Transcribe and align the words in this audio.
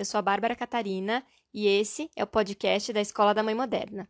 eu 0.00 0.04
sou 0.06 0.16
a 0.16 0.22
Bárbara 0.22 0.56
Catarina 0.56 1.22
e 1.52 1.66
esse 1.66 2.10
é 2.16 2.24
o 2.24 2.26
podcast 2.26 2.90
da 2.90 3.02
Escola 3.02 3.34
da 3.34 3.42
Mãe 3.42 3.54
Moderna. 3.54 4.08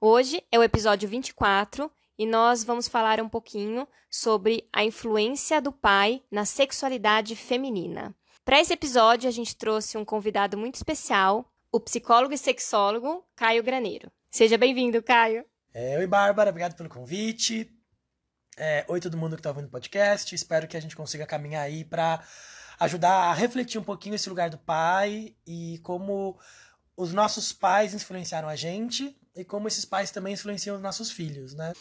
Hoje 0.00 0.42
é 0.50 0.58
o 0.58 0.62
episódio 0.62 1.06
24 1.06 1.92
e 2.18 2.24
nós 2.24 2.64
vamos 2.64 2.88
falar 2.88 3.20
um 3.20 3.28
pouquinho 3.28 3.86
sobre 4.08 4.66
a 4.72 4.82
influência 4.82 5.60
do 5.60 5.70
pai 5.70 6.22
na 6.30 6.46
sexualidade 6.46 7.36
feminina. 7.36 8.16
Para 8.46 8.62
esse 8.62 8.72
episódio, 8.72 9.28
a 9.28 9.30
gente 9.30 9.54
trouxe 9.54 9.98
um 9.98 10.06
convidado 10.06 10.56
muito 10.56 10.76
especial, 10.76 11.52
o 11.70 11.78
psicólogo 11.78 12.32
e 12.32 12.38
sexólogo 12.38 13.22
Caio 13.36 13.62
Graneiro. 13.62 14.10
Seja 14.30 14.56
bem-vindo, 14.56 15.02
Caio. 15.02 15.44
É, 15.74 15.98
oi, 15.98 16.06
Bárbara, 16.06 16.48
obrigado 16.48 16.76
pelo 16.76 16.88
convite. 16.88 17.70
É, 18.56 18.86
oi, 18.88 19.00
todo 19.00 19.18
mundo 19.18 19.36
que 19.36 19.40
está 19.40 19.50
ouvindo 19.50 19.66
o 19.66 19.70
podcast. 19.70 20.34
Espero 20.34 20.66
que 20.66 20.78
a 20.78 20.80
gente 20.80 20.96
consiga 20.96 21.26
caminhar 21.26 21.62
aí 21.62 21.84
para 21.84 22.24
ajudar 22.78 23.30
a 23.30 23.32
refletir 23.32 23.78
um 23.78 23.84
pouquinho 23.84 24.14
esse 24.14 24.28
lugar 24.28 24.50
do 24.50 24.58
pai 24.58 25.34
e 25.46 25.78
como 25.82 26.38
os 26.96 27.12
nossos 27.12 27.52
pais 27.52 27.94
influenciaram 27.94 28.48
a 28.48 28.56
gente 28.56 29.16
e 29.34 29.44
como 29.44 29.68
esses 29.68 29.84
pais 29.84 30.10
também 30.10 30.34
influenciam 30.34 30.76
os 30.76 30.82
nossos 30.82 31.10
filhos, 31.10 31.54
né? 31.54 31.72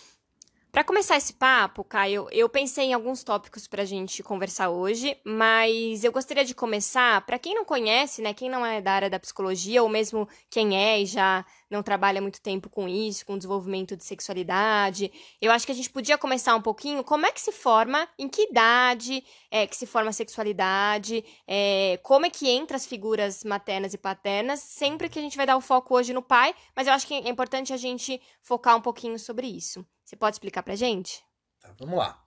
Para 0.75 0.83
começar 0.83 1.15
esse 1.15 1.31
papo, 1.31 1.85
Caio, 1.85 2.27
eu 2.33 2.49
pensei 2.49 2.87
em 2.87 2.93
alguns 2.93 3.23
tópicos 3.23 3.65
para 3.65 3.83
a 3.83 3.85
gente 3.85 4.21
conversar 4.21 4.71
hoje, 4.71 5.17
mas 5.23 6.03
eu 6.03 6.11
gostaria 6.11 6.43
de 6.43 6.53
começar, 6.53 7.25
para 7.25 7.39
quem 7.39 7.55
não 7.55 7.63
conhece, 7.63 8.21
né, 8.21 8.33
quem 8.33 8.49
não 8.49 8.65
é 8.65 8.81
da 8.81 8.91
área 8.91 9.09
da 9.09 9.17
psicologia, 9.17 9.81
ou 9.81 9.87
mesmo 9.87 10.27
quem 10.49 10.77
é 10.77 10.99
e 10.99 11.05
já 11.05 11.45
não 11.71 11.81
trabalha 11.81 12.21
muito 12.21 12.41
tempo 12.41 12.69
com 12.69 12.89
isso, 12.89 13.25
com 13.25 13.37
desenvolvimento 13.37 13.95
de 13.95 14.03
sexualidade, 14.03 15.13
eu 15.41 15.49
acho 15.49 15.65
que 15.65 15.71
a 15.71 15.75
gente 15.75 15.89
podia 15.89 16.17
começar 16.17 16.53
um 16.53 16.61
pouquinho 16.61 17.05
como 17.05 17.25
é 17.25 17.31
que 17.31 17.39
se 17.39 17.53
forma, 17.53 18.05
em 18.19 18.27
que 18.27 18.49
idade 18.49 19.23
é 19.49 19.65
que 19.65 19.77
se 19.77 19.85
forma 19.85 20.09
a 20.09 20.13
sexualidade, 20.13 21.23
é, 21.47 21.97
como 22.03 22.25
é 22.25 22.29
que 22.29 22.49
entra 22.49 22.75
as 22.75 22.85
figuras 22.85 23.45
maternas 23.45 23.93
e 23.93 23.97
paternas, 23.97 24.59
sempre 24.59 25.07
que 25.07 25.19
a 25.19 25.21
gente 25.21 25.37
vai 25.37 25.45
dar 25.45 25.55
o 25.55 25.61
foco 25.61 25.95
hoje 25.95 26.11
no 26.11 26.21
pai, 26.21 26.53
mas 26.75 26.85
eu 26.85 26.91
acho 26.91 27.07
que 27.07 27.13
é 27.13 27.29
importante 27.29 27.71
a 27.71 27.77
gente 27.77 28.21
focar 28.41 28.75
um 28.75 28.81
pouquinho 28.81 29.17
sobre 29.17 29.47
isso. 29.47 29.85
Você 30.15 30.19
pode 30.19 30.35
explicar 30.35 30.63
pra 30.63 30.75
gente? 30.77 31.21
Tá, 31.59 31.75
vamos 31.77 31.97
lá. 31.97 32.23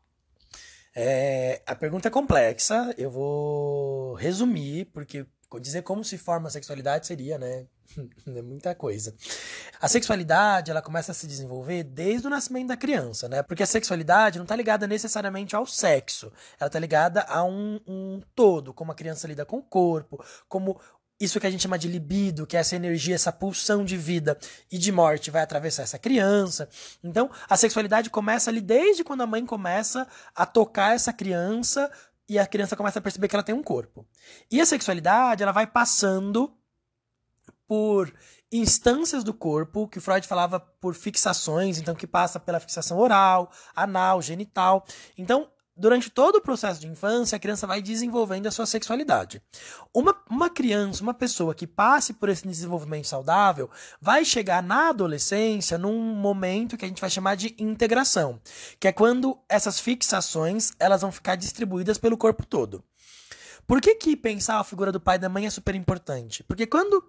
É, 0.95 1.63
a 1.67 1.75
pergunta 1.75 2.09
é 2.09 2.11
complexa, 2.11 2.95
eu 2.99 3.11
vou 3.11 4.13
resumir, 4.13 4.85
porque 4.93 5.27
dizer 5.59 5.81
como 5.81 6.05
se 6.05 6.19
forma 6.19 6.49
a 6.49 6.51
sexualidade 6.51 7.07
seria, 7.07 7.39
né? 7.39 7.67
é 8.29 8.43
muita 8.43 8.75
coisa. 8.75 9.15
A 9.81 9.89
sexualidade, 9.89 10.71
ela 10.71 10.83
começa 10.83 11.13
a 11.13 11.15
se 11.15 11.27
desenvolver 11.27 11.83
desde 11.83 12.27
o 12.27 12.31
nascimento 12.31 12.69
da 12.69 12.77
criança, 12.77 13.27
né? 13.27 13.43
Porque 13.43 13.63
a 13.63 13.67
sexualidade 13.67 14.37
não 14.37 14.45
está 14.45 14.55
ligada 14.55 14.87
necessariamente 14.87 15.57
ao 15.57 15.65
sexo. 15.65 16.31
Ela 16.61 16.69
está 16.69 16.79
ligada 16.79 17.23
a 17.23 17.43
um, 17.43 17.81
um 17.87 18.21
todo, 18.35 18.75
como 18.75 18.93
a 18.93 18.95
criança 18.95 19.27
lida 19.27 19.47
com 19.47 19.59
o 19.59 19.63
corpo, 19.63 20.23
como 20.47 20.79
isso 21.21 21.41
que 21.41 21.47
a 21.47 21.51
gente 21.51 21.63
chama 21.63 21.79
de 21.79 21.89
libido, 21.89 22.47
que 22.47 22.57
é 22.57 22.61
essa 22.61 22.77
energia, 22.77 23.15
essa 23.15 23.33
pulsão 23.33 23.85
de 23.85 23.97
vida 23.97 24.39
e 24.71 24.79
de 24.79 24.93
morte 24.93 25.31
vai 25.31 25.43
atravessar 25.43 25.83
essa 25.83 25.99
criança. 25.99 26.69
Então, 27.03 27.31
a 27.49 27.57
sexualidade 27.57 28.11
começa 28.11 28.51
ali 28.51 28.61
desde 28.61 29.03
quando 29.03 29.23
a 29.23 29.27
mãe 29.27 29.45
começa 29.45 30.07
a 30.35 30.47
tocar 30.47 30.95
essa 30.95 31.13
criança 31.13 31.91
e 32.29 32.39
a 32.39 32.47
criança 32.47 32.77
começa 32.77 32.99
a 32.99 33.03
perceber 33.03 33.27
que 33.27 33.35
ela 33.35 33.43
tem 33.43 33.55
um 33.55 33.63
corpo. 33.63 34.07
E 34.51 34.61
a 34.61 34.67
sexualidade, 34.67 35.43
ela 35.43 35.53
vai 35.53 35.67
passando 35.67 36.53
por 37.67 38.13
instâncias 38.51 39.25
do 39.25 39.35
corpo, 39.35 39.89
que 39.89 40.01
Freud 40.01 40.27
falava 40.27 40.59
por 40.59 40.95
fixações, 40.95 41.79
então 41.79 41.95
que 41.95 42.07
passa 42.07 42.41
pela 42.41 42.61
fixação 42.61 42.99
oral, 42.99 43.51
anal, 43.75 44.23
genital. 44.23 44.87
Então, 45.17 45.51
durante 45.79 46.11
todo 46.11 46.37
o 46.37 46.41
processo 46.41 46.81
de 46.81 46.89
infância, 46.89 47.37
a 47.37 47.39
criança 47.39 47.67
vai 47.67 47.81
desenvolvendo 47.81 48.47
a 48.47 48.51
sua 48.51 48.67
sexualidade. 48.67 49.41
Uma, 49.95 50.15
uma 50.29 50.51
criança, 50.51 51.03
uma 51.03 51.15
pessoa 51.15 51.55
que 51.55 51.67
passe 51.67 52.13
por 52.13 52.29
esse 52.29 52.47
desenvolvimento 52.47 53.07
saudável, 53.07 53.71
vai 54.01 54.25
chegar 54.25 54.63
na 54.63 54.89
adolescência 54.89 55.79
num 55.79 55.99
momento 56.15 56.77
que 56.77 56.85
a 56.85 56.89
gente 56.89 57.01
vai 57.01 57.11
chamar 57.11 57.37
de 57.37 57.55
integração, 57.59 58.41
que 58.81 58.89
é 58.89 58.93
quando 58.93 59.39
essas 59.49 59.79
fixações 59.79 60.73
elas 60.79 61.03
vão 61.03 61.13
ficar 61.13 61.37
distribuídas 61.37 61.97
pelo 61.97 62.19
corpo 62.19 62.45
todo. 62.45 62.83
Por 63.67 63.81
que, 63.81 63.95
que 63.95 64.17
pensar 64.17 64.59
a 64.59 64.65
figura 64.65 64.91
do 64.91 65.01
pai 65.01 65.17
e 65.17 65.19
da 65.19 65.29
mãe 65.29 65.47
é 65.47 65.51
super 65.51 65.75
importante? 65.75 66.43
Porque 66.43 66.67
quando 66.67 67.05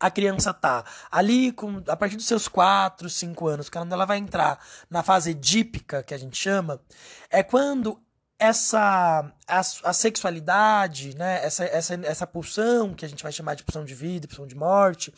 a 0.00 0.10
criança 0.10 0.52
tá 0.54 0.82
ali 1.10 1.52
com 1.52 1.82
a 1.86 1.94
partir 1.94 2.16
dos 2.16 2.26
seus 2.26 2.48
4, 2.48 3.08
5 3.08 3.46
anos, 3.46 3.68
quando 3.68 3.92
ela 3.92 4.06
vai 4.06 4.16
entrar 4.16 4.58
na 4.88 5.02
fase 5.02 5.32
edípica, 5.32 6.02
que 6.02 6.14
a 6.14 6.18
gente 6.18 6.36
chama, 6.36 6.80
é 7.28 7.42
quando 7.42 8.00
essa 8.38 9.30
a, 9.46 9.58
a, 9.58 9.92
sexualidade, 9.92 11.14
né, 11.14 11.44
essa, 11.44 11.62
essa, 11.64 11.94
essa 11.94 12.26
pulsão 12.26 12.94
que 12.94 13.04
a 13.04 13.08
gente 13.08 13.22
vai 13.22 13.30
chamar 13.30 13.54
de 13.54 13.62
pulsão 13.62 13.84
de 13.84 13.94
vida, 13.94 14.26
pulsão 14.26 14.46
de 14.46 14.56
morte, 14.56 15.12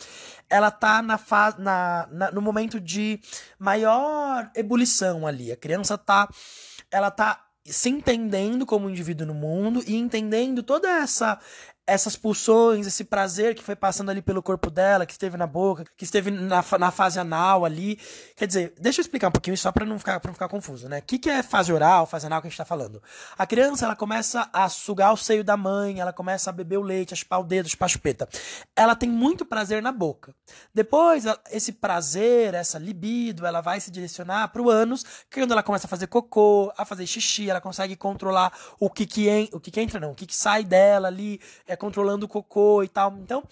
ela 0.50 0.72
tá 0.72 1.00
na, 1.00 1.16
fa 1.16 1.54
na, 1.56 2.08
na 2.10 2.32
no 2.32 2.42
momento 2.42 2.80
de 2.80 3.20
maior 3.60 4.50
ebulição 4.56 5.24
ali. 5.24 5.52
A 5.52 5.56
criança 5.56 5.96
tá 5.96 6.28
ela 6.90 7.12
tá 7.12 7.46
se 7.64 7.88
entendendo 7.88 8.66
como 8.66 8.90
indivíduo 8.90 9.26
no 9.26 9.34
mundo 9.34 9.82
e 9.86 9.94
entendendo 9.94 10.62
toda 10.64 10.88
essa 10.88 11.38
essas 11.86 12.14
pulsões, 12.14 12.86
esse 12.86 13.04
prazer 13.04 13.54
que 13.54 13.62
foi 13.62 13.74
passando 13.74 14.10
ali 14.10 14.22
pelo 14.22 14.42
corpo 14.42 14.70
dela, 14.70 15.04
que 15.04 15.12
esteve 15.12 15.36
na 15.36 15.46
boca, 15.46 15.84
que 15.96 16.04
esteve 16.04 16.30
na, 16.30 16.64
na 16.78 16.90
fase 16.90 17.18
anal 17.18 17.64
ali. 17.64 17.98
Quer 18.36 18.46
dizer, 18.46 18.74
deixa 18.78 19.00
eu 19.00 19.02
explicar 19.02 19.28
um 19.28 19.32
pouquinho 19.32 19.56
só 19.58 19.72
para 19.72 19.84
não 19.84 19.98
ficar, 19.98 20.20
não 20.24 20.32
ficar 20.32 20.48
confuso, 20.48 20.88
né? 20.88 20.98
O 20.98 21.02
que, 21.02 21.18
que 21.18 21.28
é 21.28 21.42
fase 21.42 21.72
oral, 21.72 22.06
fase 22.06 22.26
anal 22.26 22.40
que 22.40 22.46
a 22.46 22.50
gente 22.50 22.56
tá 22.56 22.64
falando? 22.64 23.02
A 23.36 23.46
criança, 23.46 23.84
ela 23.84 23.96
começa 23.96 24.48
a 24.52 24.68
sugar 24.68 25.12
o 25.12 25.16
seio 25.16 25.42
da 25.42 25.56
mãe, 25.56 26.00
ela 26.00 26.12
começa 26.12 26.50
a 26.50 26.52
beber 26.52 26.78
o 26.78 26.82
leite, 26.82 27.14
a 27.14 27.16
chupar 27.16 27.40
o 27.40 27.44
dedo, 27.44 27.66
a 27.66 27.68
chupar 27.68 27.86
a 27.86 27.88
chupeta. 27.88 28.28
Ela 28.76 28.94
tem 28.94 29.08
muito 29.08 29.44
prazer 29.44 29.82
na 29.82 29.90
boca. 29.90 30.34
Depois, 30.72 31.24
esse 31.50 31.72
prazer, 31.72 32.54
essa 32.54 32.78
libido, 32.78 33.44
ela 33.44 33.60
vai 33.60 33.80
se 33.80 33.90
direcionar 33.90 34.48
pro 34.48 34.70
ânus, 34.70 35.04
que 35.28 35.40
é 35.40 35.42
quando 35.42 35.52
ela 35.52 35.62
começa 35.62 35.86
a 35.86 35.90
fazer 35.90 36.06
cocô, 36.06 36.72
a 36.76 36.84
fazer 36.84 37.06
xixi, 37.06 37.50
ela 37.50 37.60
consegue 37.60 37.96
controlar 37.96 38.52
o 38.78 38.88
que 38.88 39.04
que, 39.04 39.28
en, 39.28 39.48
o 39.52 39.58
que, 39.58 39.70
que 39.70 39.80
entra, 39.80 39.98
não, 39.98 40.12
o 40.12 40.14
que, 40.14 40.26
que 40.26 40.36
sai 40.36 40.62
dela 40.62 41.08
ali, 41.08 41.40
é 41.72 41.76
controlando 41.76 42.26
o 42.26 42.28
cocô 42.28 42.82
e 42.82 42.88
tal. 42.88 43.12
Então, 43.18 43.42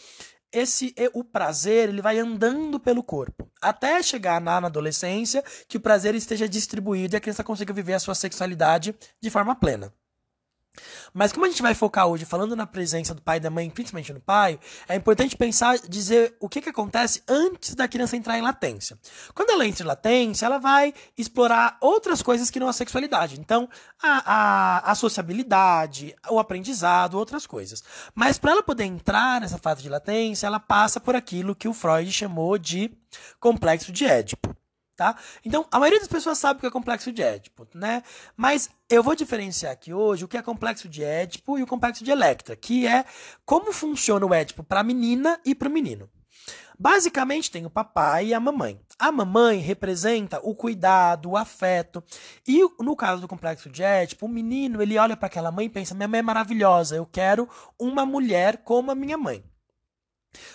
esse 0.53 0.95
o 1.15 1.23
prazer 1.23 1.89
ele 1.89 2.03
vai 2.03 2.19
andando 2.19 2.81
pelo 2.81 3.03
corpo 3.03 3.49
até 3.61 4.03
chegar 4.03 4.41
na, 4.41 4.61
na 4.61 4.67
adolescência 4.67 5.45
que 5.69 5.77
o 5.77 5.81
prazer 5.81 6.15
esteja 6.15 6.49
distribuído 6.49 7.15
e 7.15 7.19
a 7.19 7.21
criança 7.21 7.45
consiga 7.45 7.73
viver 7.73 7.95
a 7.95 8.01
sua 8.01 8.15
sexualidade 8.15 8.95
de 9.21 9.31
forma 9.31 9.55
plena. 9.55 9.93
Mas 11.13 11.33
como 11.33 11.45
a 11.45 11.49
gente 11.49 11.63
vai 11.63 11.75
focar 11.75 12.07
hoje 12.07 12.25
falando 12.25 12.55
na 12.55 12.67
presença 12.67 13.15
do 13.15 13.21
pai 13.21 13.39
e 13.39 13.41
da 13.41 13.51
mãe, 13.51 13.69
principalmente 13.69 14.13
no 14.13 14.21
pai, 14.21 14.59
é 14.89 14.95
importante 14.95 15.37
pensar, 15.37 15.79
dizer 15.79 16.37
o 16.41 16.49
que, 16.49 16.61
que 16.61 16.69
acontece 16.69 17.23
antes 17.29 17.75
da 17.75 17.89
criança 17.89 18.17
entrar 18.17 18.39
em 18.39 18.43
latência. 18.43 18.99
Quando 19.35 19.51
ela 19.51 19.67
entra 19.67 19.85
em 19.85 19.87
latência, 19.87 20.47
ela 20.47 20.59
vai 20.59 20.95
explorar 21.17 21.77
outras 21.81 22.23
coisas 22.23 22.51
que 22.51 22.61
não 22.61 22.69
a 22.69 22.73
sexualidade. 22.73 23.41
Então, 23.41 23.69
a, 24.03 24.79
a, 24.79 24.93
a 24.93 24.95
sociabilidade, 24.95 26.15
o 26.29 26.39
aprendizado, 26.39 27.19
outras 27.19 27.47
coisas. 27.47 27.83
Mas 28.15 28.39
para 28.39 28.53
ela 28.53 28.63
poder 28.63 28.85
entrar 28.85 29.41
nessa 29.41 29.59
fase 29.59 29.83
de 29.83 29.89
latência, 29.89 30.47
ela 30.47 30.61
passa 30.61 31.01
por 31.01 31.17
aquilo 31.17 31.55
que 31.55 31.69
o 31.69 31.75
Freud 31.75 32.11
chamou 32.13 32.57
de 32.57 32.91
complexo 33.41 33.91
de 33.93 34.05
Édipo 34.05 34.60
tá? 35.01 35.17
Então, 35.43 35.65
a 35.71 35.79
maioria 35.79 35.99
das 35.99 36.09
pessoas 36.09 36.37
sabe 36.37 36.59
o 36.59 36.61
que 36.61 36.67
é 36.67 36.71
complexo 36.71 37.11
de 37.11 37.23
Édipo, 37.23 37.67
né? 37.75 38.03
Mas 38.37 38.69
eu 38.87 39.03
vou 39.03 39.15
diferenciar 39.15 39.73
aqui 39.73 39.95
hoje 39.95 40.27
o 40.27 40.29
que 40.29 40.37
é 40.37 40.43
complexo 40.43 40.91
de 40.91 41.03
Édipo 41.03 41.59
e 41.59 41.63
o 41.63 41.67
complexo 41.67 42.05
de 42.05 42.11
Electra, 42.11 42.55
que 42.55 42.87
é 42.87 43.07
como 43.47 43.73
funciona 43.73 44.27
o 44.27 44.35
Édipo 44.35 44.63
para 44.63 44.81
a 44.81 44.85
menina 44.85 45.41
e 45.43 45.55
para 45.55 45.71
o 45.71 45.73
menino. 45.73 46.07
Basicamente 46.79 47.51
tem 47.51 47.65
o 47.65 47.71
papai 47.71 48.27
e 48.27 48.35
a 48.35 48.41
mamãe. 48.41 48.79
A 48.99 49.11
mamãe 49.11 49.57
representa 49.61 50.39
o 50.43 50.55
cuidado, 50.55 51.31
o 51.31 51.37
afeto. 51.37 52.05
E 52.47 52.61
no 52.79 52.95
caso 52.95 53.23
do 53.23 53.29
complexo 53.29 53.71
de 53.71 53.83
Édipo, 53.83 54.27
o 54.27 54.29
menino 54.29 54.83
ele 54.83 54.99
olha 54.99 55.17
para 55.17 55.29
aquela 55.29 55.51
mãe 55.51 55.65
e 55.65 55.71
pensa: 55.71 55.95
minha 55.95 56.09
mãe 56.09 56.21
é 56.21 56.23
maravilhosa, 56.23 56.95
eu 56.95 57.07
quero 57.07 57.49
uma 57.79 58.05
mulher 58.05 58.59
como 58.59 58.91
a 58.91 58.95
minha 58.95 59.17
mãe. 59.17 59.43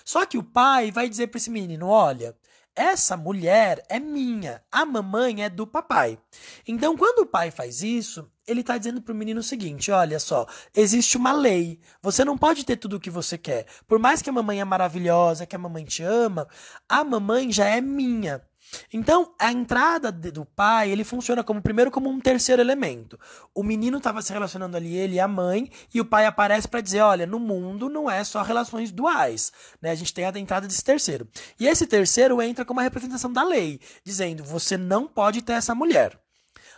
Só 0.03 0.23
que 0.25 0.37
o 0.37 0.43
pai 0.43 0.91
vai 0.91 1.09
dizer 1.09 1.27
para 1.27 1.39
esse 1.39 1.49
menino: 1.49 1.87
olha, 1.87 2.35
essa 2.75 3.15
mulher 3.15 3.83
é 3.87 3.99
minha, 3.99 4.61
a 4.71 4.85
mamãe 4.85 5.43
é 5.43 5.49
do 5.49 5.65
papai. 5.65 6.19
Então, 6.67 6.97
quando 6.97 7.19
o 7.19 7.25
pai 7.25 7.49
faz 7.49 7.81
isso, 7.81 8.29
ele 8.45 8.63
tá 8.63 8.77
dizendo 8.77 9.01
pro 9.01 9.15
menino 9.15 9.39
o 9.39 9.43
seguinte: 9.43 9.91
olha 9.91 10.19
só, 10.19 10.45
existe 10.75 11.17
uma 11.17 11.31
lei. 11.31 11.79
Você 12.01 12.25
não 12.25 12.37
pode 12.37 12.65
ter 12.65 12.75
tudo 12.75 12.97
o 12.97 12.99
que 12.99 13.09
você 13.09 13.37
quer. 13.37 13.65
Por 13.87 13.97
mais 13.97 14.21
que 14.21 14.29
a 14.29 14.33
mamãe 14.33 14.59
é 14.59 14.65
maravilhosa, 14.65 15.45
que 15.45 15.55
a 15.55 15.59
mamãe 15.59 15.85
te 15.85 16.03
ama, 16.03 16.47
a 16.87 17.03
mamãe 17.03 17.51
já 17.51 17.67
é 17.67 17.79
minha. 17.79 18.41
Então, 18.91 19.33
a 19.39 19.51
entrada 19.51 20.11
do 20.11 20.45
pai, 20.45 20.89
ele 20.89 21.03
funciona 21.03 21.43
como 21.43 21.61
primeiro 21.61 21.91
como 21.91 22.09
um 22.09 22.19
terceiro 22.19 22.61
elemento. 22.61 23.19
O 23.53 23.63
menino 23.63 23.97
estava 23.97 24.21
se 24.21 24.33
relacionando 24.33 24.75
ali, 24.75 24.95
ele 24.95 25.15
e 25.15 25.19
a 25.19 25.27
mãe, 25.27 25.69
e 25.93 26.01
o 26.01 26.05
pai 26.05 26.25
aparece 26.25 26.67
para 26.67 26.81
dizer, 26.81 27.01
olha, 27.01 27.25
no 27.25 27.39
mundo 27.39 27.89
não 27.89 28.09
é 28.09 28.23
só 28.23 28.41
relações 28.41 28.91
duais, 28.91 29.51
né? 29.81 29.91
A 29.91 29.95
gente 29.95 30.13
tem 30.13 30.25
a 30.25 30.39
entrada 30.39 30.67
desse 30.67 30.83
terceiro. 30.83 31.27
E 31.59 31.67
esse 31.67 31.85
terceiro 31.87 32.41
entra 32.41 32.65
como 32.65 32.79
uma 32.79 32.83
representação 32.83 33.31
da 33.31 33.43
lei, 33.43 33.79
dizendo, 34.03 34.43
você 34.43 34.77
não 34.77 35.07
pode 35.07 35.41
ter 35.41 35.53
essa 35.53 35.75
mulher. 35.75 36.19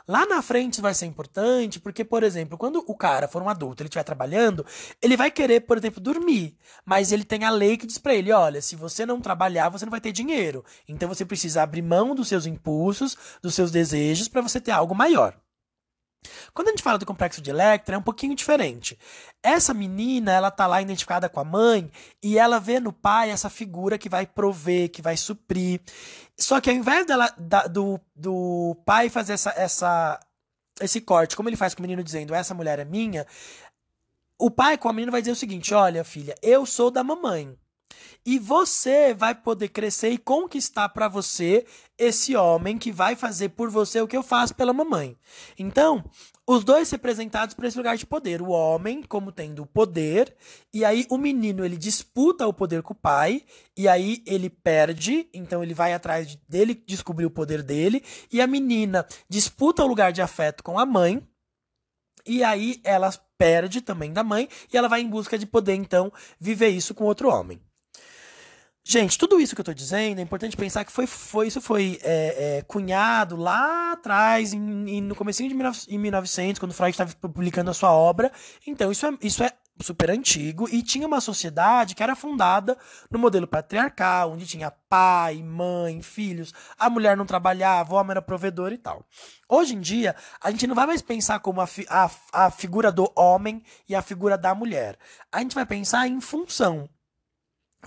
Lá 0.08 0.26
na 0.26 0.42
frente 0.42 0.80
vai 0.80 0.94
ser 0.94 1.06
importante, 1.06 1.82
porque, 1.82 2.06
por 2.06 2.24
exemplo, 2.24 2.58
quando 2.58 2.82
o 2.88 2.96
cara 2.96 3.28
for 3.28 3.42
um 3.42 3.50
adulto, 3.50 3.84
ele 3.84 3.90
estiver 3.90 4.04
trabalhando, 4.04 4.66
ele 5.02 5.18
vai 5.18 5.30
querer, 5.30 5.62
por 5.62 5.78
exemplo, 5.78 6.00
dormir. 6.00 6.56
Mas 6.86 7.12
ele 7.12 7.26
tem 7.26 7.44
a 7.44 7.50
lei 7.50 7.76
que 7.76 7.86
diz 7.86 7.98
para 7.98 8.16
ele: 8.16 8.32
olha, 8.32 8.62
se 8.62 8.76
você 8.76 9.06
não 9.06 9.20
trabalhar, 9.20 9.68
você 9.70 9.86
não 9.86 9.92
vai 9.92 10.00
ter 10.00 10.14
dinheiro. 10.14 10.64
Então 10.88 11.10
você 11.10 11.26
precisa 11.26 11.62
abrir 11.62 11.82
mão 11.82 12.16
dos 12.16 12.30
seus 12.30 12.46
impulsos, 12.46 13.18
dos 13.42 13.54
seus 13.54 13.70
desejos, 13.70 14.30
para 14.30 14.42
você 14.42 14.62
ter 14.62 14.72
algo 14.72 14.96
maior. 14.96 15.38
Quando 16.54 16.68
a 16.68 16.72
gente 16.72 16.84
fala 16.84 16.98
do 16.98 17.06
complexo 17.06 17.42
de 17.42 17.50
Electra, 17.50 17.96
é 17.96 17.98
um 17.98 18.04
pouquinho 18.04 18.36
diferente. 18.36 18.98
Essa 19.42 19.74
menina, 19.74 20.32
ela 20.32 20.52
tá 20.52 20.68
lá 20.68 20.82
identificada 20.82 21.30
com 21.30 21.40
a 21.40 21.44
mãe 21.44 21.92
e 22.22 22.38
ela 22.38 22.60
vê 22.60 22.80
no 22.80 22.94
pai 22.94 23.30
essa 23.30 23.50
figura 23.50 23.98
que 23.98 24.10
vai 24.10 24.26
prover, 24.26 24.90
que 24.90 25.02
vai 25.02 25.18
suprir. 25.18 25.82
Só 26.38 26.60
que 26.62 26.70
ao 26.70 26.76
invés 26.76 27.06
dela, 27.06 27.34
da, 27.38 27.68
do, 27.68 28.00
do 28.16 28.76
pai 28.86 29.10
fazer 29.10 29.34
essa, 29.34 29.54
essa, 29.58 30.20
esse 30.82 31.02
corte, 31.02 31.36
como 31.36 31.50
ele 31.50 31.56
faz 31.56 31.74
com 31.74 31.82
o 31.82 31.84
menino 31.84 32.04
dizendo, 32.04 32.34
essa 32.34 32.54
mulher 32.54 32.80
é 32.80 32.86
minha, 32.86 33.26
o 34.40 34.52
pai 34.52 34.78
com 34.78 34.88
a 34.88 34.94
menina 34.94 35.12
vai 35.12 35.22
dizer 35.22 35.32
o 35.32 35.36
seguinte: 35.36 35.74
olha, 35.74 36.04
filha, 36.04 36.36
eu 36.42 36.66
sou 36.66 36.92
da 36.92 37.04
mamãe. 37.04 37.58
E 38.26 38.38
você 38.40 39.14
vai 39.14 39.34
poder 39.34 39.70
crescer 39.70 40.10
e 40.10 40.18
conquistar 40.18 40.90
para 40.90 41.08
você 41.08 41.66
esse 41.98 42.36
homem 42.36 42.78
que 42.78 42.92
vai 42.92 43.16
fazer 43.16 43.50
por 43.50 43.70
você 43.70 44.02
o 44.02 44.08
que 44.08 44.16
eu 44.16 44.24
faço 44.24 44.54
pela 44.54 44.74
mamãe. 44.74 45.18
Então, 45.58 46.04
os 46.50 46.64
dois 46.64 46.90
representados 46.90 47.54
por 47.54 47.66
esse 47.66 47.76
lugar 47.76 47.98
de 47.98 48.06
poder. 48.06 48.42
O 48.42 48.50
homem, 48.50 49.04
como 49.04 49.34
tendo 49.34 49.64
o 49.64 49.66
poder, 49.66 50.34
e 50.74 50.86
aí 50.86 51.06
o 51.10 51.18
menino 51.18 51.66
ele 51.66 51.76
disputa 51.76 52.48
o 52.48 52.54
poder 52.54 52.82
com 52.82 52.94
o 52.94 52.96
pai, 52.96 53.44
e 53.76 53.86
aí 53.86 54.24
ele 54.26 54.50
perde, 54.50 55.30
então 55.34 55.62
ele 55.62 55.74
vai 55.74 55.94
atrás 55.94 56.38
dele 56.48 56.82
descobrir 56.88 57.26
o 57.26 57.32
poder 57.32 57.62
dele, 57.62 58.02
e 58.32 58.40
a 58.40 58.48
menina 58.48 59.06
disputa 59.30 59.84
o 59.84 59.88
lugar 59.88 60.14
de 60.14 60.22
afeto 60.22 60.64
com 60.64 60.80
a 60.80 60.86
mãe, 60.86 61.22
e 62.26 62.44
aí 62.44 62.80
ela 62.84 63.12
perde 63.38 63.82
também 63.82 64.14
da 64.14 64.24
mãe, 64.24 64.48
e 64.72 64.78
ela 64.78 64.88
vai 64.88 65.02
em 65.02 65.10
busca 65.10 65.38
de 65.38 65.46
poder, 65.46 65.76
então, 65.76 66.12
viver 66.40 66.70
isso 66.70 66.96
com 66.96 67.04
outro 67.04 67.30
homem. 67.30 67.60
Gente, 68.90 69.18
tudo 69.18 69.38
isso 69.38 69.54
que 69.54 69.60
eu 69.60 69.64
estou 69.64 69.74
dizendo, 69.74 70.20
é 70.20 70.22
importante 70.22 70.56
pensar 70.56 70.86
que 70.86 70.94
foi, 70.94 71.06
foi 71.06 71.48
isso 71.48 71.60
foi 71.60 72.00
é, 72.02 72.60
é, 72.60 72.62
cunhado 72.62 73.36
lá 73.36 73.92
atrás, 73.92 74.54
em, 74.54 74.90
em, 74.90 75.02
no 75.02 75.14
começo 75.14 75.44
de 75.44 75.54
1900, 75.98 76.58
quando 76.58 76.74
Freud 76.74 76.92
estava 76.92 77.14
publicando 77.20 77.70
a 77.70 77.74
sua 77.74 77.92
obra. 77.92 78.32
Então, 78.66 78.90
isso 78.90 79.06
é, 79.06 79.10
isso 79.22 79.44
é 79.44 79.52
super 79.82 80.10
antigo 80.10 80.70
e 80.72 80.82
tinha 80.82 81.06
uma 81.06 81.20
sociedade 81.20 81.96
que 81.96 82.02
era 82.02 82.16
fundada 82.16 82.78
no 83.12 83.20
modelo 83.20 83.46
patriarcal, 83.46 84.32
onde 84.32 84.48
tinha 84.48 84.72
pai, 84.72 85.44
mãe, 85.44 86.02
filhos, 86.02 86.54
a 86.80 86.90
mulher 86.90 87.18
não 87.18 87.26
trabalhava, 87.26 87.94
o 87.94 87.98
homem 87.98 88.12
era 88.12 88.22
provedor 88.22 88.72
e 88.72 88.78
tal. 88.78 89.06
Hoje 89.50 89.76
em 89.76 89.82
dia, 89.82 90.16
a 90.42 90.50
gente 90.50 90.66
não 90.66 90.76
vai 90.76 90.88
mais 90.88 91.02
pensar 91.02 91.42
como 91.42 91.60
a, 91.60 91.68
fi 91.68 91.86
a, 91.90 92.10
a 92.32 92.50
figura 92.50 92.90
do 92.90 93.12
homem 93.18 93.62
e 93.90 93.94
a 93.94 94.02
figura 94.02 94.38
da 94.38 94.56
mulher. 94.56 94.98
A 95.30 95.42
gente 95.42 95.56
vai 95.56 95.66
pensar 95.66 96.08
em 96.08 96.22
função 96.22 96.90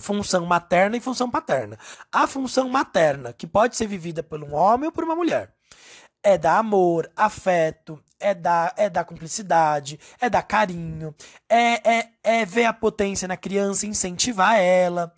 função 0.01 0.45
materna 0.45 0.97
e 0.97 1.01
função 1.01 1.31
paterna. 1.31 1.79
A 2.13 2.27
função 2.27 2.69
materna, 2.69 3.33
que 3.33 3.47
pode 3.47 3.77
ser 3.77 3.87
vivida 3.87 4.23
por 4.23 4.43
um 4.43 4.55
homem 4.55 4.87
ou 4.87 4.93
por 4.93 5.05
uma 5.05 5.15
mulher, 5.15 5.53
é 6.23 6.37
dar 6.37 6.59
amor, 6.59 7.11
afeto, 7.17 8.03
é 8.19 8.35
dar, 8.35 8.75
é 8.77 8.91
dar 8.91 9.05
cumplicidade, 9.05 9.99
é 10.21 10.29
dar 10.29 10.43
carinho, 10.43 11.15
é, 11.49 11.99
é, 11.99 12.09
é 12.23 12.45
ver 12.45 12.67
a 12.67 12.73
potência 12.73 13.27
na 13.27 13.37
criança, 13.37 13.87
incentivar 13.87 14.59
ela, 14.59 15.13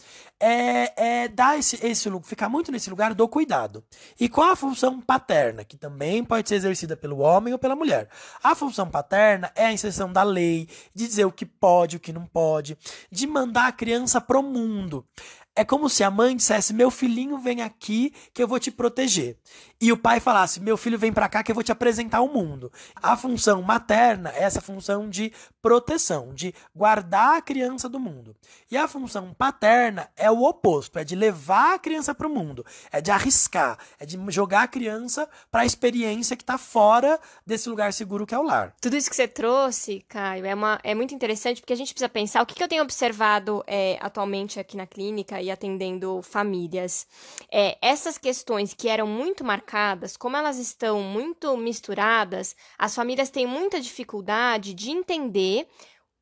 é, 0.44 1.22
é 1.22 1.28
dar 1.28 1.56
esse, 1.56 1.78
esse 1.86 2.10
ficar 2.24 2.48
muito 2.48 2.72
nesse 2.72 2.90
lugar 2.90 3.14
do 3.14 3.28
cuidado. 3.28 3.84
E 4.18 4.28
qual 4.28 4.50
a 4.50 4.56
função 4.56 5.00
paterna, 5.00 5.64
que 5.64 5.76
também 5.76 6.24
pode 6.24 6.48
ser 6.48 6.56
exercida 6.56 6.96
pelo 6.96 7.18
homem 7.18 7.52
ou 7.52 7.58
pela 7.60 7.76
mulher? 7.76 8.08
A 8.42 8.52
função 8.56 8.90
paterna 8.90 9.52
é 9.54 9.66
a 9.66 9.72
inserção 9.72 10.12
da 10.12 10.24
lei, 10.24 10.68
de 10.92 11.06
dizer 11.06 11.24
o 11.24 11.30
que 11.30 11.46
pode, 11.46 11.96
o 11.96 12.00
que 12.00 12.12
não 12.12 12.26
pode, 12.26 12.76
de 13.08 13.24
mandar 13.24 13.68
a 13.68 13.72
criança 13.72 14.20
pro 14.20 14.42
mundo. 14.42 15.06
É 15.54 15.64
como 15.64 15.88
se 15.88 16.02
a 16.02 16.10
mãe 16.10 16.34
dissesse: 16.34 16.72
Meu 16.72 16.90
filhinho, 16.90 17.38
vem 17.38 17.60
aqui 17.60 18.14
que 18.32 18.42
eu 18.42 18.48
vou 18.48 18.58
te 18.58 18.70
proteger. 18.70 19.36
E 19.78 19.92
o 19.92 19.96
pai 19.98 20.18
falasse: 20.18 20.60
Meu 20.60 20.78
filho, 20.78 20.98
vem 20.98 21.12
para 21.12 21.28
cá 21.28 21.42
que 21.42 21.50
eu 21.50 21.54
vou 21.54 21.62
te 21.62 21.70
apresentar 21.70 22.22
o 22.22 22.32
mundo. 22.32 22.72
A 22.96 23.16
função 23.16 23.60
materna 23.60 24.30
é 24.34 24.44
essa 24.44 24.62
função 24.62 25.10
de 25.10 25.30
proteção, 25.60 26.32
de 26.32 26.54
guardar 26.74 27.36
a 27.36 27.42
criança 27.42 27.88
do 27.88 28.00
mundo. 28.00 28.34
E 28.70 28.76
a 28.78 28.88
função 28.88 29.34
paterna 29.34 30.08
é 30.16 30.30
o 30.30 30.42
oposto: 30.42 30.98
é 30.98 31.04
de 31.04 31.14
levar 31.14 31.74
a 31.74 31.78
criança 31.78 32.14
para 32.14 32.26
o 32.26 32.30
mundo, 32.30 32.64
é 32.90 33.02
de 33.02 33.10
arriscar, 33.10 33.78
é 33.98 34.06
de 34.06 34.18
jogar 34.28 34.62
a 34.62 34.68
criança 34.68 35.28
para 35.50 35.62
a 35.62 35.66
experiência 35.66 36.34
que 36.34 36.42
está 36.42 36.56
fora 36.56 37.20
desse 37.46 37.68
lugar 37.68 37.92
seguro 37.92 38.26
que 38.26 38.34
é 38.34 38.38
o 38.38 38.42
lar. 38.42 38.74
Tudo 38.80 38.96
isso 38.96 39.10
que 39.10 39.16
você 39.16 39.28
trouxe, 39.28 40.02
Caio, 40.08 40.46
é, 40.46 40.54
uma, 40.54 40.80
é 40.82 40.94
muito 40.94 41.14
interessante 41.14 41.60
porque 41.60 41.74
a 41.74 41.76
gente 41.76 41.92
precisa 41.92 42.08
pensar 42.08 42.42
o 42.42 42.46
que, 42.46 42.54
que 42.54 42.62
eu 42.62 42.68
tenho 42.68 42.82
observado 42.82 43.62
é, 43.66 43.98
atualmente 44.00 44.58
aqui 44.58 44.78
na 44.78 44.86
clínica 44.86 45.41
e 45.42 45.50
atendendo 45.50 46.22
famílias. 46.22 47.06
É, 47.50 47.76
essas 47.82 48.16
questões 48.16 48.72
que 48.74 48.88
eram 48.88 49.06
muito 49.06 49.44
marcadas, 49.44 50.16
como 50.16 50.36
elas 50.36 50.58
estão 50.58 51.02
muito 51.02 51.56
misturadas, 51.56 52.56
as 52.78 52.94
famílias 52.94 53.30
têm 53.30 53.46
muita 53.46 53.80
dificuldade 53.80 54.74
de 54.74 54.90
entender 54.90 55.66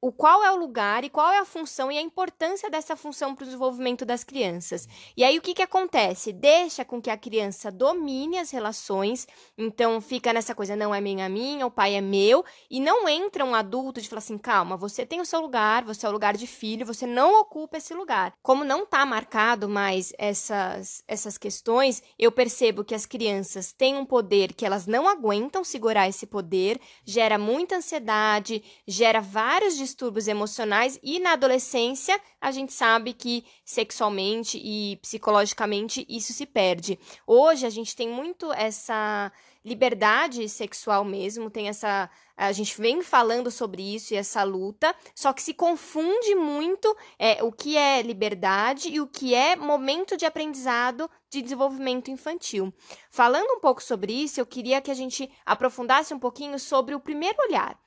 o 0.00 0.10
qual 0.10 0.42
é 0.42 0.50
o 0.50 0.56
lugar 0.56 1.04
e 1.04 1.10
qual 1.10 1.30
é 1.30 1.38
a 1.38 1.44
função 1.44 1.92
e 1.92 1.98
a 1.98 2.00
importância 2.00 2.70
dessa 2.70 2.96
função 2.96 3.34
para 3.34 3.42
o 3.42 3.46
desenvolvimento 3.46 4.04
das 4.04 4.24
crianças. 4.24 4.88
E 5.14 5.22
aí 5.22 5.38
o 5.38 5.42
que, 5.42 5.52
que 5.52 5.62
acontece? 5.62 6.32
Deixa 6.32 6.84
com 6.84 7.02
que 7.02 7.10
a 7.10 7.18
criança 7.18 7.70
domine 7.70 8.38
as 8.38 8.50
relações, 8.50 9.28
então 9.58 10.00
fica 10.00 10.32
nessa 10.32 10.54
coisa, 10.54 10.74
não 10.74 10.94
é 10.94 11.00
minha, 11.00 11.28
minha, 11.28 11.66
o 11.66 11.70
pai 11.70 11.96
é 11.96 12.00
meu, 12.00 12.44
e 12.70 12.80
não 12.80 13.06
entra 13.06 13.44
um 13.44 13.54
adulto 13.54 14.00
de 14.00 14.08
falar 14.08 14.20
assim, 14.20 14.38
calma, 14.38 14.76
você 14.76 15.04
tem 15.04 15.20
o 15.20 15.26
seu 15.26 15.40
lugar, 15.40 15.84
você 15.84 16.06
é 16.06 16.08
o 16.08 16.12
lugar 16.12 16.34
de 16.36 16.46
filho, 16.46 16.86
você 16.86 17.06
não 17.06 17.38
ocupa 17.40 17.76
esse 17.76 17.92
lugar. 17.92 18.32
Como 18.42 18.64
não 18.64 18.84
está 18.84 19.04
marcado 19.04 19.68
mais 19.68 20.14
essas, 20.16 21.04
essas 21.06 21.36
questões, 21.36 22.02
eu 22.18 22.32
percebo 22.32 22.84
que 22.84 22.94
as 22.94 23.04
crianças 23.04 23.72
têm 23.72 23.96
um 23.96 24.06
poder 24.06 24.54
que 24.54 24.64
elas 24.64 24.86
não 24.86 25.06
aguentam 25.06 25.62
segurar 25.62 26.08
esse 26.08 26.26
poder, 26.26 26.80
gera 27.04 27.36
muita 27.36 27.76
ansiedade, 27.76 28.62
gera 28.86 29.20
vários 29.20 29.76
distúrbios 29.76 29.89
emocionais 30.28 30.98
e 31.02 31.18
na 31.18 31.32
adolescência 31.32 32.20
a 32.40 32.50
gente 32.50 32.72
sabe 32.72 33.12
que 33.12 33.44
sexualmente 33.64 34.58
e 34.62 34.96
psicologicamente 34.96 36.06
isso 36.08 36.32
se 36.32 36.46
perde. 36.46 36.98
Hoje 37.26 37.66
a 37.66 37.70
gente 37.70 37.94
tem 37.94 38.08
muito 38.08 38.52
essa 38.52 39.32
liberdade 39.64 40.48
sexual 40.48 41.04
mesmo, 41.04 41.50
tem 41.50 41.68
essa. 41.68 42.10
A 42.36 42.52
gente 42.52 42.80
vem 42.80 43.02
falando 43.02 43.50
sobre 43.50 43.82
isso 43.94 44.14
e 44.14 44.16
essa 44.16 44.42
luta, 44.42 44.94
só 45.14 45.30
que 45.32 45.42
se 45.42 45.52
confunde 45.52 46.34
muito 46.34 46.96
é, 47.18 47.42
o 47.42 47.52
que 47.52 47.76
é 47.76 48.00
liberdade 48.00 48.88
e 48.88 48.98
o 48.98 49.06
que 49.06 49.34
é 49.34 49.54
momento 49.56 50.16
de 50.16 50.24
aprendizado 50.24 51.10
de 51.28 51.42
desenvolvimento 51.42 52.10
infantil. 52.10 52.72
Falando 53.10 53.50
um 53.50 53.60
pouco 53.60 53.82
sobre 53.82 54.14
isso, 54.14 54.40
eu 54.40 54.46
queria 54.46 54.80
que 54.80 54.90
a 54.90 54.94
gente 54.94 55.30
aprofundasse 55.44 56.14
um 56.14 56.18
pouquinho 56.18 56.58
sobre 56.58 56.94
o 56.94 57.00
primeiro 57.00 57.36
olhar. 57.46 57.78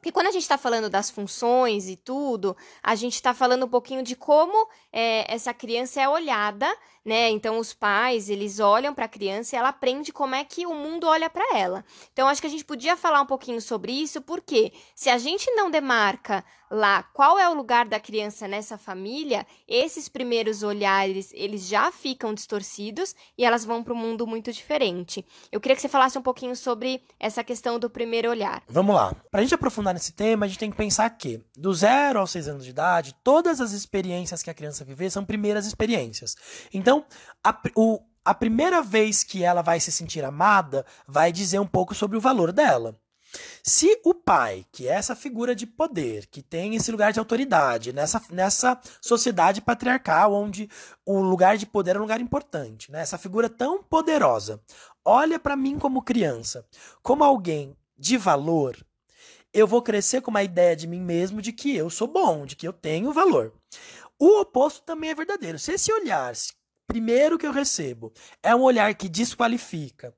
Porque 0.00 0.10
quando 0.12 0.28
a 0.28 0.30
gente 0.30 0.42
está 0.42 0.56
falando 0.56 0.88
das 0.88 1.10
funções 1.10 1.86
e 1.86 1.94
tudo, 1.94 2.56
a 2.82 2.94
gente 2.94 3.14
está 3.14 3.34
falando 3.34 3.66
um 3.66 3.68
pouquinho 3.68 4.02
de 4.02 4.16
como 4.16 4.66
é, 4.90 5.30
essa 5.32 5.52
criança 5.52 6.00
é 6.00 6.08
olhada, 6.08 6.66
né? 7.04 7.30
Então 7.30 7.58
os 7.58 7.72
pais 7.72 8.28
eles 8.28 8.60
olham 8.60 8.94
para 8.94 9.06
a 9.06 9.08
criança 9.08 9.54
e 9.54 9.58
ela 9.58 9.68
aprende 9.68 10.12
como 10.12 10.34
é 10.34 10.44
que 10.44 10.66
o 10.66 10.74
mundo 10.74 11.06
olha 11.06 11.30
para 11.30 11.56
ela. 11.56 11.84
Então 12.12 12.28
acho 12.28 12.40
que 12.40 12.46
a 12.46 12.50
gente 12.50 12.64
podia 12.64 12.96
falar 12.96 13.20
um 13.20 13.26
pouquinho 13.26 13.60
sobre 13.60 13.92
isso, 13.92 14.20
porque 14.20 14.72
se 14.94 15.08
a 15.08 15.18
gente 15.18 15.50
não 15.52 15.70
demarca 15.70 16.44
lá 16.70 17.02
qual 17.02 17.38
é 17.38 17.48
o 17.48 17.54
lugar 17.54 17.86
da 17.86 17.98
criança 17.98 18.46
nessa 18.46 18.78
família, 18.78 19.44
esses 19.66 20.08
primeiros 20.08 20.62
olhares 20.62 21.30
eles 21.34 21.66
já 21.66 21.90
ficam 21.90 22.32
distorcidos 22.32 23.14
e 23.36 23.44
elas 23.44 23.64
vão 23.64 23.82
para 23.82 23.92
um 23.92 23.96
mundo 23.96 24.26
muito 24.26 24.52
diferente. 24.52 25.24
Eu 25.50 25.60
queria 25.60 25.74
que 25.74 25.82
você 25.82 25.88
falasse 25.88 26.16
um 26.16 26.22
pouquinho 26.22 26.54
sobre 26.54 27.02
essa 27.18 27.42
questão 27.42 27.78
do 27.78 27.90
primeiro 27.90 28.30
olhar. 28.30 28.62
Vamos 28.68 28.94
lá. 28.94 29.14
Para 29.30 29.40
a 29.40 29.42
gente 29.42 29.54
aprofundar 29.54 29.94
nesse 29.94 30.12
tema, 30.12 30.46
a 30.46 30.48
gente 30.48 30.58
tem 30.58 30.70
que 30.70 30.76
pensar 30.76 31.10
que 31.10 31.42
do 31.56 31.74
zero 31.74 32.20
aos 32.20 32.30
seis 32.30 32.46
anos 32.46 32.64
de 32.64 32.70
idade, 32.70 33.14
todas 33.24 33.60
as 33.60 33.72
experiências 33.72 34.42
que 34.42 34.50
a 34.50 34.54
criança 34.54 34.84
viver 34.84 35.10
são 35.10 35.24
primeiras 35.24 35.66
experiências. 35.66 36.36
Então, 36.72 36.89
a, 37.44 37.58
o, 37.76 38.00
a 38.24 38.34
primeira 38.34 38.82
vez 38.82 39.24
que 39.24 39.42
ela 39.42 39.62
vai 39.62 39.80
se 39.80 39.90
sentir 39.90 40.24
amada 40.24 40.84
vai 41.06 41.32
dizer 41.32 41.58
um 41.58 41.66
pouco 41.66 41.94
sobre 41.94 42.16
o 42.16 42.20
valor 42.20 42.52
dela. 42.52 42.98
Se 43.62 44.00
o 44.04 44.12
pai, 44.12 44.66
que 44.72 44.88
é 44.88 44.92
essa 44.92 45.14
figura 45.14 45.54
de 45.54 45.66
poder, 45.66 46.26
que 46.26 46.42
tem 46.42 46.74
esse 46.74 46.90
lugar 46.90 47.12
de 47.12 47.18
autoridade, 47.18 47.92
nessa, 47.92 48.20
nessa 48.30 48.80
sociedade 49.00 49.60
patriarcal, 49.60 50.34
onde 50.34 50.68
o 51.06 51.20
lugar 51.20 51.56
de 51.56 51.66
poder 51.66 51.94
é 51.94 51.98
um 51.98 52.02
lugar 52.02 52.20
importante, 52.20 52.90
né? 52.90 53.00
essa 53.00 53.18
figura 53.18 53.48
tão 53.48 53.82
poderosa, 53.82 54.60
olha 55.04 55.38
para 55.38 55.56
mim 55.56 55.78
como 55.78 56.02
criança, 56.02 56.66
como 57.02 57.22
alguém 57.22 57.76
de 57.96 58.16
valor, 58.16 58.76
eu 59.52 59.66
vou 59.66 59.82
crescer 59.82 60.20
com 60.20 60.30
uma 60.30 60.42
ideia 60.42 60.74
de 60.76 60.86
mim 60.86 61.00
mesmo 61.00 61.42
de 61.42 61.52
que 61.52 61.76
eu 61.76 61.90
sou 61.90 62.08
bom, 62.08 62.46
de 62.46 62.56
que 62.56 62.66
eu 62.66 62.72
tenho 62.72 63.12
valor. 63.12 63.52
O 64.18 64.40
oposto 64.40 64.82
também 64.82 65.10
é 65.10 65.14
verdadeiro. 65.14 65.58
Se 65.58 65.72
esse 65.72 65.92
olhar, 65.92 66.32
primeiro 66.90 67.38
que 67.38 67.46
eu 67.46 67.52
recebo, 67.52 68.12
é 68.42 68.54
um 68.54 68.62
olhar 68.62 68.92
que 68.94 69.08
desqualifica, 69.08 70.12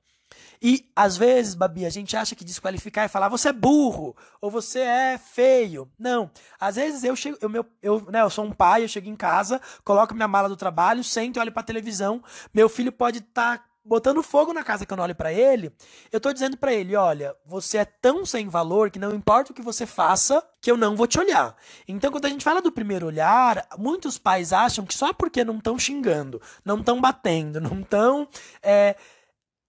e 0.65 0.89
às 0.95 1.17
vezes, 1.17 1.55
Babi, 1.55 1.85
a 1.85 1.89
gente 1.89 2.15
acha 2.15 2.35
que 2.35 2.45
desqualificar 2.45 3.03
é 3.03 3.09
falar 3.09 3.27
você 3.27 3.49
é 3.49 3.53
burro 3.53 4.15
ou 4.39 4.49
você 4.49 4.79
é 4.79 5.17
feio. 5.17 5.91
Não. 5.99 6.31
Às 6.57 6.77
vezes 6.77 7.03
eu 7.03 7.17
chego, 7.17 7.37
eu, 7.41 7.49
meu, 7.49 7.65
eu, 7.81 7.99
né, 8.09 8.21
eu 8.21 8.29
sou 8.29 8.45
um 8.45 8.51
pai, 8.53 8.81
eu 8.81 8.87
chego 8.87 9.09
em 9.09 9.15
casa, 9.15 9.59
coloco 9.83 10.15
minha 10.15 10.27
mala 10.27 10.47
do 10.47 10.55
trabalho, 10.55 11.03
sento 11.03 11.35
e 11.35 11.39
olho 11.41 11.51
pra 11.51 11.63
televisão. 11.63 12.23
Meu 12.53 12.69
filho 12.69 12.93
pode 12.93 13.17
estar 13.19 13.57
tá 13.57 13.65
botando 13.85 14.23
fogo 14.23 14.53
na 14.53 14.63
casa 14.63 14.85
que 14.85 14.93
eu 14.93 14.97
não 14.97 15.03
olho 15.03 15.15
para 15.15 15.33
ele. 15.33 15.71
Eu 16.11 16.19
tô 16.19 16.31
dizendo 16.31 16.57
para 16.57 16.73
ele, 16.73 16.95
olha, 16.95 17.35
você 17.45 17.79
é 17.79 17.85
tão 17.85 18.25
sem 18.25 18.47
valor 18.47 18.89
que 18.89 18.99
não 18.99 19.13
importa 19.13 19.51
o 19.51 19.55
que 19.55 19.61
você 19.61 19.85
faça, 19.85 20.43
que 20.61 20.71
eu 20.71 20.77
não 20.77 20.95
vou 20.95 21.07
te 21.07 21.19
olhar. 21.19 21.55
Então, 21.87 22.11
quando 22.11 22.25
a 22.25 22.29
gente 22.29 22.43
fala 22.43 22.61
do 22.61 22.71
primeiro 22.71 23.05
olhar, 23.05 23.67
muitos 23.77 24.17
pais 24.17 24.53
acham 24.53 24.85
que 24.85 24.93
só 24.93 25.13
porque 25.13 25.43
não 25.43 25.57
estão 25.57 25.77
xingando, 25.77 26.41
não 26.63 26.79
estão 26.79 27.01
batendo, 27.01 27.59
não 27.59 27.81
estão 27.81 28.27
é, 28.61 28.95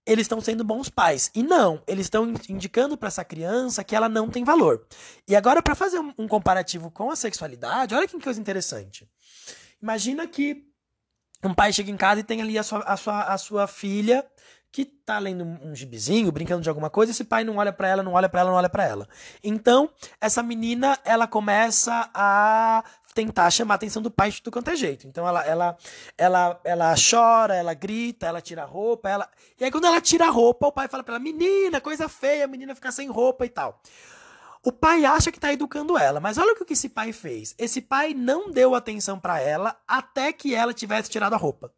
eles 0.06 0.24
estão 0.24 0.40
sendo 0.40 0.62
bons 0.62 0.88
pais. 0.88 1.30
E 1.34 1.42
não, 1.42 1.82
eles 1.86 2.06
estão 2.06 2.32
indicando 2.48 2.96
para 2.96 3.08
essa 3.08 3.24
criança 3.24 3.82
que 3.82 3.96
ela 3.96 4.08
não 4.08 4.28
tem 4.28 4.44
valor. 4.44 4.86
E 5.26 5.34
agora, 5.34 5.62
para 5.62 5.74
fazer 5.74 5.98
um, 5.98 6.28
comparativo 6.28 6.90
com 6.90 7.10
a 7.10 7.16
sexualidade, 7.16 7.94
olha 7.94 8.06
que 8.06 8.18
coisa 8.20 8.40
interessante. 8.40 9.08
Imagina 9.82 10.26
que 10.26 10.73
um 11.48 11.54
pai 11.54 11.72
chega 11.72 11.90
em 11.90 11.96
casa 11.96 12.20
e 12.20 12.24
tem 12.24 12.40
ali 12.42 12.58
a 12.58 12.62
sua, 12.62 12.80
a 12.80 12.96
sua, 12.96 13.22
a 13.22 13.38
sua 13.38 13.66
filha 13.66 14.24
que 14.72 14.84
tá 14.84 15.20
lendo 15.20 15.44
um 15.44 15.72
gibizinho, 15.72 16.32
brincando 16.32 16.60
de 16.60 16.68
alguma 16.68 16.90
coisa, 16.90 17.12
esse 17.12 17.22
pai 17.22 17.44
não 17.44 17.58
olha 17.58 17.72
para 17.72 17.86
ela, 17.86 18.02
não 18.02 18.14
olha 18.14 18.28
para 18.28 18.40
ela, 18.40 18.50
não 18.50 18.56
olha 18.56 18.68
para 18.68 18.84
ela. 18.84 19.08
Então, 19.42 19.88
essa 20.20 20.42
menina, 20.42 20.98
ela 21.04 21.28
começa 21.28 22.10
a 22.12 22.82
tentar 23.14 23.48
chamar 23.50 23.74
a 23.74 23.76
atenção 23.76 24.02
do 24.02 24.10
pai 24.10 24.32
de 24.32 24.42
tudo 24.42 24.52
quanto 24.52 24.70
é 24.70 24.76
jeito. 24.76 25.06
Então 25.06 25.26
ela, 25.26 25.46
ela, 25.46 25.78
ela, 26.18 26.60
ela 26.64 26.94
chora, 26.96 27.54
ela 27.54 27.72
grita, 27.72 28.26
ela 28.26 28.40
tira 28.40 28.62
a 28.62 28.66
roupa, 28.66 29.08
ela. 29.08 29.30
E 29.58 29.64
aí 29.64 29.70
quando 29.70 29.86
ela 29.86 30.00
tira 30.00 30.26
a 30.26 30.30
roupa, 30.30 30.66
o 30.66 30.72
pai 30.72 30.88
fala 30.88 31.04
para 31.04 31.14
ela: 31.14 31.22
"Menina, 31.22 31.80
coisa 31.80 32.08
feia, 32.08 32.44
a 32.44 32.48
menina 32.48 32.74
ficar 32.74 32.90
sem 32.90 33.08
roupa 33.08 33.46
e 33.46 33.48
tal". 33.48 33.80
O 34.64 34.72
pai 34.72 35.04
acha 35.04 35.30
que 35.30 35.38
está 35.38 35.52
educando 35.52 35.98
ela, 35.98 36.20
mas 36.20 36.38
olha 36.38 36.52
o 36.52 36.64
que 36.64 36.72
esse 36.72 36.88
pai 36.88 37.12
fez. 37.12 37.54
Esse 37.58 37.80
pai 37.80 38.14
não 38.14 38.50
deu 38.50 38.74
atenção 38.74 39.20
para 39.20 39.38
ela 39.38 39.76
até 39.86 40.32
que 40.32 40.54
ela 40.54 40.72
tivesse 40.72 41.10
tirado 41.10 41.34
a 41.34 41.36
roupa 41.36 41.70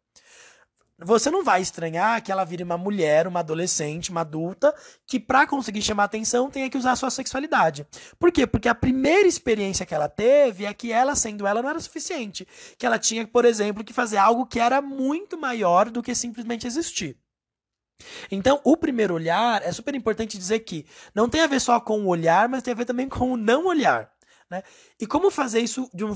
você 0.99 1.29
não 1.29 1.43
vai 1.43 1.61
estranhar 1.61 2.21
que 2.23 2.31
ela 2.31 2.43
vire 2.43 2.63
uma 2.63 2.77
mulher, 2.77 3.27
uma 3.27 3.41
adolescente, 3.41 4.09
uma 4.09 4.21
adulta, 4.21 4.73
que 5.05 5.19
para 5.19 5.45
conseguir 5.45 5.81
chamar 5.81 6.05
atenção 6.05 6.49
tenha 6.49 6.69
que 6.69 6.77
usar 6.77 6.95
sua 6.95 7.11
sexualidade. 7.11 7.85
Por 8.17 8.31
quê? 8.31 8.47
Porque 8.47 8.67
a 8.67 8.73
primeira 8.73 9.27
experiência 9.27 9.85
que 9.85 9.93
ela 9.93 10.09
teve 10.09 10.65
é 10.65 10.73
que 10.73 10.91
ela, 10.91 11.15
sendo 11.15 11.45
ela, 11.45 11.61
não 11.61 11.69
era 11.69 11.79
suficiente. 11.79 12.47
Que 12.77 12.85
ela 12.85 12.97
tinha, 12.97 13.27
por 13.27 13.45
exemplo, 13.45 13.83
que 13.83 13.93
fazer 13.93 14.17
algo 14.17 14.47
que 14.47 14.59
era 14.59 14.81
muito 14.81 15.37
maior 15.37 15.91
do 15.91 16.01
que 16.01 16.15
simplesmente 16.15 16.65
existir. 16.65 17.15
Então, 18.31 18.59
o 18.63 18.77
primeiro 18.77 19.13
olhar 19.13 19.61
é 19.63 19.71
super 19.71 19.95
importante 19.95 20.37
dizer 20.37 20.59
que 20.59 20.85
não 21.13 21.27
tem 21.29 21.41
a 21.41 21.47
ver 21.47 21.59
só 21.59 21.79
com 21.79 22.01
o 22.01 22.07
olhar, 22.07 22.47
mas 22.47 22.63
tem 22.63 22.73
a 22.73 22.77
ver 22.77 22.85
também 22.85 23.07
com 23.09 23.31
o 23.31 23.37
não 23.37 23.67
olhar. 23.67 24.11
Né? 24.49 24.63
E 24.97 25.05
como 25.05 25.29
fazer 25.29 25.59
isso 25.59 25.89
de 25.93 26.05
um, 26.05 26.13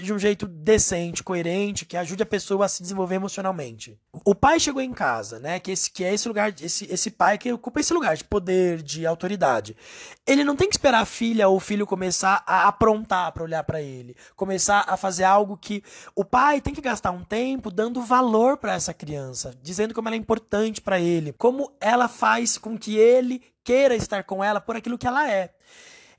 de 0.00 0.12
um 0.12 0.18
jeito 0.18 0.46
decente, 0.46 1.22
coerente, 1.22 1.84
que 1.84 1.96
ajude 1.96 2.22
a 2.22 2.26
pessoa 2.26 2.64
a 2.64 2.68
se 2.68 2.80
desenvolver 2.80 3.16
emocionalmente? 3.16 3.98
O 4.24 4.36
pai 4.36 4.60
chegou 4.60 4.80
em 4.80 4.92
casa, 4.92 5.40
né? 5.40 5.58
Que, 5.58 5.72
esse, 5.72 5.90
que 5.90 6.04
é 6.04 6.14
esse 6.14 6.28
lugar, 6.28 6.54
esse, 6.60 6.86
esse 6.92 7.10
pai 7.10 7.38
que 7.38 7.52
ocupa 7.52 7.80
esse 7.80 7.92
lugar 7.92 8.16
de 8.16 8.22
poder, 8.22 8.82
de 8.82 9.04
autoridade. 9.04 9.76
Ele 10.24 10.44
não 10.44 10.54
tem 10.54 10.68
que 10.68 10.76
esperar 10.76 11.00
a 11.00 11.04
filha 11.04 11.48
ou 11.48 11.56
o 11.56 11.60
filho 11.60 11.84
começar 11.84 12.44
a 12.46 12.68
aprontar 12.68 13.32
para 13.32 13.42
olhar 13.42 13.64
para 13.64 13.82
ele, 13.82 14.14
começar 14.36 14.84
a 14.86 14.96
fazer 14.96 15.24
algo 15.24 15.56
que 15.56 15.82
o 16.14 16.24
pai 16.24 16.60
tem 16.60 16.72
que 16.72 16.80
gastar 16.80 17.10
um 17.10 17.24
tempo 17.24 17.68
dando 17.68 18.00
valor 18.00 18.58
para 18.58 18.74
essa 18.74 18.94
criança, 18.94 19.58
dizendo 19.60 19.92
como 19.92 20.08
ela 20.08 20.14
é 20.14 20.18
importante 20.18 20.80
para 20.80 21.00
ele, 21.00 21.32
como 21.32 21.72
ela 21.80 22.06
faz 22.06 22.56
com 22.56 22.78
que 22.78 22.96
ele 22.96 23.42
queira 23.64 23.96
estar 23.96 24.22
com 24.22 24.42
ela 24.42 24.60
por 24.60 24.76
aquilo 24.76 24.96
que 24.96 25.06
ela 25.06 25.28
é. 25.28 25.52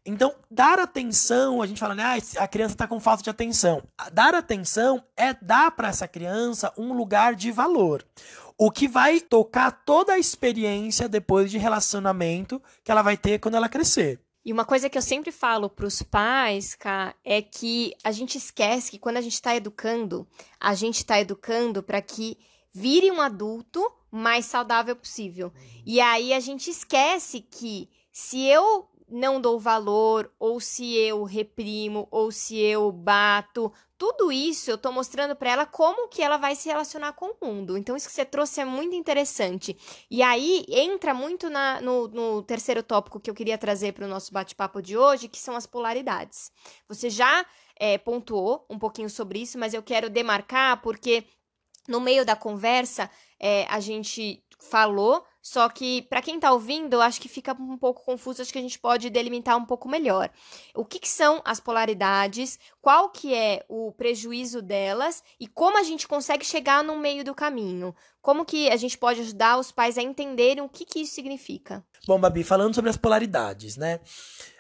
Então, 0.05 0.36
dar 0.51 0.79
atenção, 0.79 1.62
a 1.62 1.67
gente 1.67 1.79
fala, 1.79 1.95
né, 1.95 2.03
ah, 2.03 2.43
a 2.43 2.48
criança 2.48 2.75
está 2.75 2.88
com 2.88 3.00
falta 3.00 3.24
de 3.24 3.29
atenção. 3.29 3.81
Dar 4.12 4.36
atenção 4.36 5.01
é 5.15 5.33
dar 5.33 5.72
para 5.72 5.88
essa 5.88 6.07
criança 6.07 6.74
um 6.77 6.93
lugar 6.93 7.36
de 7.36 7.51
valor. 7.51 8.05
O 8.57 8.69
que 8.69 8.88
vai 8.88 9.22
tocar 9.22 9.72
toda 9.72 10.13
a 10.13 10.19
experiência 10.19 11.07
depois 11.07 11.50
de 11.50 11.57
relacionamento 11.57 12.62
que 12.83 12.91
ela 12.91 13.01
vai 13.01 13.15
ter 13.15 13.39
quando 13.39 13.55
ela 13.55 13.69
crescer. 13.69 14.19
E 14.45 14.51
uma 14.51 14.65
coisa 14.65 14.89
que 14.89 14.98
eu 14.98 15.01
sempre 15.01 15.31
falo 15.31 15.69
para 15.69 15.86
os 15.86 16.01
pais, 16.01 16.75
cá, 16.75 17.15
é 17.24 17.41
que 17.41 17.93
a 18.03 18.12
gente 18.12 18.38
esquece 18.38 18.91
que 18.91 19.00
quando 19.00 19.15
a 19.17 19.22
gente 19.22 19.33
está 19.33 19.55
educando, 19.55 20.27
a 20.60 20.75
gente 20.75 20.98
está 20.98 21.17
educando 21.17 21.81
para 21.81 22.01
que 22.01 22.38
vire 22.74 23.10
um 23.10 23.22
adulto 23.22 23.89
mais 24.12 24.45
saudável 24.45 24.98
possível. 24.98 25.53
E 25.86 26.01
aí 26.01 26.33
a 26.33 26.41
gente 26.41 26.69
esquece 26.69 27.39
que 27.39 27.89
se 28.12 28.45
eu 28.45 28.88
não 29.13 29.39
dou 29.39 29.60
valor, 29.60 30.32
ou 30.39 30.60
se 30.60 30.96
eu 30.96 31.24
reprimo, 31.24 32.08
ou 32.10 32.32
se 32.32 32.58
eu 32.58 32.91
bato. 32.91 33.72
Tudo 33.98 34.32
isso 34.32 34.72
eu 34.72 34.77
tô 34.77 34.91
mostrando 34.91 35.36
para 35.36 35.51
ela 35.51 35.65
como 35.65 36.08
que 36.10 36.22
ela 36.22 36.36
vai 36.36 36.55
se 36.55 36.67
relacionar 36.67 37.13
com 37.13 37.27
o 37.27 37.46
mundo. 37.46 37.77
Então, 37.77 37.96
isso 37.96 38.08
que 38.08 38.13
você 38.13 38.25
trouxe 38.25 38.60
é 38.60 38.65
muito 38.65 38.96
interessante. 38.96 39.77
E 40.10 40.24
aí 40.24 40.65
entra 40.67 41.13
muito 41.13 41.50
na, 41.50 41.79
no, 41.79 42.08
no 42.08 42.41
terceiro 42.41 42.82
tópico 42.82 43.20
que 43.20 43.29
eu 43.29 43.36
queria 43.36 43.58
trazer 43.58 43.93
para 43.93 44.05
o 44.05 44.10
nosso 44.10 44.34
bate-papo 44.34 44.82
de 44.82 44.98
hoje, 44.98 45.29
que 45.29 45.39
são 45.39 45.55
as 45.55 45.67
polaridades. 45.67 46.51
Você 46.89 47.10
já 47.10 47.46
é, 47.79 47.98
pontuou 47.98 48.65
um 48.70 48.79
pouquinho 48.79 49.10
sobre 49.10 49.39
isso, 49.39 49.60
mas 49.60 49.74
eu 49.74 49.84
quero 49.84 50.10
demarcar 50.10 50.82
porque 50.82 51.24
no 51.88 52.00
meio 52.00 52.25
da 52.25 52.36
conversa 52.36 53.10
é, 53.40 53.66
a 53.70 53.80
gente 53.80 54.44
falou 54.60 55.24
só 55.44 55.68
que, 55.68 56.04
para 56.04 56.22
quem 56.22 56.36
está 56.36 56.54
ouvindo, 56.54 56.94
eu 56.94 57.02
acho 57.02 57.20
que 57.20 57.28
fica 57.28 57.52
um 57.52 57.78
pouco 57.78 58.02
confuso, 58.06 58.42
acho 58.42 58.54
que 58.54 58.58
a 58.58 58.62
gente 58.62 58.80
pode 58.80 59.10
delimitar 59.10 59.58
um 59.58 59.66
pouco 59.66 59.90
melhor. 59.90 60.32
O 60.74 60.86
que, 60.86 60.98
que, 60.98 61.10
são 61.10 61.42
as 61.44 61.60
polaridades, 61.60 62.58
qual 62.82 63.10
que 63.10 63.34
é 63.36 63.66
o 63.68 63.92
prejuízo 63.92 64.62
delas 64.62 65.22
e 65.38 65.46
como 65.46 65.78
a 65.78 65.84
gente 65.84 66.08
consegue 66.08 66.46
chegar 66.46 66.82
no 66.82 66.98
meio 66.98 67.25
do 67.25 67.36
caminho. 67.36 67.94
Como 68.22 68.46
que 68.46 68.70
a 68.70 68.78
gente 68.78 68.98
pode 68.98 69.20
ajudar 69.20 69.60
os 69.60 69.70
pais 69.70 69.98
a 69.98 70.02
entenderem 70.02 70.63
o 70.63 70.70
que, 70.70 70.86
que 70.86 71.02
isso 71.02 71.13
significa? 71.13 71.86
Bom, 72.08 72.18
Babi, 72.18 72.42
falando 72.42 72.74
sobre 72.74 72.90
as 72.90 72.96
polaridades, 72.96 73.75
né? 73.75 74.00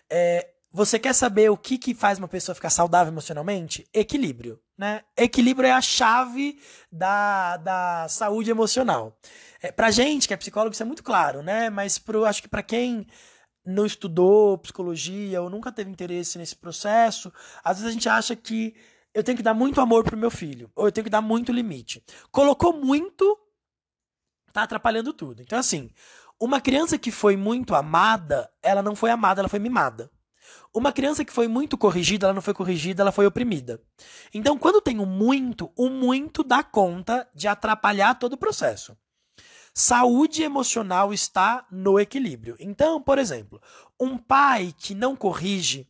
É, 0.09 0.52
você 0.75 0.97
quer 0.97 1.13
saber 1.13 1.51
o 1.51 1.57
que, 1.57 1.77
que 1.77 1.93
faz 1.93 2.17
uma 2.17 2.27
pessoa 2.27 2.55
ficar 2.55 2.71
saudável 2.71 3.13
emocionalmente? 3.13 3.87
Equilíbrio, 3.93 4.59
né? 4.75 5.03
Equilíbrio 5.15 5.67
é 5.67 5.71
a 5.71 5.81
chave 5.81 6.59
da, 6.91 7.57
da 7.57 8.07
saúde 8.09 8.49
emocional. 8.49 9.15
É, 9.61 9.71
pra 9.71 9.91
gente, 9.91 10.27
que 10.27 10.33
é 10.33 10.37
psicólogo, 10.37 10.73
isso 10.73 10.81
é 10.81 10.85
muito 10.85 11.03
claro, 11.03 11.43
né? 11.43 11.69
Mas 11.69 11.99
pro, 11.99 12.25
acho 12.25 12.41
que 12.41 12.47
para 12.47 12.63
quem 12.63 13.05
não 13.63 13.85
estudou 13.85 14.57
psicologia 14.57 15.43
ou 15.43 15.49
nunca 15.49 15.71
teve 15.71 15.91
interesse 15.91 16.39
nesse 16.39 16.55
processo, 16.55 17.31
às 17.63 17.77
vezes 17.77 17.91
a 17.91 17.93
gente 17.93 18.09
acha 18.09 18.35
que 18.35 18.75
eu 19.13 19.23
tenho 19.23 19.37
que 19.37 19.43
dar 19.43 19.53
muito 19.53 19.79
amor 19.79 20.03
pro 20.03 20.17
meu 20.17 20.31
filho, 20.31 20.71
ou 20.75 20.87
eu 20.87 20.91
tenho 20.91 21.05
que 21.05 21.09
dar 21.11 21.21
muito 21.21 21.51
limite. 21.51 22.03
Colocou 22.31 22.73
muito, 22.73 23.37
tá 24.51 24.63
atrapalhando 24.63 25.13
tudo. 25.13 25.43
Então, 25.43 25.59
assim, 25.59 25.91
uma 26.39 26.59
criança 26.59 26.97
que 26.97 27.11
foi 27.11 27.37
muito 27.37 27.75
amada, 27.75 28.51
ela 28.61 28.81
não 28.81 28.95
foi 28.95 29.11
amada, 29.11 29.39
ela 29.39 29.49
foi 29.49 29.59
mimada. 29.59 30.09
Uma 30.73 30.91
criança 30.91 31.23
que 31.23 31.31
foi 31.31 31.47
muito 31.47 31.77
corrigida, 31.77 32.25
ela 32.25 32.33
não 32.33 32.41
foi 32.41 32.53
corrigida, 32.53 33.03
ela 33.03 33.11
foi 33.11 33.25
oprimida. 33.25 33.81
Então, 34.33 34.57
quando 34.57 34.81
tem 34.81 34.99
o 34.99 35.05
muito, 35.05 35.71
o 35.75 35.89
muito 35.89 36.43
dá 36.43 36.63
conta 36.63 37.27
de 37.33 37.47
atrapalhar 37.47 38.15
todo 38.15 38.33
o 38.33 38.37
processo. 38.37 38.97
Saúde 39.73 40.43
emocional 40.43 41.13
está 41.13 41.65
no 41.71 41.99
equilíbrio. 41.99 42.55
Então, 42.59 43.01
por 43.01 43.17
exemplo, 43.17 43.61
um 43.99 44.17
pai 44.17 44.73
que 44.77 44.93
não 44.93 45.15
corrige, 45.15 45.87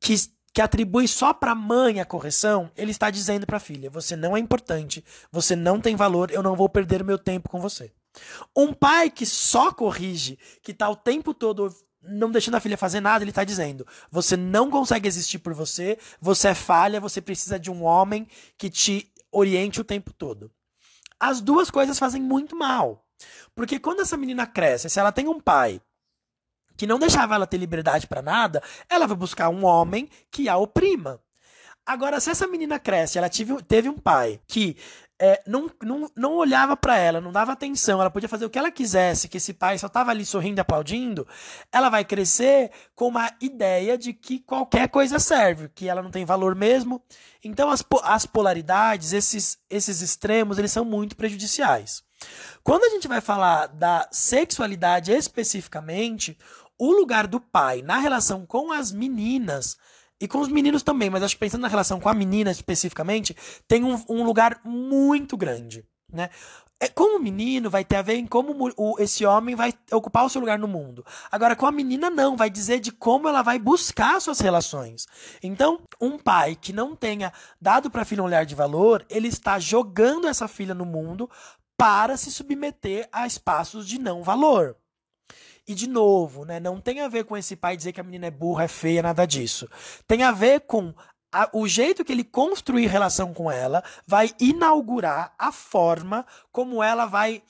que, 0.00 0.14
que 0.52 0.60
atribui 0.60 1.06
só 1.06 1.32
para 1.32 1.52
a 1.52 1.54
mãe 1.54 2.00
a 2.00 2.04
correção, 2.04 2.70
ele 2.76 2.90
está 2.90 3.10
dizendo 3.10 3.46
para 3.46 3.58
a 3.58 3.60
filha: 3.60 3.88
você 3.88 4.16
não 4.16 4.36
é 4.36 4.40
importante, 4.40 5.04
você 5.30 5.54
não 5.54 5.80
tem 5.80 5.94
valor, 5.94 6.30
eu 6.32 6.42
não 6.42 6.56
vou 6.56 6.68
perder 6.68 7.04
meu 7.04 7.18
tempo 7.18 7.48
com 7.48 7.60
você. 7.60 7.92
Um 8.56 8.72
pai 8.72 9.10
que 9.10 9.24
só 9.24 9.72
corrige, 9.72 10.36
que 10.60 10.72
está 10.72 10.88
o 10.88 10.96
tempo 10.96 11.32
todo 11.32 11.72
não 12.02 12.30
deixando 12.30 12.56
a 12.56 12.60
filha 12.60 12.76
fazer 12.76 13.00
nada, 13.00 13.24
ele 13.24 13.30
está 13.30 13.44
dizendo: 13.44 13.86
você 14.10 14.36
não 14.36 14.70
consegue 14.70 15.08
existir 15.08 15.38
por 15.38 15.54
você, 15.54 15.98
você 16.20 16.48
é 16.48 16.54
falha, 16.54 17.00
você 17.00 17.20
precisa 17.20 17.58
de 17.58 17.70
um 17.70 17.84
homem 17.84 18.26
que 18.56 18.70
te 18.70 19.12
oriente 19.30 19.80
o 19.80 19.84
tempo 19.84 20.12
todo. 20.12 20.50
As 21.18 21.40
duas 21.40 21.70
coisas 21.70 21.98
fazem 21.98 22.22
muito 22.22 22.56
mal. 22.56 23.04
Porque 23.54 23.80
quando 23.80 24.00
essa 24.00 24.16
menina 24.16 24.46
cresce, 24.46 24.88
se 24.88 25.00
ela 25.00 25.10
tem 25.10 25.26
um 25.26 25.40
pai 25.40 25.80
que 26.76 26.86
não 26.86 26.98
deixava 26.98 27.34
ela 27.34 27.46
ter 27.46 27.56
liberdade 27.56 28.06
para 28.06 28.22
nada, 28.22 28.62
ela 28.88 29.06
vai 29.06 29.16
buscar 29.16 29.48
um 29.48 29.64
homem 29.64 30.08
que 30.30 30.48
a 30.48 30.56
oprima. 30.56 31.20
Agora, 31.88 32.20
se 32.20 32.28
essa 32.28 32.46
menina 32.46 32.78
cresce, 32.78 33.16
ela 33.16 33.30
tive, 33.30 33.62
teve 33.62 33.88
um 33.88 33.96
pai 33.96 34.38
que 34.46 34.76
é, 35.18 35.42
não, 35.46 35.70
não, 35.82 36.10
não 36.14 36.34
olhava 36.34 36.76
para 36.76 36.98
ela, 36.98 37.18
não 37.18 37.32
dava 37.32 37.52
atenção, 37.52 37.98
ela 37.98 38.10
podia 38.10 38.28
fazer 38.28 38.44
o 38.44 38.50
que 38.50 38.58
ela 38.58 38.70
quisesse, 38.70 39.26
que 39.26 39.38
esse 39.38 39.54
pai 39.54 39.78
só 39.78 39.86
estava 39.86 40.10
ali 40.10 40.22
sorrindo 40.26 40.58
e 40.58 40.60
aplaudindo, 40.60 41.26
ela 41.72 41.88
vai 41.88 42.04
crescer 42.04 42.70
com 42.94 43.08
uma 43.08 43.32
ideia 43.40 43.96
de 43.96 44.12
que 44.12 44.38
qualquer 44.38 44.90
coisa 44.90 45.18
serve, 45.18 45.70
que 45.70 45.88
ela 45.88 46.02
não 46.02 46.10
tem 46.10 46.26
valor 46.26 46.54
mesmo. 46.54 47.02
Então 47.42 47.70
as, 47.70 47.82
as 48.02 48.26
polaridades, 48.26 49.14
esses, 49.14 49.56
esses 49.70 50.02
extremos, 50.02 50.58
eles 50.58 50.70
são 50.70 50.84
muito 50.84 51.16
prejudiciais. 51.16 52.04
Quando 52.62 52.84
a 52.84 52.90
gente 52.90 53.08
vai 53.08 53.22
falar 53.22 53.68
da 53.68 54.06
sexualidade 54.12 55.10
especificamente, 55.10 56.36
o 56.78 56.92
lugar 56.92 57.26
do 57.26 57.40
pai 57.40 57.80
na 57.80 57.96
relação 57.96 58.44
com 58.44 58.70
as 58.70 58.92
meninas 58.92 59.78
e 60.20 60.26
com 60.26 60.40
os 60.40 60.48
meninos 60.48 60.82
também, 60.82 61.10
mas 61.10 61.22
acho 61.22 61.34
que 61.34 61.40
pensando 61.40 61.62
na 61.62 61.68
relação 61.68 62.00
com 62.00 62.08
a 62.08 62.14
menina 62.14 62.50
especificamente, 62.50 63.36
tem 63.66 63.84
um, 63.84 64.02
um 64.08 64.24
lugar 64.24 64.60
muito 64.64 65.36
grande, 65.36 65.84
né? 66.12 66.30
É, 66.80 66.86
com 66.86 67.16
o 67.16 67.20
menino 67.20 67.68
vai 67.68 67.84
ter 67.84 67.96
a 67.96 68.02
ver 68.02 68.14
em 68.14 68.26
como 68.26 68.72
o, 68.76 69.00
esse 69.00 69.26
homem 69.26 69.56
vai 69.56 69.74
ocupar 69.90 70.24
o 70.24 70.28
seu 70.28 70.40
lugar 70.40 70.60
no 70.60 70.68
mundo. 70.68 71.04
Agora, 71.30 71.56
com 71.56 71.66
a 71.66 71.72
menina, 71.72 72.08
não, 72.08 72.36
vai 72.36 72.48
dizer 72.48 72.78
de 72.78 72.92
como 72.92 73.28
ela 73.28 73.42
vai 73.42 73.58
buscar 73.58 74.20
suas 74.20 74.38
relações. 74.38 75.08
Então, 75.42 75.80
um 76.00 76.16
pai 76.16 76.54
que 76.54 76.72
não 76.72 76.94
tenha 76.94 77.32
dado 77.60 77.90
para 77.90 78.02
a 78.02 78.04
filha 78.04 78.22
um 78.22 78.26
olhar 78.26 78.46
de 78.46 78.54
valor, 78.54 79.04
ele 79.10 79.26
está 79.26 79.58
jogando 79.58 80.28
essa 80.28 80.46
filha 80.46 80.72
no 80.72 80.84
mundo 80.84 81.28
para 81.76 82.16
se 82.16 82.30
submeter 82.30 83.08
a 83.10 83.26
espaços 83.26 83.86
de 83.86 83.98
não 83.98 84.22
valor. 84.22 84.76
E 85.68 85.74
de 85.74 85.86
novo, 85.86 86.46
né, 86.46 86.58
não 86.58 86.80
tem 86.80 87.00
a 87.00 87.08
ver 87.08 87.24
com 87.24 87.36
esse 87.36 87.54
pai 87.54 87.76
dizer 87.76 87.92
que 87.92 88.00
a 88.00 88.04
menina 88.04 88.26
é 88.26 88.30
burra, 88.30 88.64
é 88.64 88.68
feia, 88.68 89.02
nada 89.02 89.26
disso. 89.26 89.68
Tem 90.06 90.22
a 90.22 90.32
ver 90.32 90.60
com 90.60 90.94
a, 91.30 91.50
o 91.52 91.68
jeito 91.68 92.02
que 92.02 92.10
ele 92.10 92.24
construir 92.24 92.86
relação 92.86 93.34
com 93.34 93.50
ela 93.50 93.84
vai 94.06 94.30
inaugurar 94.40 95.34
a 95.38 95.52
forma 95.52 96.24
como 96.50 96.82
ela 96.82 97.04
vai 97.04 97.42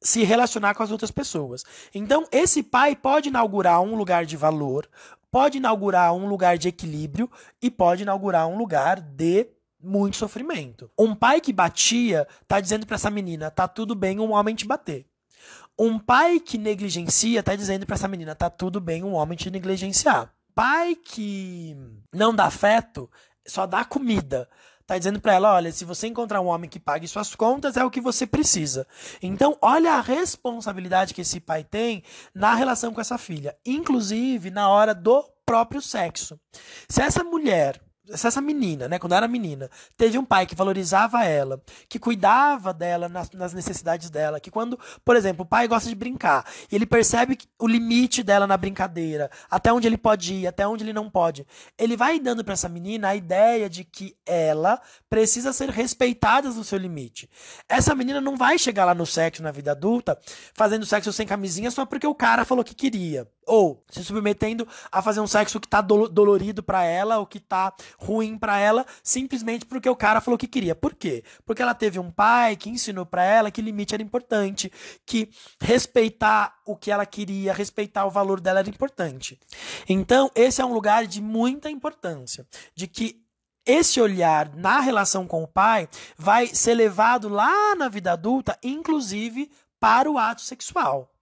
se 0.00 0.22
relacionar 0.24 0.74
com 0.74 0.82
as 0.82 0.90
outras 0.90 1.10
pessoas. 1.10 1.64
Então, 1.94 2.26
esse 2.30 2.62
pai 2.62 2.94
pode 2.94 3.30
inaugurar 3.30 3.80
um 3.80 3.96
lugar 3.96 4.26
de 4.26 4.36
valor, 4.36 4.86
pode 5.30 5.56
inaugurar 5.56 6.14
um 6.14 6.28
lugar 6.28 6.58
de 6.58 6.68
equilíbrio 6.68 7.30
e 7.62 7.70
pode 7.70 8.02
inaugurar 8.02 8.46
um 8.46 8.58
lugar 8.58 9.00
de 9.00 9.48
muito 9.82 10.18
sofrimento. 10.18 10.90
Um 10.98 11.14
pai 11.14 11.40
que 11.40 11.52
batia 11.52 12.28
tá 12.46 12.60
dizendo 12.60 12.86
para 12.86 12.96
essa 12.96 13.10
menina: 13.10 13.50
tá 13.50 13.66
tudo 13.66 13.94
bem 13.94 14.20
um 14.20 14.32
homem 14.32 14.54
te 14.54 14.66
bater. 14.66 15.06
Um 15.78 15.98
pai 15.98 16.40
que 16.40 16.58
negligencia 16.58 17.42
tá 17.42 17.54
dizendo 17.54 17.86
para 17.86 17.94
essa 17.94 18.08
menina: 18.08 18.34
tá 18.34 18.50
tudo 18.50 18.80
bem 18.80 19.04
um 19.04 19.14
homem 19.14 19.38
te 19.38 19.50
negligenciar. 19.50 20.32
Pai 20.54 20.96
que 20.96 21.76
não 22.12 22.34
dá 22.34 22.46
afeto, 22.46 23.08
só 23.46 23.64
dá 23.64 23.84
comida. 23.84 24.48
Tá 24.88 24.98
dizendo 24.98 25.20
para 25.20 25.34
ela: 25.34 25.54
olha, 25.54 25.70
se 25.70 25.84
você 25.84 26.08
encontrar 26.08 26.40
um 26.40 26.46
homem 26.46 26.68
que 26.68 26.80
pague 26.80 27.06
suas 27.06 27.34
contas, 27.34 27.76
é 27.76 27.84
o 27.84 27.90
que 27.90 28.00
você 28.00 28.26
precisa. 28.26 28.86
Então, 29.22 29.56
olha 29.60 29.92
a 29.92 30.00
responsabilidade 30.00 31.14
que 31.14 31.20
esse 31.20 31.38
pai 31.38 31.62
tem 31.62 32.02
na 32.34 32.54
relação 32.54 32.92
com 32.92 33.00
essa 33.00 33.18
filha, 33.18 33.56
inclusive 33.64 34.50
na 34.50 34.68
hora 34.68 34.94
do 34.94 35.22
próprio 35.46 35.80
sexo. 35.80 36.40
Se 36.88 37.02
essa 37.02 37.22
mulher 37.22 37.80
essa 38.10 38.40
menina, 38.40 38.88
né, 38.88 38.98
quando 38.98 39.14
era 39.14 39.28
menina, 39.28 39.70
teve 39.96 40.18
um 40.18 40.24
pai 40.24 40.46
que 40.46 40.54
valorizava 40.54 41.24
ela, 41.24 41.60
que 41.88 41.98
cuidava 41.98 42.72
dela 42.72 43.08
nas, 43.08 43.30
nas, 43.30 43.52
necessidades 43.52 44.10
dela, 44.10 44.40
que 44.40 44.50
quando, 44.50 44.78
por 45.04 45.16
exemplo, 45.16 45.44
o 45.44 45.48
pai 45.48 45.68
gosta 45.68 45.88
de 45.88 45.94
brincar 45.94 46.44
e 46.70 46.74
ele 46.74 46.86
percebe 46.86 47.38
o 47.58 47.66
limite 47.66 48.22
dela 48.22 48.46
na 48.46 48.56
brincadeira, 48.56 49.30
até 49.50 49.72
onde 49.72 49.86
ele 49.86 49.98
pode 49.98 50.34
ir, 50.34 50.46
até 50.46 50.66
onde 50.66 50.84
ele 50.84 50.92
não 50.92 51.10
pode, 51.10 51.46
ele 51.76 51.96
vai 51.96 52.18
dando 52.18 52.44
para 52.44 52.54
essa 52.54 52.68
menina 52.68 53.08
a 53.08 53.16
ideia 53.16 53.68
de 53.68 53.84
que 53.84 54.16
ela 54.24 54.80
precisa 55.08 55.52
ser 55.52 55.70
respeitada 55.70 56.48
no 56.50 56.64
seu 56.64 56.78
limite. 56.78 57.28
Essa 57.68 57.94
menina 57.94 58.20
não 58.20 58.36
vai 58.36 58.58
chegar 58.58 58.84
lá 58.84 58.94
no 58.94 59.06
sexo 59.06 59.42
na 59.42 59.50
vida 59.50 59.72
adulta 59.72 60.18
fazendo 60.54 60.86
sexo 60.86 61.12
sem 61.12 61.26
camisinha 61.26 61.70
só 61.70 61.84
porque 61.84 62.06
o 62.06 62.14
cara 62.14 62.44
falou 62.44 62.64
que 62.64 62.74
queria 62.74 63.28
ou 63.48 63.82
se 63.90 64.04
submetendo 64.04 64.68
a 64.92 65.00
fazer 65.02 65.20
um 65.20 65.26
sexo 65.26 65.58
que 65.58 65.66
tá 65.66 65.80
dolorido 65.80 66.62
para 66.62 66.84
ela 66.84 67.18
ou 67.18 67.26
que 67.26 67.40
tá 67.40 67.72
ruim 67.98 68.38
para 68.38 68.58
ela, 68.58 68.86
simplesmente 69.02 69.66
porque 69.66 69.88
o 69.88 69.96
cara 69.96 70.20
falou 70.20 70.38
que 70.38 70.46
queria. 70.46 70.74
Por 70.74 70.94
quê? 70.94 71.24
Porque 71.44 71.60
ela 71.60 71.74
teve 71.74 71.98
um 71.98 72.10
pai 72.10 72.56
que 72.56 72.70
ensinou 72.70 73.04
para 73.04 73.24
ela 73.24 73.50
que 73.50 73.60
limite 73.60 73.94
era 73.94 74.02
importante, 74.02 74.72
que 75.04 75.28
respeitar 75.60 76.54
o 76.64 76.76
que 76.76 76.90
ela 76.90 77.04
queria, 77.04 77.52
respeitar 77.52 78.06
o 78.06 78.10
valor 78.10 78.40
dela 78.40 78.60
era 78.60 78.70
importante. 78.70 79.38
Então, 79.88 80.30
esse 80.34 80.62
é 80.62 80.64
um 80.64 80.72
lugar 80.72 81.06
de 81.06 81.20
muita 81.20 81.68
importância, 81.70 82.46
de 82.74 82.86
que 82.86 83.20
esse 83.66 84.00
olhar 84.00 84.54
na 84.54 84.80
relação 84.80 85.26
com 85.26 85.42
o 85.42 85.48
pai 85.48 85.88
vai 86.16 86.46
ser 86.46 86.74
levado 86.74 87.28
lá 87.28 87.74
na 87.74 87.88
vida 87.88 88.12
adulta, 88.12 88.58
inclusive 88.62 89.50
para 89.78 90.10
o 90.10 90.16
ato 90.16 90.40
sexual. 90.40 91.12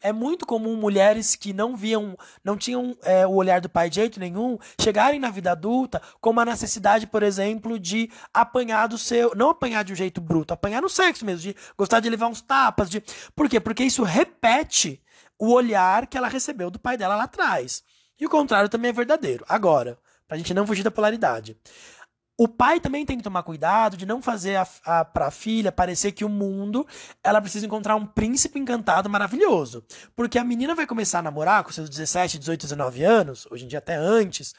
É 0.00 0.12
muito 0.12 0.44
comum 0.44 0.76
mulheres 0.76 1.34
que 1.34 1.52
não 1.54 1.74
viam, 1.74 2.16
não 2.44 2.56
tinham 2.56 2.96
é, 3.02 3.26
o 3.26 3.32
olhar 3.32 3.60
do 3.60 3.68
pai 3.68 3.88
de 3.88 3.96
jeito 3.96 4.20
nenhum, 4.20 4.58
chegarem 4.78 5.18
na 5.18 5.30
vida 5.30 5.52
adulta 5.52 6.02
com 6.20 6.30
uma 6.30 6.44
necessidade, 6.44 7.06
por 7.06 7.22
exemplo, 7.22 7.78
de 7.78 8.10
apanhar 8.32 8.86
do 8.86 8.98
seu. 8.98 9.34
Não 9.34 9.50
apanhar 9.50 9.82
de 9.82 9.92
um 9.92 9.96
jeito 9.96 10.20
bruto, 10.20 10.52
apanhar 10.52 10.82
no 10.82 10.88
sexo 10.88 11.24
mesmo, 11.24 11.40
de 11.40 11.56
gostar 11.78 12.00
de 12.00 12.10
levar 12.10 12.28
uns 12.28 12.42
tapas. 12.42 12.90
De, 12.90 13.02
por 13.34 13.48
quê? 13.48 13.58
Porque 13.58 13.84
isso 13.84 14.02
repete 14.02 15.02
o 15.38 15.50
olhar 15.50 16.06
que 16.06 16.18
ela 16.18 16.28
recebeu 16.28 16.70
do 16.70 16.78
pai 16.78 16.96
dela 16.98 17.16
lá 17.16 17.24
atrás. 17.24 17.82
E 18.20 18.26
o 18.26 18.30
contrário 18.30 18.68
também 18.68 18.90
é 18.90 18.92
verdadeiro. 18.92 19.44
Agora, 19.48 19.98
pra 20.28 20.36
gente 20.36 20.54
não 20.54 20.66
fugir 20.66 20.82
da 20.82 20.90
polaridade. 20.90 21.56
O 22.36 22.48
pai 22.48 22.80
também 22.80 23.06
tem 23.06 23.16
que 23.16 23.22
tomar 23.22 23.44
cuidado 23.44 23.96
de 23.96 24.04
não 24.04 24.20
fazer 24.20 24.56
a, 24.56 24.66
a, 24.84 25.04
pra 25.04 25.30
filha 25.30 25.70
parecer 25.70 26.10
que 26.10 26.24
o 26.24 26.28
mundo 26.28 26.84
ela 27.22 27.40
precisa 27.40 27.64
encontrar 27.64 27.94
um 27.94 28.04
príncipe 28.04 28.58
encantado 28.58 29.08
maravilhoso. 29.08 29.84
Porque 30.16 30.36
a 30.36 30.42
menina 30.42 30.74
vai 30.74 30.84
começar 30.84 31.20
a 31.20 31.22
namorar 31.22 31.62
com 31.62 31.70
seus 31.70 31.88
17, 31.88 32.40
18, 32.40 32.62
19 32.62 33.04
anos, 33.04 33.46
hoje 33.52 33.64
em 33.64 33.68
dia 33.68 33.78
até 33.78 33.94
antes, 33.94 34.52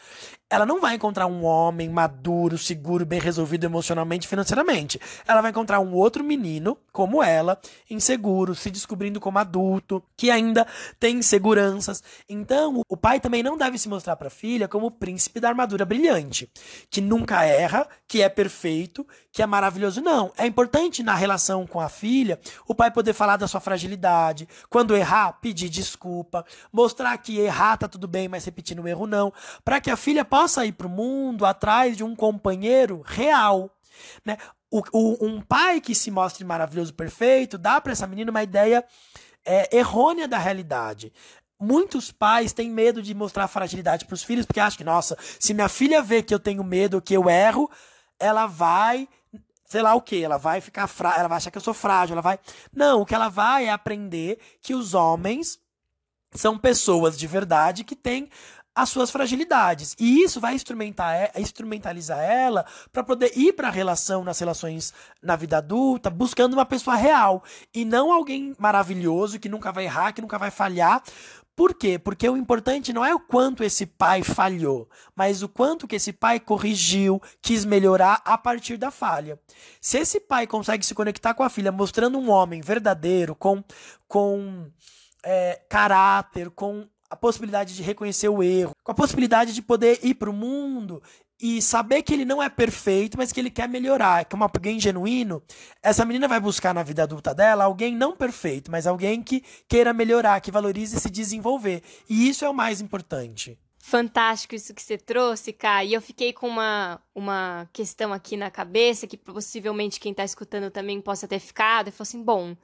ela 0.50 0.66
não 0.66 0.80
vai 0.80 0.96
encontrar 0.96 1.28
um 1.28 1.44
homem 1.44 1.90
maduro, 1.90 2.58
seguro, 2.58 3.06
bem 3.06 3.20
resolvido 3.20 3.66
emocionalmente 3.66 4.26
e 4.26 4.30
financeiramente. 4.30 5.00
Ela 5.28 5.42
vai 5.42 5.52
encontrar 5.52 5.80
um 5.82 5.94
outro 5.94 6.24
menino, 6.24 6.78
como 6.94 7.22
ela, 7.22 7.60
inseguro, 7.90 8.56
se 8.56 8.70
descobrindo 8.70 9.20
como 9.20 9.38
adulto, 9.40 10.02
que 10.16 10.32
ainda 10.32 10.66
tem 11.00 11.18
inseguranças. 11.18 12.02
Então, 12.30 12.84
o 12.88 12.96
pai 12.96 13.20
também 13.20 13.44
não 13.44 13.58
deve 13.58 13.78
se 13.78 13.90
mostrar 13.90 14.16
para 14.16 14.28
a 14.28 14.32
filha 14.32 14.68
como 14.68 14.88
o 14.88 14.92
príncipe 14.92 15.40
da 15.40 15.50
armadura 15.50 15.84
brilhante, 15.84 16.50
que 16.90 17.02
nunca 17.02 17.44
erra, 17.66 17.88
que 18.08 18.22
é 18.22 18.30
perfeito, 18.30 19.06
que 19.32 19.42
é 19.42 19.46
maravilhoso. 19.46 20.02
Não. 20.02 20.32
É 20.38 20.46
importante 20.46 21.04
na 21.04 21.16
relação 21.16 21.66
com 21.66 21.80
a 21.80 21.90
filha 21.90 22.40
o 22.68 22.76
pai 22.76 22.92
poder 22.92 23.14
falar 23.14 23.38
da 23.38 23.48
sua 23.48 23.60
fragilidade, 23.60 24.48
quando 24.70 24.96
errar, 24.96 25.34
pedir 25.42 25.70
desculpa, 25.70 26.46
mostrar 26.72 27.18
que 27.18 27.40
errar 27.40 27.78
tá 27.78 27.88
tudo 27.88 28.08
bem, 28.08 28.28
mas 28.28 28.46
repetindo 28.46 28.82
o 28.82 28.88
erro 28.88 29.08
não, 29.08 29.34
para 29.64 29.82
que 29.82 29.92
a 29.92 29.98
filha 29.98 30.24
possa 30.24 30.66
ir 30.66 30.74
para 30.74 30.88
o 30.88 30.90
mundo 30.90 31.46
atrás 31.46 31.98
de 31.98 32.04
um 32.04 32.16
companheiro 32.16 33.02
real. 33.06 33.70
Né? 34.24 34.38
O, 34.70 34.82
o, 34.92 35.26
um 35.26 35.42
pai 35.42 35.80
que 35.82 35.96
se 35.96 36.12
mostre 36.12 36.44
maravilhoso, 36.44 36.94
perfeito, 36.94 37.58
dá 37.58 37.80
para 37.80 37.94
essa 37.94 38.08
menina 38.08 38.32
uma 38.32 38.44
ideia 38.44 38.84
é, 39.46 39.78
errônea 39.78 40.28
da 40.28 40.38
realidade. 40.38 41.14
Muitos 41.66 42.12
pais 42.12 42.54
têm 42.54 42.70
medo 42.70 43.02
de 43.02 43.16
mostrar 43.16 43.48
fragilidade 43.48 44.06
para 44.06 44.14
os 44.14 44.24
filhos, 44.24 44.46
porque 44.46 44.60
acham 44.60 44.78
que, 44.78 44.84
nossa, 44.84 45.18
se 45.40 45.52
minha 45.52 45.68
filha 45.68 46.00
vê 46.04 46.22
que 46.22 46.34
eu 46.34 46.40
tenho 46.40 46.64
medo, 46.64 47.02
que 47.02 47.16
eu 47.16 47.28
erro, 47.28 47.70
ela 48.20 48.46
vai 48.46 49.08
sei 49.66 49.82
lá 49.82 49.96
o 49.96 50.02
que, 50.02 50.24
ela 50.24 50.38
vai 50.38 50.62
ficar 50.62 50.86
fra... 50.86 51.16
ela 51.18 51.28
vai 51.28 51.38
achar 51.38 51.50
que 51.50 51.58
eu 51.58 51.62
sou 51.62 51.74
frágil, 51.74 52.14
ela 52.14 52.22
vai. 52.22 52.40
Não, 52.72 53.02
o 53.02 53.06
que 53.06 53.16
ela 53.16 53.30
vai 53.30 53.66
é 53.66 53.72
aprender 53.72 54.38
que 54.62 54.76
os 54.76 54.94
homens 54.94 55.60
são 56.36 56.56
pessoas 56.56 57.18
de 57.18 57.26
verdade 57.26 57.84
que 57.84 57.96
têm 57.96 58.30
as 58.76 58.90
suas 58.90 59.10
fragilidades. 59.10 59.96
E 59.98 60.22
isso 60.22 60.42
vai 60.42 60.54
instrumentalizar 60.54 62.20
ela 62.20 62.66
para 62.92 63.04
poder 63.04 63.32
ir 63.38 63.54
para 63.54 63.70
a 63.70 63.72
relação, 63.72 64.24
nas 64.24 64.38
relações 64.38 64.94
na 65.24 65.38
vida 65.38 65.58
adulta, 65.58 66.10
buscando 66.10 66.54
uma 66.54 66.66
pessoa 66.66 66.98
real 66.98 67.42
e 67.74 67.86
não 67.86 68.12
alguém 68.12 68.54
maravilhoso 68.60 69.40
que 69.40 69.48
nunca 69.48 69.72
vai 69.72 69.86
errar, 69.86 70.12
que 70.12 70.22
nunca 70.22 70.38
vai 70.38 70.52
falhar. 70.52 71.02
Por 71.56 71.74
quê? 71.74 71.98
Porque 71.98 72.28
o 72.28 72.36
importante 72.36 72.92
não 72.92 73.06
é 73.06 73.16
o 73.16 73.20
quanto 73.20 73.64
esse 73.64 73.86
pai 73.86 74.24
falhou, 74.24 74.90
mas 75.16 75.42
o 75.42 75.48
quanto 75.48 75.88
que 75.88 75.96
esse 75.96 76.12
pai 76.12 76.38
corrigiu, 76.40 77.22
quis 77.42 77.64
melhorar 77.64 78.22
a 78.26 78.38
partir 78.38 78.76
da 78.76 78.92
falha. 78.92 79.40
Se 79.80 79.98
esse 79.98 80.20
pai 80.20 80.46
consegue 80.46 80.86
se 80.86 80.94
conectar 80.94 81.34
com 81.34 81.44
a 81.44 81.50
filha, 81.50 81.72
mostrando 81.72 82.18
um 82.20 82.30
homem 82.30 82.60
verdadeiro, 82.60 83.34
com, 83.34 83.64
com 84.06 84.70
é, 85.24 85.62
caráter, 85.70 86.50
com 86.50 86.86
a 87.10 87.16
possibilidade 87.16 87.74
de 87.74 87.84
reconhecer 87.84 88.28
o 88.28 88.44
erro, 88.44 88.76
com 88.84 88.92
a 88.92 88.96
possibilidade 88.96 89.54
de 89.54 89.62
poder 89.62 90.00
ir 90.04 90.16
para 90.16 90.30
o 90.30 90.34
mundo 90.34 91.02
e 91.42 91.62
saber 91.62 92.02
que 92.02 92.14
ele 92.14 92.26
não 92.26 92.42
é 92.42 92.50
perfeito, 92.50 93.18
mas 93.18 93.32
que 93.32 93.40
ele 93.40 93.50
quer 93.50 93.68
melhorar, 93.68 94.26
que 94.26 94.36
é 94.36 94.38
uma, 94.38 94.46
alguém 94.46 94.80
genuíno, 94.80 95.44
essa 95.84 96.06
menina 96.06 96.28
vai 96.28 96.40
buscar 96.40 96.74
na 96.74 96.84
vida 96.84 97.04
adulta 97.04 97.34
dela 97.34 97.66
alguém 97.66 97.96
não 97.96 98.16
perfeito, 98.16 98.72
mas 98.72 98.88
alguém 98.88 99.22
que 99.22 99.44
queira 99.68 99.94
melhorar, 99.94 100.40
que 100.40 100.52
valorize 100.52 101.00
se 101.00 101.10
desenvolver. 101.10 101.84
E 102.10 102.30
isso 102.30 102.46
é 102.46 102.50
o 102.50 102.54
mais 102.54 102.80
importante. 102.80 103.58
Fantástico 103.78 104.56
isso 104.56 104.74
que 104.74 104.82
você 104.82 104.98
trouxe, 104.98 105.54
Kai. 105.54 105.90
E 105.90 105.94
eu 105.94 106.02
fiquei 106.02 106.34
com 106.34 106.48
uma, 106.48 107.00
uma 107.14 107.70
questão 107.72 108.12
aqui 108.12 108.36
na 108.36 108.50
cabeça, 108.50 109.06
que 109.06 109.16
possivelmente 109.16 110.00
quem 110.00 110.12
está 110.12 110.24
escutando 110.24 110.72
também 110.72 111.00
possa 111.00 111.28
ter 111.28 111.38
ficado. 111.38 111.90
E 111.90 111.92
falou 111.92 112.08
assim: 112.08 112.24
bom, 112.24 112.58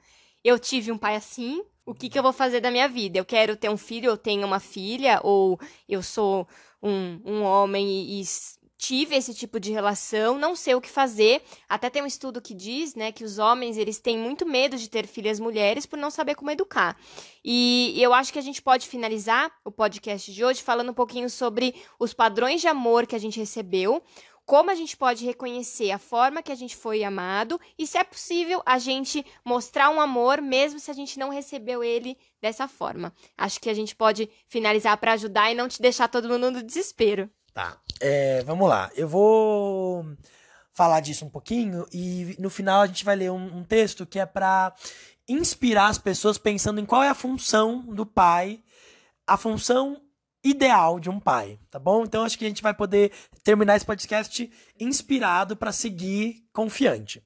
eu 0.43 0.57
tive 0.57 0.91
um 0.91 0.97
pai 0.97 1.15
assim, 1.15 1.63
o 1.85 1.93
que, 1.93 2.09
que 2.09 2.17
eu 2.17 2.23
vou 2.23 2.33
fazer 2.33 2.59
da 2.59 2.71
minha 2.71 2.87
vida? 2.87 3.19
Eu 3.19 3.25
quero 3.25 3.55
ter 3.55 3.69
um 3.69 3.77
filho, 3.77 4.07
eu 4.07 4.17
tenho 4.17 4.47
uma 4.47 4.59
filha, 4.59 5.19
ou 5.23 5.59
eu 5.87 6.01
sou 6.01 6.47
um, 6.81 7.21
um 7.23 7.41
homem 7.43 7.87
e, 7.87 8.21
e 8.21 8.23
tive 8.81 9.15
esse 9.15 9.31
tipo 9.31 9.59
de 9.59 9.71
relação, 9.71 10.39
não 10.39 10.55
sei 10.55 10.73
o 10.73 10.81
que 10.81 10.89
fazer. 10.89 11.43
Até 11.69 11.87
tem 11.87 12.01
um 12.01 12.07
estudo 12.07 12.41
que 12.41 12.51
diz, 12.51 12.95
né, 12.95 13.11
que 13.11 13.23
os 13.23 13.37
homens, 13.37 13.77
eles 13.77 13.99
têm 13.99 14.17
muito 14.17 14.43
medo 14.43 14.75
de 14.75 14.89
ter 14.89 15.05
filhas 15.05 15.39
mulheres 15.39 15.85
por 15.85 15.99
não 15.99 16.09
saber 16.09 16.33
como 16.33 16.49
educar. 16.49 16.97
E 17.45 17.93
eu 17.97 18.11
acho 18.11 18.33
que 18.33 18.39
a 18.39 18.41
gente 18.41 18.59
pode 18.59 18.87
finalizar 18.87 19.51
o 19.63 19.71
podcast 19.71 20.33
de 20.33 20.43
hoje 20.43 20.63
falando 20.63 20.89
um 20.89 20.95
pouquinho 20.95 21.29
sobre 21.29 21.75
os 21.99 22.11
padrões 22.11 22.59
de 22.59 22.67
amor 22.67 23.05
que 23.05 23.15
a 23.15 23.19
gente 23.19 23.39
recebeu, 23.39 24.01
como 24.47 24.71
a 24.71 24.75
gente 24.75 24.97
pode 24.97 25.23
reconhecer 25.23 25.91
a 25.91 25.99
forma 25.99 26.41
que 26.41 26.51
a 26.51 26.55
gente 26.55 26.75
foi 26.75 27.03
amado 27.03 27.61
e 27.77 27.85
se 27.85 27.99
é 27.99 28.03
possível 28.03 28.63
a 28.65 28.79
gente 28.79 29.23
mostrar 29.45 29.91
um 29.91 30.01
amor 30.01 30.41
mesmo 30.41 30.79
se 30.79 30.89
a 30.89 30.93
gente 30.95 31.19
não 31.19 31.29
recebeu 31.29 31.83
ele 31.83 32.17
dessa 32.41 32.67
forma. 32.67 33.13
Acho 33.37 33.61
que 33.61 33.69
a 33.69 33.75
gente 33.75 33.95
pode 33.95 34.27
finalizar 34.47 34.97
para 34.97 35.13
ajudar 35.13 35.51
e 35.51 35.55
não 35.55 35.67
te 35.67 35.79
deixar 35.79 36.07
todo 36.07 36.27
mundo 36.27 36.49
no 36.49 36.63
desespero. 36.63 37.29
Tá. 37.53 37.77
É, 37.99 38.43
vamos 38.43 38.67
lá. 38.67 38.89
Eu 38.95 39.07
vou 39.07 40.05
falar 40.73 41.01
disso 41.01 41.25
um 41.25 41.29
pouquinho 41.29 41.85
e 41.91 42.35
no 42.39 42.49
final 42.49 42.81
a 42.81 42.87
gente 42.87 43.03
vai 43.03 43.15
ler 43.15 43.31
um, 43.31 43.57
um 43.57 43.63
texto 43.63 44.05
que 44.05 44.19
é 44.19 44.25
para 44.25 44.73
inspirar 45.27 45.87
as 45.87 45.97
pessoas 45.97 46.37
pensando 46.37 46.79
em 46.79 46.85
qual 46.85 47.03
é 47.03 47.09
a 47.09 47.15
função 47.15 47.81
do 47.81 48.05
pai, 48.05 48.63
a 49.27 49.37
função 49.37 50.01
ideal 50.43 50.99
de 50.99 51.09
um 51.09 51.19
pai, 51.19 51.59
tá 51.69 51.77
bom? 51.77 52.03
Então 52.03 52.23
acho 52.23 52.37
que 52.37 52.45
a 52.45 52.47
gente 52.47 52.63
vai 52.63 52.73
poder 52.73 53.11
terminar 53.43 53.75
esse 53.75 53.85
podcast 53.85 54.51
inspirado 54.79 55.55
para 55.55 55.71
seguir 55.71 56.47
confiante. 56.51 57.23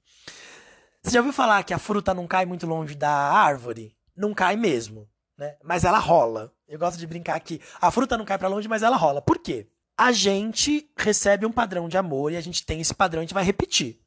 Você 1.02 1.12
já 1.12 1.20
ouviu 1.20 1.32
falar 1.32 1.64
que 1.64 1.74
a 1.74 1.80
fruta 1.80 2.14
não 2.14 2.28
cai 2.28 2.46
muito 2.46 2.66
longe 2.66 2.96
da 2.96 3.12
árvore? 3.12 3.96
Não 4.16 4.34
cai 4.34 4.56
mesmo, 4.56 5.08
né? 5.38 5.56
Mas 5.64 5.84
ela 5.84 6.00
rola. 6.00 6.52
Eu 6.68 6.80
gosto 6.80 6.98
de 6.98 7.06
brincar 7.06 7.40
que 7.40 7.62
a 7.80 7.92
fruta 7.92 8.18
não 8.18 8.26
cai 8.26 8.38
para 8.38 8.48
longe, 8.48 8.68
mas 8.68 8.82
ela 8.82 8.98
rola. 8.98 9.22
Por 9.22 9.38
quê? 9.38 9.68
A 9.98 10.12
gente 10.12 10.90
recebe 10.98 11.46
um 11.46 11.52
padrão 11.52 11.88
de 11.88 11.98
amor 11.98 12.32
e 12.32 12.38
a 12.38 12.42
gente 12.42 12.66
tem 12.66 12.82
esse 12.82 12.94
padrão, 12.94 13.22
a 13.22 13.24
gente 13.24 13.34
vai 13.34 13.44
repetir. 13.44 14.00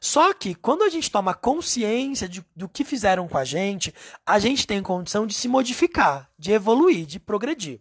Só 0.00 0.32
que 0.32 0.54
quando 0.54 0.82
a 0.82 0.88
gente 0.88 1.10
toma 1.10 1.34
consciência 1.34 2.28
de, 2.28 2.44
do 2.56 2.68
que 2.68 2.84
fizeram 2.84 3.28
com 3.28 3.36
a 3.36 3.44
gente, 3.44 3.94
a 4.24 4.38
gente 4.38 4.66
tem 4.66 4.82
condição 4.82 5.26
de 5.26 5.34
se 5.34 5.46
modificar, 5.46 6.30
de 6.38 6.52
evoluir, 6.52 7.04
de 7.04 7.20
progredir. 7.20 7.80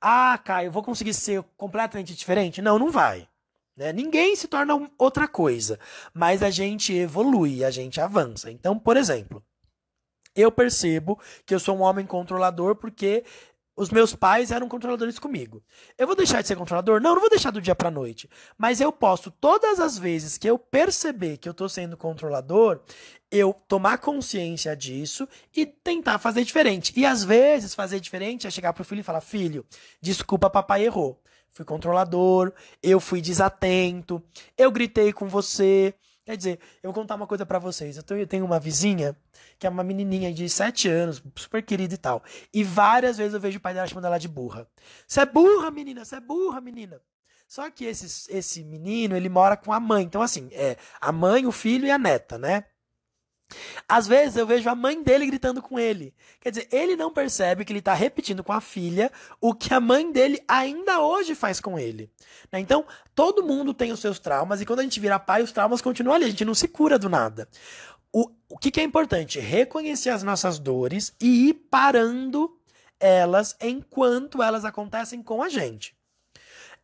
Ah, 0.00 0.38
Caio, 0.38 0.70
vou 0.70 0.82
conseguir 0.82 1.14
ser 1.14 1.42
completamente 1.56 2.14
diferente? 2.14 2.62
Não, 2.62 2.78
não 2.78 2.90
vai. 2.90 3.28
Né? 3.76 3.92
Ninguém 3.92 4.36
se 4.36 4.46
torna 4.46 4.88
outra 4.96 5.26
coisa, 5.26 5.78
mas 6.14 6.42
a 6.42 6.50
gente 6.50 6.94
evolui, 6.94 7.64
a 7.64 7.70
gente 7.70 8.00
avança. 8.00 8.50
Então, 8.50 8.78
por 8.78 8.96
exemplo, 8.96 9.44
eu 10.34 10.52
percebo 10.52 11.18
que 11.44 11.54
eu 11.54 11.58
sou 11.58 11.76
um 11.76 11.82
homem 11.82 12.06
controlador 12.06 12.76
porque 12.76 13.24
os 13.76 13.90
meus 13.90 14.14
pais 14.14 14.50
eram 14.50 14.68
controladores 14.68 15.18
comigo. 15.18 15.62
Eu 15.98 16.06
vou 16.06 16.16
deixar 16.16 16.40
de 16.40 16.48
ser 16.48 16.56
controlador? 16.56 17.00
Não, 17.00 17.14
não 17.14 17.20
vou 17.20 17.28
deixar 17.28 17.50
do 17.50 17.60
dia 17.60 17.74
para 17.74 17.90
noite. 17.90 18.28
Mas 18.56 18.80
eu 18.80 18.90
posso, 18.90 19.30
todas 19.30 19.78
as 19.78 19.98
vezes 19.98 20.38
que 20.38 20.48
eu 20.48 20.58
perceber 20.58 21.36
que 21.36 21.48
eu 21.48 21.52
tô 21.52 21.68
sendo 21.68 21.96
controlador, 21.96 22.80
eu 23.30 23.54
tomar 23.68 23.98
consciência 23.98 24.74
disso 24.74 25.28
e 25.54 25.66
tentar 25.66 26.18
fazer 26.18 26.42
diferente. 26.42 26.92
E 26.96 27.04
às 27.04 27.22
vezes 27.22 27.74
fazer 27.74 28.00
diferente 28.00 28.46
é 28.46 28.50
chegar 28.50 28.72
pro 28.72 28.84
filho 28.84 29.00
e 29.00 29.04
falar: 29.04 29.20
"Filho, 29.20 29.64
desculpa, 30.00 30.48
papai 30.48 30.84
errou. 30.84 31.20
Fui 31.50 31.64
controlador, 31.64 32.52
eu 32.82 33.00
fui 33.00 33.20
desatento, 33.20 34.22
eu 34.58 34.70
gritei 34.70 35.12
com 35.12 35.26
você, 35.26 35.94
Quer 36.26 36.36
dizer, 36.36 36.58
eu 36.82 36.92
vou 36.92 37.02
contar 37.02 37.14
uma 37.14 37.26
coisa 37.26 37.46
para 37.46 37.60
vocês. 37.60 37.96
Eu 37.96 38.26
tenho 38.26 38.44
uma 38.44 38.58
vizinha 38.58 39.16
que 39.60 39.66
é 39.66 39.70
uma 39.70 39.84
menininha 39.84 40.34
de 40.34 40.48
7 40.48 40.88
anos, 40.88 41.22
super 41.36 41.62
querida 41.62 41.94
e 41.94 41.96
tal. 41.96 42.20
E 42.52 42.64
várias 42.64 43.16
vezes 43.16 43.32
eu 43.32 43.40
vejo 43.40 43.58
o 43.58 43.60
pai 43.60 43.72
dela 43.72 43.86
chamando 43.86 44.06
ela 44.06 44.18
de 44.18 44.26
burra. 44.26 44.68
Você 45.06 45.20
é 45.20 45.26
burra, 45.26 45.70
menina, 45.70 46.04
você 46.04 46.16
é 46.16 46.20
burra, 46.20 46.60
menina. 46.60 47.00
Só 47.46 47.70
que 47.70 47.84
esse, 47.84 48.28
esse 48.36 48.64
menino, 48.64 49.16
ele 49.16 49.28
mora 49.28 49.56
com 49.56 49.72
a 49.72 49.78
mãe. 49.78 50.02
Então, 50.02 50.20
assim, 50.20 50.48
é 50.50 50.76
a 51.00 51.12
mãe, 51.12 51.46
o 51.46 51.52
filho 51.52 51.86
e 51.86 51.92
a 51.92 51.98
neta, 51.98 52.36
né? 52.36 52.64
Às 53.88 54.06
vezes 54.06 54.36
eu 54.36 54.46
vejo 54.46 54.68
a 54.68 54.74
mãe 54.74 55.02
dele 55.02 55.26
gritando 55.26 55.62
com 55.62 55.78
ele. 55.78 56.12
Quer 56.40 56.50
dizer, 56.50 56.68
ele 56.72 56.96
não 56.96 57.12
percebe 57.12 57.64
que 57.64 57.72
ele 57.72 57.78
está 57.78 57.94
repetindo 57.94 58.42
com 58.42 58.52
a 58.52 58.60
filha 58.60 59.10
o 59.40 59.54
que 59.54 59.72
a 59.72 59.80
mãe 59.80 60.10
dele 60.10 60.42
ainda 60.48 61.00
hoje 61.00 61.34
faz 61.34 61.60
com 61.60 61.78
ele. 61.78 62.10
Né? 62.50 62.60
Então, 62.60 62.84
todo 63.14 63.44
mundo 63.44 63.72
tem 63.72 63.92
os 63.92 64.00
seus 64.00 64.18
traumas 64.18 64.60
e 64.60 64.66
quando 64.66 64.80
a 64.80 64.82
gente 64.82 65.00
vira 65.00 65.18
pai, 65.18 65.42
os 65.42 65.52
traumas 65.52 65.80
continuam 65.80 66.16
ali. 66.16 66.24
A 66.24 66.30
gente 66.30 66.44
não 66.44 66.54
se 66.54 66.68
cura 66.68 66.98
do 66.98 67.08
nada. 67.08 67.48
O, 68.12 68.30
o 68.48 68.58
que, 68.58 68.70
que 68.70 68.80
é 68.80 68.84
importante? 68.84 69.38
Reconhecer 69.38 70.10
as 70.10 70.22
nossas 70.22 70.58
dores 70.58 71.14
e 71.20 71.48
ir 71.48 71.54
parando 71.70 72.58
elas 72.98 73.56
enquanto 73.60 74.42
elas 74.42 74.64
acontecem 74.64 75.22
com 75.22 75.42
a 75.42 75.48
gente. 75.48 75.95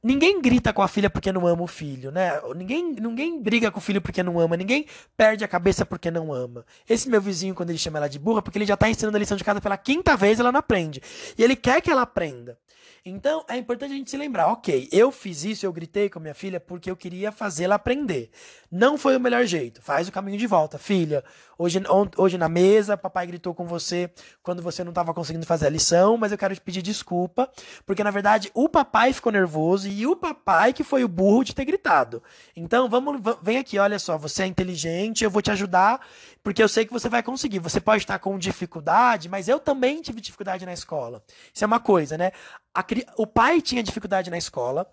Ninguém 0.04 0.42
grita 0.42 0.72
com 0.72 0.82
a 0.82 0.88
filha 0.88 1.08
porque 1.08 1.30
não 1.30 1.46
ama 1.46 1.62
o 1.62 1.66
filho, 1.68 2.10
né? 2.10 2.32
Ninguém, 2.56 2.92
ninguém 2.92 3.40
briga 3.40 3.70
com 3.70 3.78
o 3.78 3.82
filho 3.82 4.02
porque 4.02 4.20
não 4.20 4.40
ama. 4.40 4.56
Ninguém 4.56 4.84
perde 5.16 5.44
a 5.44 5.48
cabeça 5.48 5.86
porque 5.86 6.10
não 6.10 6.32
ama. 6.32 6.66
Esse 6.88 7.08
meu 7.08 7.20
vizinho, 7.20 7.54
quando 7.54 7.70
ele 7.70 7.78
chama 7.78 7.98
ela 7.98 8.08
de 8.08 8.18
burra, 8.18 8.42
porque 8.42 8.58
ele 8.58 8.66
já 8.66 8.76
tá 8.76 8.90
ensinando 8.90 9.16
a 9.16 9.20
lição 9.20 9.36
de 9.36 9.44
casa 9.44 9.60
pela 9.60 9.76
quinta 9.76 10.16
vez, 10.16 10.40
ela 10.40 10.50
não 10.50 10.58
aprende. 10.58 11.00
E 11.38 11.42
ele 11.44 11.54
quer 11.54 11.80
que 11.80 11.88
ela 11.88 12.02
aprenda. 12.02 12.58
Então, 13.04 13.44
é 13.48 13.56
importante 13.56 13.92
a 13.92 13.96
gente 13.96 14.08
se 14.08 14.16
lembrar, 14.16 14.46
ok, 14.46 14.88
eu 14.92 15.10
fiz 15.10 15.42
isso, 15.42 15.66
eu 15.66 15.72
gritei 15.72 16.08
com 16.08 16.20
minha 16.20 16.34
filha 16.34 16.60
porque 16.60 16.88
eu 16.88 16.96
queria 16.96 17.32
fazê-la 17.32 17.74
aprender. 17.74 18.30
Não 18.70 18.96
foi 18.96 19.16
o 19.16 19.20
melhor 19.20 19.44
jeito. 19.44 19.82
Faz 19.82 20.06
o 20.06 20.12
caminho 20.12 20.38
de 20.38 20.46
volta. 20.46 20.78
Filha, 20.78 21.24
hoje, 21.58 21.82
hoje 22.16 22.38
na 22.38 22.48
mesa, 22.48 22.96
papai 22.96 23.26
gritou 23.26 23.52
com 23.54 23.66
você 23.66 24.08
quando 24.40 24.62
você 24.62 24.84
não 24.84 24.92
estava 24.92 25.12
conseguindo 25.12 25.44
fazer 25.44 25.66
a 25.66 25.70
lição, 25.70 26.16
mas 26.16 26.30
eu 26.30 26.38
quero 26.38 26.54
te 26.54 26.60
pedir 26.60 26.80
desculpa, 26.80 27.50
porque 27.84 28.04
na 28.04 28.10
verdade 28.12 28.50
o 28.54 28.68
papai 28.68 29.12
ficou 29.12 29.32
nervoso 29.32 29.88
e 29.88 30.06
o 30.06 30.14
papai 30.14 30.72
que 30.72 30.84
foi 30.84 31.02
o 31.02 31.08
burro 31.08 31.42
de 31.42 31.54
ter 31.54 31.64
gritado. 31.64 32.22
Então, 32.54 32.88
vamos, 32.88 33.20
vem 33.42 33.58
aqui, 33.58 33.80
olha 33.80 33.98
só, 33.98 34.16
você 34.16 34.44
é 34.44 34.46
inteligente, 34.46 35.24
eu 35.24 35.30
vou 35.30 35.42
te 35.42 35.50
ajudar, 35.50 36.00
porque 36.42 36.62
eu 36.62 36.68
sei 36.68 36.86
que 36.86 36.92
você 36.92 37.08
vai 37.08 37.22
conseguir. 37.22 37.58
Você 37.58 37.80
pode 37.80 38.04
estar 38.04 38.18
com 38.20 38.38
dificuldade, 38.38 39.28
mas 39.28 39.48
eu 39.48 39.58
também 39.58 40.00
tive 40.00 40.20
dificuldade 40.20 40.64
na 40.64 40.72
escola. 40.72 41.22
Isso 41.52 41.64
é 41.64 41.66
uma 41.66 41.80
coisa, 41.80 42.16
né? 42.16 42.32
A, 42.74 42.82
o 43.16 43.26
pai 43.26 43.60
tinha 43.60 43.82
dificuldade 43.82 44.30
na 44.30 44.38
escola, 44.38 44.86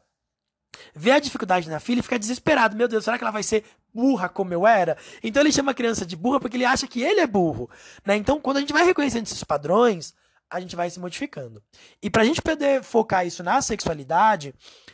vê 0.94 1.12
a 1.12 1.20
dificuldade 1.20 1.70
na 1.70 1.80
filha 1.80 2.00
e 2.00 2.04
fica 2.04 2.20
desesperado. 2.20 2.76
Meu 2.76 2.88
Deus, 2.88 3.04
será 3.04 3.18
que 3.18 3.24
ela 3.24 3.32
vai 3.32 3.44
ser 3.44 3.64
burra 3.94 4.30
como 4.30 4.54
eu 4.54 4.66
era? 4.66 4.98
Então 5.24 5.42
ele 5.42 5.52
chama 5.52 5.72
a 5.72 5.76
criança 5.76 6.06
de 6.06 6.16
burra 6.16 6.40
porque 6.40 6.58
ele 6.58 6.66
acha 6.66 6.88
que 6.88 7.02
ele 7.02 7.20
é 7.20 7.28
burro. 7.28 7.70
Né? 8.06 8.16
Então, 8.16 8.40
quando 8.40 8.58
a 8.58 8.60
gente 8.60 8.74
vai 8.74 8.84
reconhecendo 8.84 9.26
esses 9.26 9.44
padrões, 9.44 10.14
a 10.50 10.60
gente 10.60 10.76
vai 10.76 10.90
se 10.90 11.00
modificando. 11.00 11.62
E 12.02 12.10
pra 12.10 12.24
gente 12.24 12.42
poder 12.42 12.84
focar 12.84 13.26
isso 13.26 13.44
na 13.44 13.62
sexualidade, 13.62 14.54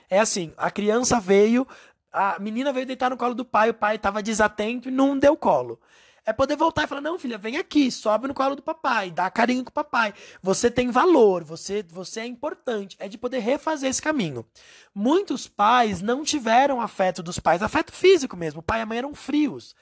é 0.09 0.19
assim, 0.19 0.53
a 0.57 0.69
criança 0.69 1.19
veio, 1.19 1.67
a 2.11 2.39
menina 2.39 2.73
veio 2.73 2.85
deitar 2.85 3.09
no 3.09 3.17
colo 3.17 3.33
do 3.33 3.45
pai, 3.45 3.69
o 3.69 3.73
pai 3.73 3.95
estava 3.95 4.21
desatento 4.21 4.89
e 4.89 4.91
não 4.91 5.17
deu 5.17 5.37
colo 5.37 5.79
é 6.25 6.33
poder 6.33 6.55
voltar 6.55 6.83
e 6.83 6.87
falar: 6.87 7.01
não, 7.01 7.19
filha, 7.19 7.37
vem 7.37 7.57
aqui, 7.57 7.91
sobe 7.91 8.27
no 8.27 8.33
colo 8.33 8.55
do 8.55 8.61
papai, 8.61 9.11
dá 9.11 9.29
carinho 9.29 9.63
com 9.63 9.69
o 9.69 9.73
papai. 9.73 10.13
Você 10.41 10.71
tem 10.71 10.89
valor, 10.89 11.43
você, 11.43 11.83
você 11.83 12.21
é 12.21 12.25
importante. 12.25 12.95
É 12.99 13.07
de 13.07 13.17
poder 13.17 13.39
refazer 13.39 13.89
esse 13.89 14.01
caminho. 14.01 14.45
Muitos 14.93 15.47
pais 15.47 16.01
não 16.01 16.23
tiveram 16.23 16.81
afeto 16.81 17.21
dos 17.21 17.39
pais, 17.39 17.61
afeto 17.61 17.93
físico 17.93 18.35
mesmo. 18.35 18.59
O 18.59 18.63
pai 18.63 18.79
e 18.79 18.81
a 18.81 18.85
mãe 18.85 18.97
eram 18.97 19.13
frios. 19.13 19.75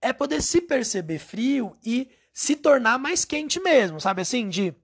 É 0.00 0.12
poder 0.12 0.42
se 0.42 0.60
perceber 0.60 1.18
frio 1.18 1.76
e 1.84 2.08
se 2.32 2.56
tornar 2.56 2.98
mais 2.98 3.24
quente 3.24 3.60
mesmo, 3.60 4.00
sabe 4.00 4.22
assim? 4.22 4.48
De 4.48 4.74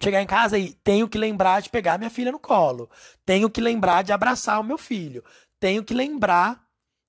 chegar 0.00 0.22
em 0.22 0.26
casa 0.26 0.58
e 0.58 0.74
tenho 0.74 1.08
que 1.08 1.18
lembrar 1.18 1.60
de 1.60 1.70
pegar 1.70 1.98
minha 1.98 2.10
filha 2.10 2.30
no 2.30 2.38
colo, 2.38 2.88
tenho 3.26 3.50
que 3.50 3.60
lembrar 3.60 4.02
de 4.02 4.12
abraçar 4.12 4.60
o 4.60 4.64
meu 4.64 4.78
filho, 4.78 5.24
tenho 5.58 5.82
que 5.82 5.92
lembrar 5.92 6.67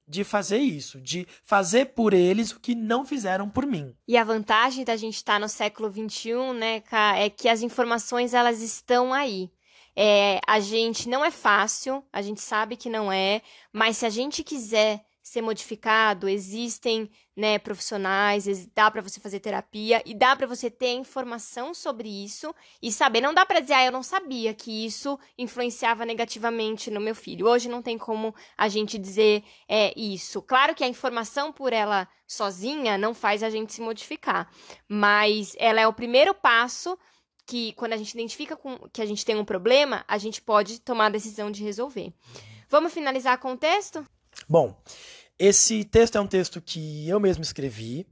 de 0.10 0.24
fazer 0.24 0.58
isso, 0.58 1.00
de 1.00 1.28
fazer 1.44 1.94
por 1.94 2.14
eles 2.14 2.52
o 2.52 2.60
que 2.60 2.74
não 2.74 3.06
fizeram 3.06 3.48
por 3.48 3.66
mim. 3.68 3.96
E 4.08 4.18
a 4.18 4.24
vantagem 4.24 4.84
da 4.84 4.98
gente 4.98 5.16
estar 5.16 5.34
tá 5.34 5.40
no 5.40 5.48
século 5.48 5.92
XXI, 5.92 6.54
né, 6.58 6.82
é 7.16 7.30
que 7.30 7.48
as 7.48 7.62
informações 7.62 8.34
elas 8.34 8.62
estão 8.62 9.14
aí. 9.14 9.52
É, 9.96 10.40
a 10.48 10.60
gente 10.60 11.08
não 11.08 11.24
é 11.24 11.30
fácil, 11.30 12.04
a 12.12 12.22
gente 12.22 12.42
sabe 12.42 12.76
que 12.76 12.90
não 12.90 13.12
é, 13.12 13.42
mas 13.72 13.98
se 13.98 14.06
a 14.06 14.10
gente 14.10 14.44
quiser 14.44 15.06
ser 15.30 15.42
modificado, 15.42 16.28
existem 16.28 17.10
né, 17.36 17.60
profissionais, 17.60 18.66
dá 18.74 18.90
para 18.90 19.02
você 19.02 19.20
fazer 19.20 19.40
terapia 19.40 20.02
e 20.04 20.14
dá 20.16 20.36
para 20.36 20.48
você 20.48 20.72
ter 20.72 20.94
informação 20.94 21.74
sobre 21.74 22.10
isso 22.10 22.54
e 22.82 22.92
saber. 22.92 23.22
Não 23.22 23.34
dá 23.34 23.46
para 23.46 23.60
dizer, 23.60 23.74
ah, 23.74 23.86
eu 23.86 23.92
não 23.92 24.02
sabia 24.02 24.54
que 24.54 24.86
isso 24.86 25.20
influenciava 25.38 26.04
negativamente 26.04 26.90
no 26.90 27.00
meu 27.00 27.14
filho. 27.14 27.48
Hoje 27.48 27.70
não 27.70 27.82
tem 27.82 27.98
como 27.98 28.34
a 28.58 28.68
gente 28.68 28.98
dizer 28.98 29.44
é, 29.68 29.94
isso. 29.96 30.42
Claro 30.42 30.74
que 30.74 30.84
a 30.84 30.88
informação 30.88 31.54
por 31.54 31.74
ela 31.74 32.08
sozinha 32.28 32.98
não 32.98 33.14
faz 33.14 33.44
a 33.44 33.50
gente 33.52 33.72
se 33.72 33.82
modificar, 33.82 34.52
mas 34.88 35.56
ela 35.60 35.80
é 35.80 35.88
o 35.88 35.94
primeiro 35.94 36.34
passo 36.34 36.98
que 37.46 37.74
quando 37.74 37.94
a 37.94 37.98
gente 37.98 38.14
identifica 38.14 38.56
com, 38.56 38.78
que 38.92 39.02
a 39.02 39.06
gente 39.06 39.24
tem 39.24 39.36
um 39.36 39.46
problema, 39.46 40.04
a 40.08 40.18
gente 40.18 40.42
pode 40.42 40.82
tomar 40.82 41.06
a 41.06 41.10
decisão 41.10 41.52
de 41.52 41.64
resolver. 41.64 42.12
Vamos 42.68 42.94
finalizar 42.94 43.38
com 43.38 43.54
o 43.54 43.58
texto? 43.58 44.06
Bom, 44.48 44.76
esse 45.40 45.84
texto 45.86 46.18
é 46.18 46.22
um 46.22 46.28
texto 46.28 46.62
que 46.62 47.08
eu 47.08 47.20
mesmo 47.20 47.44
escrevi. 47.44 48.06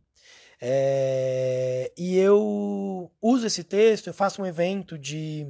É, 0.60 1.92
e 1.96 2.18
eu 2.18 3.12
uso 3.22 3.46
esse 3.46 3.64
texto, 3.64 4.08
eu 4.08 4.14
faço 4.14 4.42
um 4.42 4.46
evento 4.46 4.98
de 4.98 5.46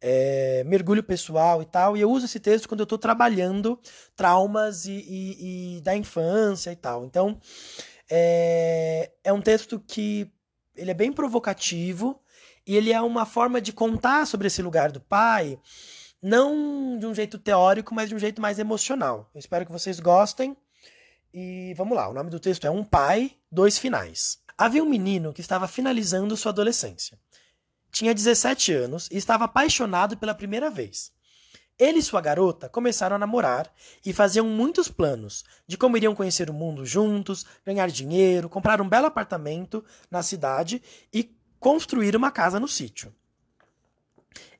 é, 0.00 0.62
mergulho 0.64 1.02
pessoal 1.02 1.60
e 1.60 1.64
tal, 1.64 1.96
e 1.96 2.00
eu 2.02 2.10
uso 2.10 2.26
esse 2.26 2.38
texto 2.38 2.68
quando 2.68 2.80
eu 2.80 2.84
estou 2.84 2.98
trabalhando 2.98 3.80
traumas 4.14 4.84
e, 4.84 4.92
e, 4.92 5.78
e, 5.78 5.80
da 5.80 5.96
infância 5.96 6.70
e 6.70 6.76
tal. 6.76 7.04
Então, 7.04 7.40
é, 8.08 9.10
é 9.24 9.32
um 9.32 9.40
texto 9.40 9.80
que 9.80 10.30
ele 10.76 10.90
é 10.90 10.94
bem 10.94 11.12
provocativo, 11.12 12.20
e 12.66 12.76
ele 12.76 12.92
é 12.92 13.00
uma 13.00 13.26
forma 13.26 13.60
de 13.60 13.72
contar 13.72 14.26
sobre 14.26 14.46
esse 14.46 14.62
lugar 14.62 14.90
do 14.90 15.00
pai, 15.00 15.58
não 16.22 16.98
de 16.98 17.06
um 17.06 17.14
jeito 17.14 17.38
teórico, 17.38 17.94
mas 17.94 18.08
de 18.08 18.14
um 18.14 18.18
jeito 18.18 18.40
mais 18.40 18.58
emocional. 18.58 19.28
Eu 19.34 19.38
espero 19.38 19.66
que 19.66 19.72
vocês 19.72 20.00
gostem. 20.00 20.56
E 21.36 21.74
vamos 21.74 21.96
lá, 21.96 22.08
o 22.08 22.12
nome 22.12 22.30
do 22.30 22.38
texto 22.38 22.64
é 22.64 22.70
Um 22.70 22.84
Pai, 22.84 23.32
Dois 23.50 23.76
Finais. 23.76 24.38
Havia 24.56 24.84
um 24.84 24.88
menino 24.88 25.32
que 25.32 25.40
estava 25.40 25.66
finalizando 25.66 26.36
sua 26.36 26.52
adolescência. 26.52 27.18
Tinha 27.90 28.14
17 28.14 28.72
anos 28.72 29.08
e 29.10 29.16
estava 29.16 29.46
apaixonado 29.46 30.16
pela 30.16 30.32
primeira 30.32 30.70
vez. 30.70 31.10
Ele 31.76 31.98
e 31.98 32.02
sua 32.04 32.20
garota 32.20 32.68
começaram 32.68 33.16
a 33.16 33.18
namorar 33.18 33.68
e 34.06 34.12
faziam 34.12 34.46
muitos 34.46 34.86
planos 34.86 35.42
de 35.66 35.76
como 35.76 35.96
iriam 35.96 36.14
conhecer 36.14 36.48
o 36.48 36.54
mundo 36.54 36.86
juntos, 36.86 37.44
ganhar 37.66 37.90
dinheiro, 37.90 38.48
comprar 38.48 38.80
um 38.80 38.88
belo 38.88 39.06
apartamento 39.06 39.84
na 40.08 40.22
cidade 40.22 40.80
e 41.12 41.36
construir 41.58 42.14
uma 42.14 42.30
casa 42.30 42.60
no 42.60 42.68
sítio. 42.68 43.12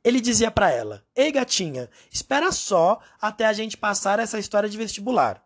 Ele 0.02 0.20
dizia 0.20 0.50
para 0.50 0.72
ela: 0.72 1.04
Ei, 1.14 1.30
gatinha, 1.30 1.88
espera 2.10 2.50
só 2.50 3.00
até 3.20 3.46
a 3.46 3.52
gente 3.52 3.76
passar 3.76 4.18
essa 4.18 4.40
história 4.40 4.68
de 4.68 4.76
vestibular. 4.76 5.40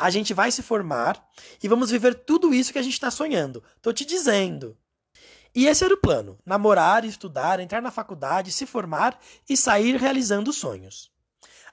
A 0.00 0.08
gente 0.08 0.32
vai 0.32 0.50
se 0.50 0.62
formar 0.62 1.22
e 1.62 1.68
vamos 1.68 1.90
viver 1.90 2.14
tudo 2.14 2.54
isso 2.54 2.72
que 2.72 2.78
a 2.78 2.82
gente 2.82 2.94
está 2.94 3.10
sonhando. 3.10 3.62
Tô 3.82 3.92
te 3.92 4.06
dizendo. 4.06 4.74
E 5.54 5.66
esse 5.66 5.84
era 5.84 5.92
o 5.92 6.00
plano: 6.00 6.38
namorar, 6.44 7.04
estudar, 7.04 7.60
entrar 7.60 7.82
na 7.82 7.90
faculdade, 7.90 8.50
se 8.50 8.64
formar 8.64 9.20
e 9.46 9.58
sair 9.58 9.96
realizando 9.96 10.54
sonhos. 10.54 11.10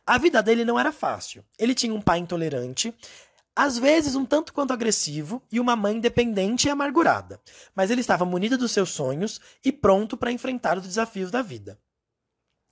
A 0.05 0.17
vida 0.17 0.43
dele 0.43 0.65
não 0.65 0.77
era 0.77 0.91
fácil. 0.91 1.41
Ele 1.57 1.73
tinha 1.73 1.93
um 1.93 2.01
pai 2.01 2.19
intolerante, 2.19 2.93
às 3.55 3.77
vezes 3.77 4.13
um 4.13 4.25
tanto 4.25 4.51
quanto 4.51 4.73
agressivo 4.73 5.41
e 5.49 5.57
uma 5.57 5.77
mãe 5.77 5.95
independente 5.95 6.67
e 6.67 6.69
amargurada, 6.69 7.41
mas 7.73 7.89
ele 7.89 8.01
estava 8.01 8.25
munido 8.25 8.57
dos 8.57 8.73
seus 8.73 8.89
sonhos 8.89 9.39
e 9.63 9.71
pronto 9.71 10.17
para 10.17 10.33
enfrentar 10.33 10.77
os 10.77 10.83
desafios 10.83 11.31
da 11.31 11.41
vida. 11.41 11.79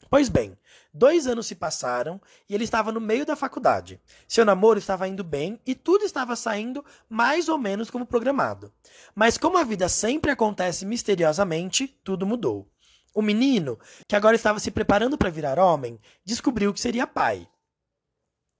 Pois 0.09 0.29
bem, 0.29 0.57
dois 0.95 1.27
anos 1.27 1.45
se 1.45 1.55
passaram 1.55 2.21
e 2.49 2.55
ele 2.55 2.63
estava 2.63 2.91
no 2.91 3.01
meio 3.01 3.25
da 3.25 3.35
faculdade. 3.35 4.01
Seu 4.27 4.45
namoro 4.45 4.79
estava 4.79 5.07
indo 5.07 5.23
bem 5.23 5.59
e 5.65 5.75
tudo 5.75 6.05
estava 6.05 6.35
saindo 6.35 6.83
mais 7.09 7.49
ou 7.49 7.57
menos 7.57 7.89
como 7.89 8.05
programado. 8.05 8.73
Mas, 9.13 9.37
como 9.37 9.57
a 9.57 9.63
vida 9.63 9.89
sempre 9.89 10.31
acontece 10.31 10.85
misteriosamente, 10.85 11.87
tudo 12.03 12.25
mudou. 12.25 12.67
O 13.13 13.21
menino, 13.21 13.77
que 14.07 14.15
agora 14.15 14.35
estava 14.35 14.59
se 14.59 14.71
preparando 14.71 15.17
para 15.17 15.29
virar 15.29 15.59
homem, 15.59 15.99
descobriu 16.23 16.73
que 16.73 16.79
seria 16.79 17.05
pai. 17.05 17.47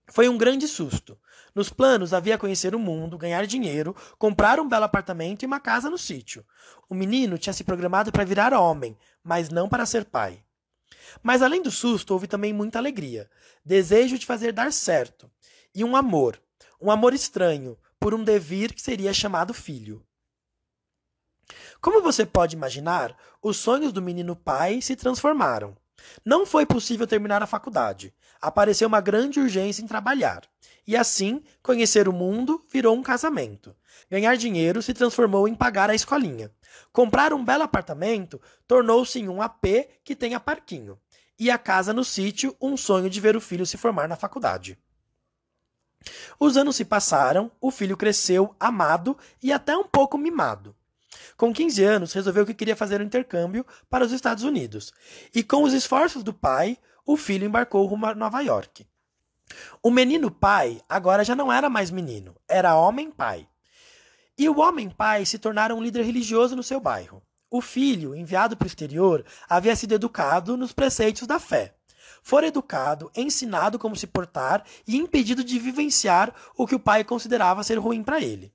Foi 0.08 0.30
um 0.30 0.38
grande 0.38 0.67
susto. 0.67 1.17
Nos 1.54 1.69
planos 1.69 2.13
havia 2.13 2.38
conhecer 2.38 2.76
o 2.76 2.80
mundo, 2.80 3.17
ganhar 3.17 3.48
dinheiro, 3.48 3.95
comprar 4.19 4.60
um 4.60 4.67
belo 4.67 4.84
apartamento 4.84 5.43
e 5.43 5.45
uma 5.45 5.60
casa 5.60 5.89
no 5.89 5.98
sítio. 5.98 6.45
O 6.89 6.93
menino 6.93 7.38
tinha 7.38 7.54
se 7.54 7.63
programado 7.63 8.12
para 8.12 8.26
virar 8.26 8.54
homem, 8.54 8.98
mas 9.24 9.50
não 9.50 9.67
para 9.67 9.86
ser 9.86 10.06
pai. 10.06 10.44
Mas 11.21 11.41
além 11.41 11.62
do 11.62 11.71
susto, 11.71 12.12
houve 12.12 12.27
também 12.27 12.53
muita 12.53 12.79
alegria, 12.79 13.29
desejo 13.63 14.17
de 14.17 14.25
fazer 14.25 14.51
dar 14.51 14.71
certo, 14.71 15.29
e 15.73 15.84
um 15.84 15.95
amor, 15.95 16.41
um 16.81 16.91
amor 16.91 17.13
estranho, 17.13 17.77
por 17.99 18.13
um 18.13 18.23
devir 18.23 18.73
que 18.73 18.81
seria 18.81 19.13
chamado 19.13 19.53
filho. 19.53 20.05
Como 21.81 22.01
você 22.01 22.25
pode 22.25 22.55
imaginar, 22.55 23.15
os 23.41 23.58
sonhos 23.58 23.93
do 23.93 24.01
menino 24.01 24.36
pai 24.36 24.81
se 24.81 24.95
transformaram. 24.95 25.75
Não 26.23 26.45
foi 26.45 26.65
possível 26.65 27.08
terminar 27.08 27.41
a 27.41 27.47
faculdade. 27.47 28.13
Apareceu 28.41 28.88
uma 28.88 29.01
grande 29.01 29.39
urgência 29.39 29.81
em 29.81 29.88
trabalhar. 29.88 30.43
E 30.88 30.95
assim, 30.95 31.43
conhecer 31.63 32.08
o 32.08 32.13
mundo 32.13 32.63
virou 32.71 32.95
um 32.95 33.01
casamento. 33.01 33.75
Ganhar 34.10 34.36
dinheiro 34.36 34.81
se 34.81 34.93
transformou 34.93 35.47
em 35.47 35.55
pagar 35.55 35.89
a 35.89 35.95
escolinha. 35.95 36.51
Comprar 36.91 37.33
um 37.33 37.43
belo 37.43 37.63
apartamento 37.63 38.41
tornou-se 38.67 39.19
em 39.19 39.27
um 39.27 39.41
AP 39.41 39.65
que 40.03 40.15
tenha 40.15 40.39
parquinho. 40.39 40.99
E 41.38 41.51
a 41.51 41.57
casa 41.57 41.93
no 41.93 42.03
sítio, 42.03 42.55
um 42.61 42.77
sonho 42.77 43.09
de 43.09 43.19
ver 43.19 43.35
o 43.35 43.41
filho 43.41 43.65
se 43.65 43.77
formar 43.77 44.07
na 44.07 44.15
faculdade. 44.15 44.77
Os 46.39 46.55
anos 46.55 46.75
se 46.75 46.85
passaram, 46.85 47.51
o 47.59 47.71
filho 47.71 47.97
cresceu 47.97 48.55
amado 48.59 49.17
e 49.41 49.51
até 49.51 49.75
um 49.75 49.83
pouco 49.83 50.17
mimado. 50.17 50.75
Com 51.35 51.53
15 51.53 51.83
anos, 51.83 52.13
resolveu 52.13 52.45
que 52.45 52.53
queria 52.53 52.75
fazer 52.75 53.01
um 53.01 53.05
intercâmbio 53.05 53.65
para 53.89 54.05
os 54.05 54.11
Estados 54.11 54.43
Unidos. 54.43 54.93
E 55.33 55.43
com 55.43 55.63
os 55.63 55.73
esforços 55.73 56.23
do 56.23 56.33
pai, 56.33 56.77
o 57.05 57.17
filho 57.17 57.45
embarcou 57.45 57.85
rumo 57.85 58.05
a 58.05 58.15
Nova 58.15 58.41
York. 58.41 58.85
O 59.81 59.91
menino 59.91 60.31
pai 60.31 60.81
agora 60.89 61.23
já 61.23 61.35
não 61.35 61.51
era 61.51 61.69
mais 61.69 61.91
menino, 61.91 62.35
era 62.47 62.75
homem 62.75 63.11
pai. 63.11 63.47
E 64.38 64.50
o 64.50 64.60
homem 64.60 64.89
pai 64.89 65.26
se 65.26 65.39
tornara 65.39 65.74
um 65.74 65.82
líder 65.82 66.04
religioso 66.04 66.58
no 66.58 66.63
seu 66.63 66.80
bairro. 66.80 67.24
O 67.50 67.62
filho, 67.62 68.13
enviado 68.13 68.58
para 68.58 68.65
o 68.65 68.67
exterior, 68.67 69.24
havia 69.48 69.74
sido 69.78 69.93
educado 69.93 70.58
nos 70.58 70.74
preceitos 70.74 71.26
da 71.26 71.39
fé. 71.39 71.74
Fora 72.21 72.48
educado, 72.48 73.10
ensinado 73.15 73.80
como 73.80 73.95
se 73.95 74.08
portar 74.08 74.65
e 74.86 74.98
impedido 74.98 75.41
de 75.41 75.58
vivenciar 75.58 76.36
o 76.58 76.67
que 76.67 76.76
o 76.76 76.80
pai 76.80 77.06
considerava 77.06 77.63
ser 77.63 77.78
ruim 77.78 78.04
para 78.04 78.19
ele. 78.19 78.54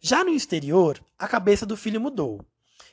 Já 0.00 0.24
no 0.24 0.30
exterior, 0.30 1.00
a 1.16 1.28
cabeça 1.28 1.64
do 1.64 1.76
filho 1.76 2.00
mudou. 2.00 2.44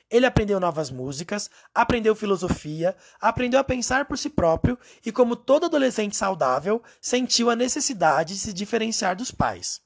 Ele 0.07 0.25
aprendeu 0.25 0.59
novas 0.59 0.91
músicas, 0.91 1.49
aprendeu 1.73 2.13
filosofia, 2.13 2.95
aprendeu 3.19 3.59
a 3.59 3.63
pensar 3.63 4.05
por 4.05 4.17
si 4.17 4.29
próprio 4.29 4.77
e, 5.03 5.11
como 5.11 5.35
todo 5.35 5.65
adolescente 5.65 6.15
saudável, 6.15 6.83
sentiu 6.99 7.49
a 7.49 7.55
necessidade 7.55 8.35
de 8.35 8.39
se 8.41 8.53
diferenciar 8.53 9.15
dos 9.15 9.31
pais. 9.31 9.81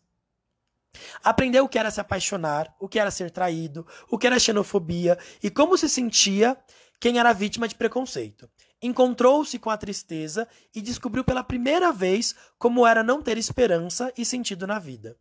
Aprendeu 1.23 1.65
o 1.65 1.69
que 1.69 1.79
era 1.79 1.91
se 1.91 2.01
apaixonar, 2.01 2.75
o 2.79 2.88
que 2.88 2.99
era 2.99 3.12
ser 3.12 3.31
traído, 3.31 3.86
o 4.10 4.17
que 4.17 4.27
era 4.27 4.39
xenofobia 4.39 5.17
e 5.41 5.49
como 5.49 5.77
se 5.77 5.89
sentia 5.89 6.58
quem 6.99 7.19
era 7.19 7.34
vítima 7.34 7.67
de 7.67 7.75
preconceito. 7.75 8.49
Encontrou-se 8.81 9.58
com 9.58 9.69
a 9.69 9.77
tristeza 9.77 10.47
e 10.73 10.81
descobriu 10.81 11.23
pela 11.23 11.43
primeira 11.43 11.91
vez 11.91 12.36
como 12.58 12.86
era 12.86 13.03
não 13.03 13.21
ter 13.21 13.38
esperança 13.38 14.12
e 14.17 14.25
sentido 14.25 14.67
na 14.67 14.79
vida. 14.79 15.17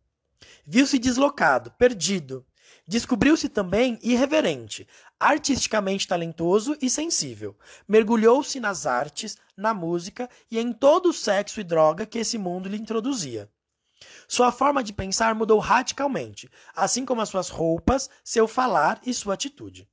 Viu-se 0.65 0.99
deslocado, 0.99 1.71
perdido. 1.71 2.45
Descobriu-se 2.87 3.49
também 3.49 3.97
irreverente, 4.03 4.87
artisticamente 5.19 6.07
talentoso 6.07 6.77
e 6.81 6.89
sensível. 6.89 7.57
Mergulhou-se 7.87 8.59
nas 8.59 8.85
artes, 8.85 9.37
na 9.57 9.73
música 9.73 10.29
e 10.51 10.59
em 10.59 10.71
todo 10.71 11.09
o 11.09 11.13
sexo 11.13 11.59
e 11.59 11.63
droga 11.63 12.05
que 12.05 12.19
esse 12.19 12.37
mundo 12.37 12.69
lhe 12.69 12.77
introduzia. 12.77 13.49
Sua 14.27 14.51
forma 14.51 14.83
de 14.83 14.93
pensar 14.93 15.35
mudou 15.35 15.59
radicalmente, 15.59 16.49
assim 16.75 17.05
como 17.05 17.21
as 17.21 17.29
suas 17.29 17.49
roupas, 17.49 18.09
seu 18.23 18.47
falar 18.47 18.99
e 19.05 19.13
sua 19.13 19.33
atitude. 19.33 19.87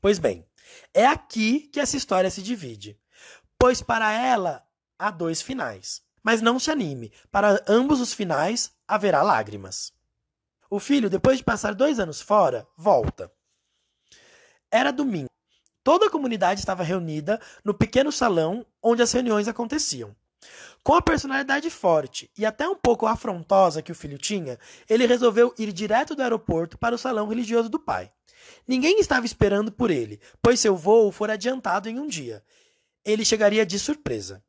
Pois 0.00 0.18
bem, 0.18 0.46
é 0.94 1.06
aqui 1.06 1.60
que 1.60 1.80
essa 1.80 1.96
história 1.96 2.30
se 2.30 2.42
divide, 2.42 2.98
pois 3.58 3.82
para 3.82 4.12
ela 4.12 4.66
há 4.98 5.10
dois 5.10 5.42
finais. 5.42 6.02
Mas 6.22 6.42
não 6.42 6.58
se 6.58 6.72
anime, 6.72 7.12
para 7.30 7.62
ambos 7.68 8.00
os 8.00 8.12
finais 8.12 8.72
haverá 8.88 9.22
lágrimas. 9.22 9.92
O 10.68 10.80
filho, 10.80 11.08
depois 11.08 11.38
de 11.38 11.44
passar 11.44 11.72
dois 11.72 12.00
anos 12.00 12.20
fora, 12.20 12.66
volta. 12.76 13.32
Era 14.68 14.90
domingo. 14.90 15.30
Toda 15.84 16.06
a 16.06 16.10
comunidade 16.10 16.58
estava 16.58 16.82
reunida 16.82 17.40
no 17.64 17.72
pequeno 17.72 18.10
salão 18.10 18.66
onde 18.82 19.02
as 19.02 19.12
reuniões 19.12 19.46
aconteciam. 19.46 20.16
Com 20.86 20.94
a 20.94 21.02
personalidade 21.02 21.68
forte 21.68 22.30
e 22.38 22.46
até 22.46 22.68
um 22.68 22.76
pouco 22.76 23.08
afrontosa 23.08 23.82
que 23.82 23.90
o 23.90 23.94
filho 23.94 24.16
tinha, 24.16 24.56
ele 24.88 25.04
resolveu 25.04 25.52
ir 25.58 25.72
direto 25.72 26.14
do 26.14 26.22
aeroporto 26.22 26.78
para 26.78 26.94
o 26.94 26.98
salão 26.98 27.26
religioso 27.26 27.68
do 27.68 27.80
pai. 27.80 28.12
Ninguém 28.68 29.00
estava 29.00 29.26
esperando 29.26 29.72
por 29.72 29.90
ele, 29.90 30.20
pois 30.40 30.60
seu 30.60 30.76
voo 30.76 31.10
fora 31.10 31.32
adiantado 31.32 31.88
em 31.88 31.98
um 31.98 32.06
dia. 32.06 32.40
Ele 33.04 33.24
chegaria 33.24 33.66
de 33.66 33.80
surpresa. 33.80 34.40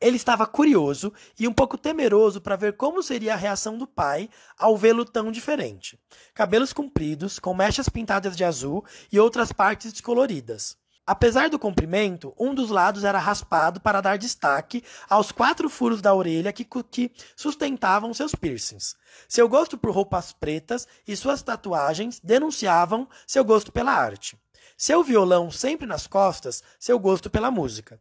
Ele 0.00 0.14
estava 0.14 0.46
curioso 0.46 1.12
e 1.36 1.48
um 1.48 1.52
pouco 1.52 1.76
temeroso 1.76 2.40
para 2.40 2.54
ver 2.54 2.76
como 2.76 3.02
seria 3.02 3.34
a 3.34 3.36
reação 3.36 3.76
do 3.76 3.88
pai 3.88 4.30
ao 4.56 4.76
vê-lo 4.76 5.04
tão 5.04 5.32
diferente. 5.32 5.98
Cabelos 6.32 6.72
compridos, 6.72 7.40
com 7.40 7.52
mechas 7.52 7.88
pintadas 7.88 8.36
de 8.36 8.44
azul 8.44 8.84
e 9.10 9.18
outras 9.18 9.50
partes 9.50 9.90
descoloridas. 9.90 10.78
Apesar 11.10 11.50
do 11.50 11.58
comprimento, 11.58 12.32
um 12.38 12.54
dos 12.54 12.70
lados 12.70 13.02
era 13.02 13.18
raspado 13.18 13.80
para 13.80 14.00
dar 14.00 14.16
destaque 14.16 14.84
aos 15.08 15.32
quatro 15.32 15.68
furos 15.68 16.00
da 16.00 16.14
orelha 16.14 16.52
que, 16.52 16.64
que, 16.64 17.10
sustentavam 17.34 18.14
seus 18.14 18.32
piercings. 18.32 18.94
Seu 19.28 19.48
gosto 19.48 19.76
por 19.76 19.90
roupas 19.90 20.32
pretas 20.32 20.86
e 21.08 21.16
suas 21.16 21.42
tatuagens 21.42 22.20
denunciavam 22.22 23.08
seu 23.26 23.44
gosto 23.44 23.72
pela 23.72 23.90
arte. 23.90 24.38
Seu 24.76 25.02
violão 25.02 25.50
sempre 25.50 25.84
nas 25.84 26.06
costas, 26.06 26.62
seu 26.78 26.96
gosto 26.96 27.28
pela 27.28 27.50
música. 27.50 28.00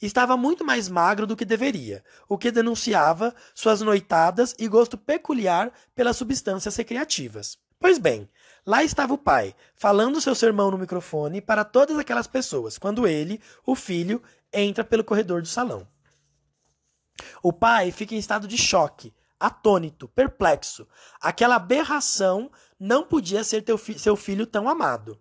Estava 0.00 0.34
muito 0.34 0.64
mais 0.64 0.88
magro 0.88 1.26
do 1.26 1.36
que 1.36 1.44
deveria, 1.44 2.02
o 2.26 2.38
que 2.38 2.50
denunciava 2.50 3.34
suas 3.54 3.82
noitadas 3.82 4.54
e 4.58 4.66
gosto 4.68 4.96
peculiar 4.96 5.70
pelas 5.94 6.16
substâncias 6.16 6.74
recreativas. 6.76 7.58
Pois 7.80 7.98
bem, 7.98 8.28
lá 8.66 8.82
estava 8.82 9.14
o 9.14 9.18
pai, 9.18 9.54
falando 9.76 10.20
seu 10.20 10.34
sermão 10.34 10.70
no 10.70 10.78
microfone 10.78 11.40
para 11.40 11.64
todas 11.64 11.96
aquelas 11.96 12.26
pessoas, 12.26 12.76
quando 12.76 13.06
ele, 13.06 13.40
o 13.64 13.74
filho, 13.74 14.22
entra 14.52 14.82
pelo 14.82 15.04
corredor 15.04 15.42
do 15.42 15.48
salão. 15.48 15.86
O 17.42 17.52
pai 17.52 17.92
fica 17.92 18.14
em 18.14 18.18
estado 18.18 18.48
de 18.48 18.58
choque, 18.58 19.14
atônito, 19.38 20.08
perplexo. 20.08 20.88
Aquela 21.20 21.56
aberração 21.56 22.50
não 22.78 23.04
podia 23.04 23.44
ser 23.44 23.64
fi 23.78 23.98
seu 23.98 24.16
filho 24.16 24.46
tão 24.46 24.68
amado. 24.68 25.18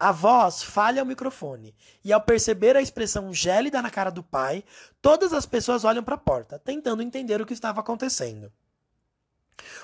A 0.00 0.12
voz 0.12 0.62
falha 0.62 1.02
ao 1.02 1.06
microfone, 1.06 1.74
e 2.04 2.12
ao 2.12 2.20
perceber 2.20 2.76
a 2.76 2.80
expressão 2.80 3.32
gélida 3.32 3.82
na 3.82 3.90
cara 3.90 4.10
do 4.10 4.22
pai, 4.22 4.64
todas 5.02 5.32
as 5.32 5.44
pessoas 5.44 5.84
olham 5.84 6.04
para 6.04 6.14
a 6.14 6.18
porta, 6.18 6.58
tentando 6.58 7.02
entender 7.02 7.40
o 7.40 7.46
que 7.46 7.52
estava 7.52 7.80
acontecendo. 7.80 8.52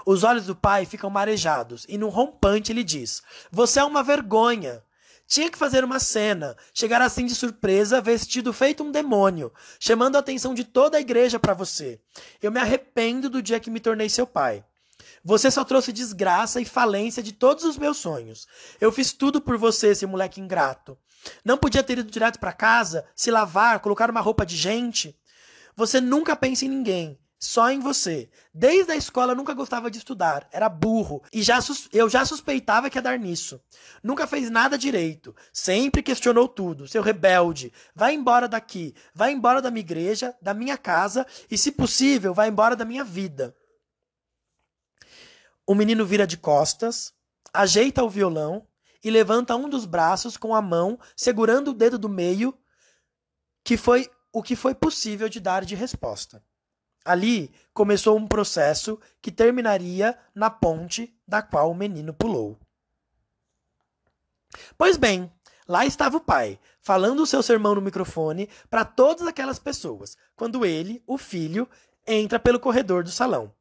Os 0.07 0.23
olhos 0.25 0.47
do 0.47 0.55
pai 0.55 0.87
ficam 0.87 1.11
marejados, 1.11 1.85
e 1.89 1.99
num 1.99 2.09
rompante 2.09 2.73
ele 2.73 2.85
diz: 2.85 3.23
Você 3.51 3.81
é 3.81 3.85
uma 3.85 4.03
vergonha. 4.03 4.83
Tinha 5.27 5.51
que 5.51 5.57
fazer 5.57 5.83
uma 5.83 5.99
cena, 5.99 6.55
chegar 6.75 7.01
assim 7.01 7.25
de 7.25 7.35
surpresa, 7.35 8.01
vestido 8.01 8.53
feito 8.53 8.85
um 8.85 8.93
demônio, 8.93 9.53
chamando 9.81 10.17
a 10.17 10.19
atenção 10.19 10.53
de 10.53 10.65
toda 10.65 10.99
a 10.99 11.01
igreja 11.01 11.39
para 11.39 11.55
você. 11.55 11.99
Eu 12.43 12.53
me 12.53 12.61
arrependo 12.61 13.31
do 13.31 13.43
dia 13.43 13.59
que 13.59 13.71
me 13.71 13.81
tornei 13.81 14.09
seu 14.09 14.27
pai. 14.27 14.63
Você 15.25 15.51
só 15.51 15.65
trouxe 15.65 15.93
desgraça 15.93 16.61
e 16.61 16.67
falência 16.67 17.23
de 17.23 17.33
todos 17.33 17.65
os 17.65 17.79
meus 17.79 17.97
sonhos. 17.97 18.47
Eu 18.79 18.93
fiz 18.93 19.13
tudo 19.13 19.41
por 19.41 19.57
você, 19.57 19.89
esse 19.89 20.05
moleque 20.05 20.41
ingrato. 20.41 20.99
Não 21.43 21.57
podia 21.57 21.83
ter 21.83 21.99
ido 21.99 22.11
direto 22.11 22.39
para 22.39 22.53
casa, 22.53 23.07
se 23.17 23.31
lavar, 23.31 23.81
colocar 23.81 24.11
uma 24.11 24.21
roupa 24.21 24.45
de 24.45 24.57
gente? 24.57 25.19
Você 25.75 26.01
nunca 26.01 26.37
pensa 26.37 26.67
em 26.67 26.69
ninguém, 26.69 27.19
só 27.45 27.71
em 27.71 27.79
você. 27.79 28.31
Desde 28.53 28.93
a 28.93 28.97
escola 28.97 29.35
nunca 29.35 29.53
gostava 29.53 29.91
de 29.91 29.99
estudar, 29.99 30.49
era 30.51 30.69
burro 30.69 31.23
e 31.33 31.43
já 31.43 31.59
eu 31.93 32.09
já 32.09 32.25
suspeitava 32.25 32.89
que 32.89 32.97
ia 32.97 33.03
dar 33.03 33.19
nisso. 33.19 33.61
Nunca 34.03 34.27
fez 34.27 34.49
nada 34.49 34.79
direito, 34.79 35.37
sempre 35.53 36.03
questionou 36.03 36.49
tudo. 36.49 36.89
Seu 36.89 37.03
rebelde, 37.03 37.73
vai 37.95 38.15
embora 38.15 38.49
daqui, 38.49 38.95
vai 39.15 39.33
embora 39.33 39.61
da 39.61 39.71
minha 39.71 39.81
igreja, 39.81 40.35
da 40.41 40.55
minha 40.55 40.79
casa 40.79 41.27
e, 41.51 41.59
se 41.59 41.71
possível, 41.71 42.33
vai 42.33 42.49
embora 42.49 42.75
da 42.75 42.85
minha 42.85 43.05
vida. 43.05 43.55
O 45.67 45.75
menino 45.75 46.07
vira 46.07 46.27
de 46.27 46.39
costas, 46.39 47.13
ajeita 47.53 48.03
o 48.03 48.09
violão 48.09 48.67
e 49.03 49.11
levanta 49.11 49.55
um 49.55 49.69
dos 49.69 49.85
braços 49.85 50.37
com 50.39 50.55
a 50.55 50.63
mão 50.63 50.99
segurando 51.15 51.73
o 51.73 51.75
dedo 51.75 51.99
do 51.99 52.09
meio, 52.09 52.57
que 53.63 53.77
foi 53.77 54.11
o 54.33 54.43
que 54.43 54.57
foi 54.57 54.75
possível 54.75 55.29
de 55.29 55.41
dar 55.41 55.65
de 55.65 55.75
resposta. 55.75 56.43
Ali 57.05 57.53
começou 57.75 58.17
um 58.17 58.27
processo 58.27 58.99
que 59.21 59.31
terminaria 59.31 60.19
na 60.35 60.49
ponte 60.49 61.15
da 61.29 61.43
qual 61.43 61.71
o 61.71 61.75
menino 61.75 62.15
pulou. 62.15 62.59
Pois 64.79 64.97
bem, 64.97 65.31
lá 65.69 65.85
estava 65.85 66.17
o 66.17 66.21
pai, 66.21 66.59
falando 66.81 67.21
o 67.21 67.27
seu 67.27 67.43
sermão 67.43 67.75
no 67.75 67.83
microfone 67.83 68.49
para 68.71 68.85
todas 68.85 69.27
aquelas 69.27 69.59
pessoas, 69.59 70.17
quando 70.35 70.65
ele, 70.65 71.03
o 71.07 71.19
filho, 71.19 71.69
entra 72.07 72.39
pelo 72.39 72.61
corredor 72.61 73.03
do 73.03 73.11
salão. 73.11 73.53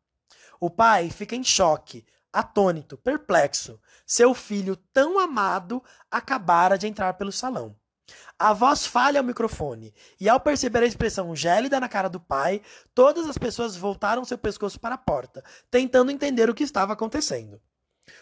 O 0.60 0.70
pai 0.70 1.10
fica 1.10 1.36
em 1.36 1.44
choque, 1.44 2.06
atônito, 2.32 2.98
perplexo. 2.98 3.80
Seu 4.06 4.34
filho 4.34 4.76
tão 4.76 5.20
amado 5.20 5.84
acabara 6.10 6.78
de 6.78 6.88
entrar 6.88 7.14
pelo 7.16 7.32
salão. 7.32 7.76
A 8.38 8.54
voz 8.54 8.86
falha 8.86 9.20
ao 9.20 9.26
microfone, 9.26 9.94
e 10.20 10.28
ao 10.28 10.40
perceber 10.40 10.84
a 10.84 10.86
expressão 10.86 11.36
gélida 11.36 11.80
na 11.80 11.88
cara 11.88 12.10
do 12.10 12.20
pai, 12.20 12.62
todas 12.94 13.30
as 13.30 13.38
pessoas 13.38 13.76
voltaram 13.76 14.26
seu 14.26 14.38
pescoço 14.38 14.80
para 14.80 14.96
a 14.96 14.98
porta, 14.98 15.44
tentando 15.72 16.12
entender 16.12 16.50
o 16.50 16.54
que 16.54 16.64
estava 16.64 16.94
acontecendo. 16.94 17.62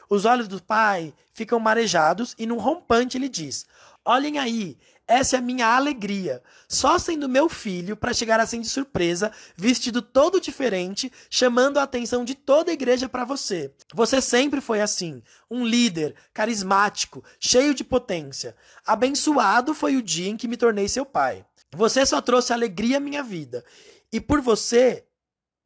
Os 0.10 0.26
olhos 0.26 0.48
do 0.48 0.62
pai 0.62 1.14
ficam 1.34 1.60
marejados 1.60 2.36
e 2.38 2.46
num 2.46 2.60
rompante 2.60 3.18
ele 3.18 3.28
diz: 3.28 3.66
Olhem 4.06 4.38
aí, 4.38 4.78
essa 5.12 5.36
é 5.36 5.40
a 5.40 5.42
minha 5.42 5.68
alegria. 5.68 6.42
Só 6.70 6.98
sendo 6.98 7.28
meu 7.28 7.50
filho 7.50 7.98
para 7.98 8.14
chegar 8.14 8.40
assim 8.40 8.62
de 8.62 8.70
surpresa, 8.70 9.30
vestido 9.58 10.02
todo 10.02 10.40
diferente, 10.40 11.12
chamando 11.30 11.78
a 11.78 11.84
atenção 11.84 12.24
de 12.24 12.34
toda 12.34 12.72
a 12.72 12.74
igreja 12.74 13.10
para 13.10 13.26
você. 13.26 13.74
Você 13.94 14.22
sempre 14.22 14.62
foi 14.62 14.80
assim, 14.80 15.22
um 15.50 15.66
líder, 15.66 16.16
carismático, 16.34 17.22
cheio 17.42 17.74
de 17.74 17.84
potência. 17.84 18.56
Abençoado 18.86 19.74
foi 19.74 19.98
o 19.98 20.02
dia 20.02 20.30
em 20.30 20.38
que 20.38 20.48
me 20.48 20.56
tornei 20.56 20.88
seu 20.88 21.06
pai. 21.06 21.46
Você 21.76 22.06
só 22.06 22.22
trouxe 22.22 22.54
alegria 22.54 22.98
à 22.98 23.02
minha 23.02 23.22
vida. 23.22 23.66
E 24.14 24.22
por 24.22 24.40
você, 24.40 25.06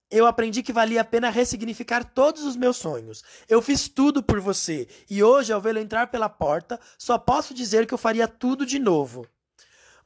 eu 0.10 0.25
aprendi 0.25 0.63
que 0.63 0.73
valia 0.73 1.01
a 1.01 1.05
pena 1.05 1.29
ressignificar 1.29 2.03
todos 2.03 2.43
os 2.43 2.55
meus 2.55 2.77
sonhos. 2.77 3.23
Eu 3.47 3.62
fiz 3.62 3.88
tudo 3.88 4.23
por 4.23 4.39
você 4.39 4.88
e 5.08 5.23
hoje, 5.23 5.53
ao 5.53 5.62
vê-lo 5.62 5.79
entrar 5.79 6.08
pela 6.08 6.29
porta, 6.29 6.79
só 6.97 7.17
posso 7.17 7.53
dizer 7.53 7.86
que 7.86 7.93
eu 7.93 7.97
faria 7.97 8.27
tudo 8.27 8.65
de 8.65 8.79
novo. 8.79 9.27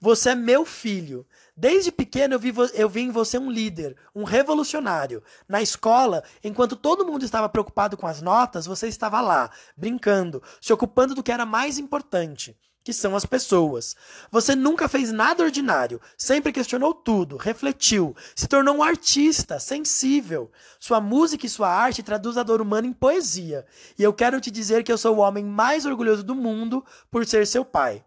Você 0.02 0.30
é 0.30 0.36
meu 0.36 0.64
filho. 0.64 1.28
Desde 1.58 1.92
pequeno 1.92 2.36
eu 2.36 2.40
vi, 2.40 2.54
eu 2.74 2.88
vi 2.88 3.02
em 3.02 3.12
você 3.12 3.38
um 3.38 3.52
líder, 3.52 3.98
um 4.16 4.24
revolucionário. 4.24 5.22
Na 5.46 5.62
escola, 5.62 6.24
enquanto 6.42 6.78
todo 6.78 7.06
mundo 7.06 7.26
estava 7.26 7.50
preocupado 7.50 7.98
com 7.98 8.08
as 8.08 8.22
notas, 8.22 8.66
você 8.66 8.88
estava 8.88 9.20
lá, 9.20 9.52
brincando, 9.76 10.42
se 10.62 10.72
ocupando 10.72 11.14
do 11.14 11.22
que 11.22 11.34
era 11.34 11.46
mais 11.46 11.78
importante, 11.78 12.58
que 12.82 12.94
são 12.94 13.14
as 13.14 13.26
pessoas. 13.26 13.94
Você 14.32 14.56
nunca 14.56 14.88
fez 14.88 15.12
nada 15.12 15.44
ordinário, 15.44 16.00
sempre 16.18 16.54
questionou 16.54 16.94
tudo, 16.94 17.36
refletiu, 17.36 18.16
se 18.34 18.48
tornou 18.48 18.78
um 18.78 18.84
artista, 18.84 19.60
sensível. 19.60 20.50
Sua 20.80 21.02
música 21.02 21.46
e 21.46 21.50
sua 21.50 21.68
arte 21.70 22.02
traduz 22.02 22.38
a 22.38 22.44
dor 22.44 22.62
humana 22.62 22.88
em 22.88 22.94
poesia. 22.94 23.66
E 23.98 24.04
eu 24.04 24.14
quero 24.14 24.40
te 24.40 24.50
dizer 24.50 24.82
que 24.82 24.94
eu 24.94 24.98
sou 24.98 25.18
o 25.18 25.20
homem 25.20 25.44
mais 25.44 25.86
orgulhoso 25.86 26.24
do 26.24 26.36
mundo 26.36 26.86
por 27.12 27.26
ser 27.26 27.46
seu 27.46 27.66
pai. 27.66 28.02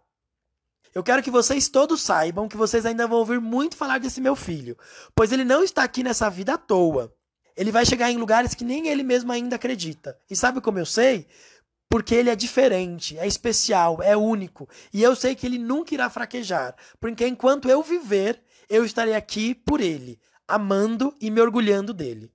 Eu 0.93 1.03
quero 1.03 1.23
que 1.23 1.31
vocês 1.31 1.67
todos 1.67 2.01
saibam 2.01 2.47
que 2.47 2.55
vocês 2.55 2.85
ainda 2.85 3.07
vão 3.07 3.17
ouvir 3.19 3.41
muito 3.41 3.75
falar 3.75 3.99
desse 3.99 4.21
meu 4.21 4.35
filho, 4.35 4.77
pois 5.15 5.31
ele 5.31 5.43
não 5.43 5.63
está 5.63 5.83
aqui 5.83 6.03
nessa 6.03 6.29
vida 6.29 6.53
à 6.53 6.57
toa. 6.57 7.11
Ele 7.55 7.71
vai 7.71 7.85
chegar 7.85 8.11
em 8.11 8.17
lugares 8.17 8.53
que 8.53 8.63
nem 8.63 8.87
ele 8.87 9.03
mesmo 9.03 9.31
ainda 9.31 9.55
acredita. 9.55 10.17
E 10.29 10.35
sabe 10.35 10.61
como 10.61 10.77
eu 10.77 10.85
sei? 10.85 11.27
Porque 11.89 12.13
ele 12.13 12.29
é 12.29 12.35
diferente, 12.35 13.17
é 13.17 13.25
especial, 13.25 14.01
é 14.01 14.15
único. 14.15 14.69
E 14.91 15.01
eu 15.01 15.15
sei 15.15 15.35
que 15.35 15.45
ele 15.45 15.57
nunca 15.57 15.93
irá 15.93 16.09
fraquejar, 16.09 16.75
porque 16.99 17.27
enquanto 17.27 17.69
eu 17.69 17.81
viver, 17.81 18.41
eu 18.69 18.85
estarei 18.85 19.15
aqui 19.15 19.53
por 19.53 19.81
ele, 19.81 20.19
amando 20.47 21.15
e 21.19 21.29
me 21.29 21.41
orgulhando 21.41 21.93
dele. 21.93 22.31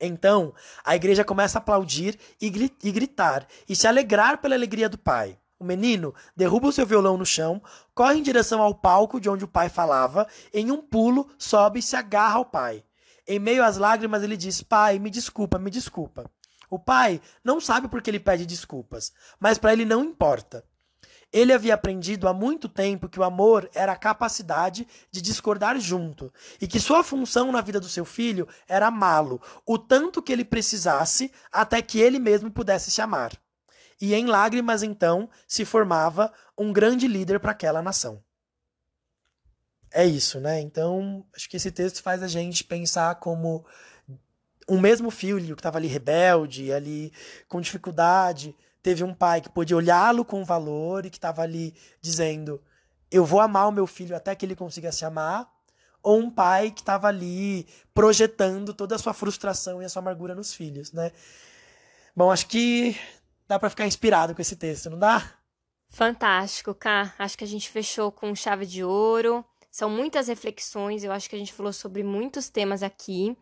Então, 0.00 0.54
a 0.84 0.96
igreja 0.96 1.24
começa 1.24 1.58
a 1.58 1.60
aplaudir 1.60 2.18
e 2.40 2.50
gritar, 2.50 3.46
e 3.68 3.76
se 3.76 3.86
alegrar 3.86 4.38
pela 4.38 4.54
alegria 4.54 4.88
do 4.88 4.98
Pai. 4.98 5.38
O 5.64 5.66
menino 5.66 6.14
derruba 6.36 6.68
o 6.68 6.72
seu 6.72 6.84
violão 6.84 7.16
no 7.16 7.24
chão, 7.24 7.62
corre 7.94 8.18
em 8.18 8.22
direção 8.22 8.60
ao 8.60 8.74
palco 8.74 9.18
de 9.18 9.30
onde 9.30 9.46
o 9.46 9.48
pai 9.48 9.70
falava, 9.70 10.28
em 10.52 10.70
um 10.70 10.76
pulo, 10.76 11.26
sobe 11.38 11.78
e 11.78 11.82
se 11.82 11.96
agarra 11.96 12.36
ao 12.36 12.44
pai. 12.44 12.84
Em 13.26 13.38
meio 13.38 13.64
às 13.64 13.78
lágrimas, 13.78 14.22
ele 14.22 14.36
diz: 14.36 14.62
Pai, 14.62 14.98
me 14.98 15.08
desculpa, 15.08 15.58
me 15.58 15.70
desculpa. 15.70 16.30
O 16.68 16.78
pai 16.78 17.18
não 17.42 17.62
sabe 17.62 17.88
por 17.88 18.02
que 18.02 18.10
ele 18.10 18.20
pede 18.20 18.44
desculpas, 18.44 19.10
mas 19.40 19.56
para 19.56 19.72
ele 19.72 19.86
não 19.86 20.04
importa. 20.04 20.62
Ele 21.32 21.50
havia 21.50 21.72
aprendido 21.72 22.28
há 22.28 22.34
muito 22.34 22.68
tempo 22.68 23.08
que 23.08 23.18
o 23.18 23.24
amor 23.24 23.70
era 23.72 23.92
a 23.92 23.96
capacidade 23.96 24.86
de 25.10 25.22
discordar 25.22 25.80
junto 25.80 26.30
e 26.60 26.68
que 26.68 26.78
sua 26.78 27.02
função 27.02 27.50
na 27.50 27.62
vida 27.62 27.80
do 27.80 27.88
seu 27.88 28.04
filho 28.04 28.46
era 28.68 28.88
amá-lo 28.88 29.40
o 29.66 29.78
tanto 29.78 30.22
que 30.22 30.30
ele 30.30 30.44
precisasse 30.44 31.32
até 31.50 31.80
que 31.80 31.98
ele 31.98 32.18
mesmo 32.18 32.50
pudesse 32.50 32.90
se 32.90 33.00
amar 33.00 33.32
e 34.04 34.14
em 34.14 34.26
lágrimas 34.26 34.82
então 34.82 35.28
se 35.46 35.64
formava 35.64 36.32
um 36.58 36.72
grande 36.72 37.06
líder 37.06 37.40
para 37.40 37.52
aquela 37.52 37.82
nação. 37.82 38.22
É 39.92 40.04
isso, 40.04 40.40
né? 40.40 40.60
Então, 40.60 41.24
acho 41.34 41.48
que 41.48 41.56
esse 41.56 41.70
texto 41.70 42.02
faz 42.02 42.22
a 42.22 42.26
gente 42.26 42.64
pensar 42.64 43.14
como 43.16 43.64
um 44.68 44.80
mesmo 44.80 45.10
filho 45.10 45.54
que 45.54 45.60
estava 45.60 45.78
ali 45.78 45.86
rebelde, 45.86 46.72
ali 46.72 47.12
com 47.48 47.60
dificuldade, 47.60 48.56
teve 48.82 49.04
um 49.04 49.14
pai 49.14 49.40
que 49.40 49.48
pôde 49.48 49.74
olhá-lo 49.74 50.24
com 50.24 50.44
valor 50.44 51.06
e 51.06 51.10
que 51.10 51.16
estava 51.16 51.42
ali 51.42 51.74
dizendo: 52.00 52.60
Eu 53.10 53.24
vou 53.24 53.40
amar 53.40 53.68
o 53.68 53.72
meu 53.72 53.86
filho 53.86 54.16
até 54.16 54.34
que 54.34 54.44
ele 54.44 54.56
consiga 54.56 54.90
se 54.92 55.04
amar. 55.04 55.48
ou 56.02 56.18
um 56.18 56.30
pai 56.30 56.70
que 56.70 56.80
estava 56.82 57.08
ali 57.08 57.66
projetando 57.94 58.74
toda 58.74 58.96
a 58.96 58.98
sua 58.98 59.14
frustração 59.14 59.80
e 59.80 59.84
a 59.84 59.88
sua 59.88 60.02
amargura 60.02 60.34
nos 60.34 60.52
filhos, 60.52 60.92
né? 60.92 61.12
Bom, 62.16 62.30
acho 62.30 62.46
que 62.46 62.96
dá 63.46 63.58
para 63.58 63.70
ficar 63.70 63.86
inspirado 63.86 64.34
com 64.34 64.42
esse 64.42 64.56
texto, 64.56 64.90
não 64.90 64.98
dá? 64.98 65.22
Fantástico, 65.88 66.74
Ká. 66.74 67.14
Acho 67.18 67.38
que 67.38 67.44
a 67.44 67.46
gente 67.46 67.68
fechou 67.68 68.10
com 68.10 68.34
chave 68.34 68.66
de 68.66 68.82
ouro. 68.82 69.44
São 69.74 69.90
muitas 69.90 70.28
reflexões, 70.28 71.02
eu 71.02 71.10
acho 71.10 71.28
que 71.28 71.34
a 71.34 71.38
gente 71.38 71.52
falou 71.52 71.72
sobre 71.72 72.04
muitos 72.04 72.48
temas 72.48 72.80
aqui. 72.80 73.36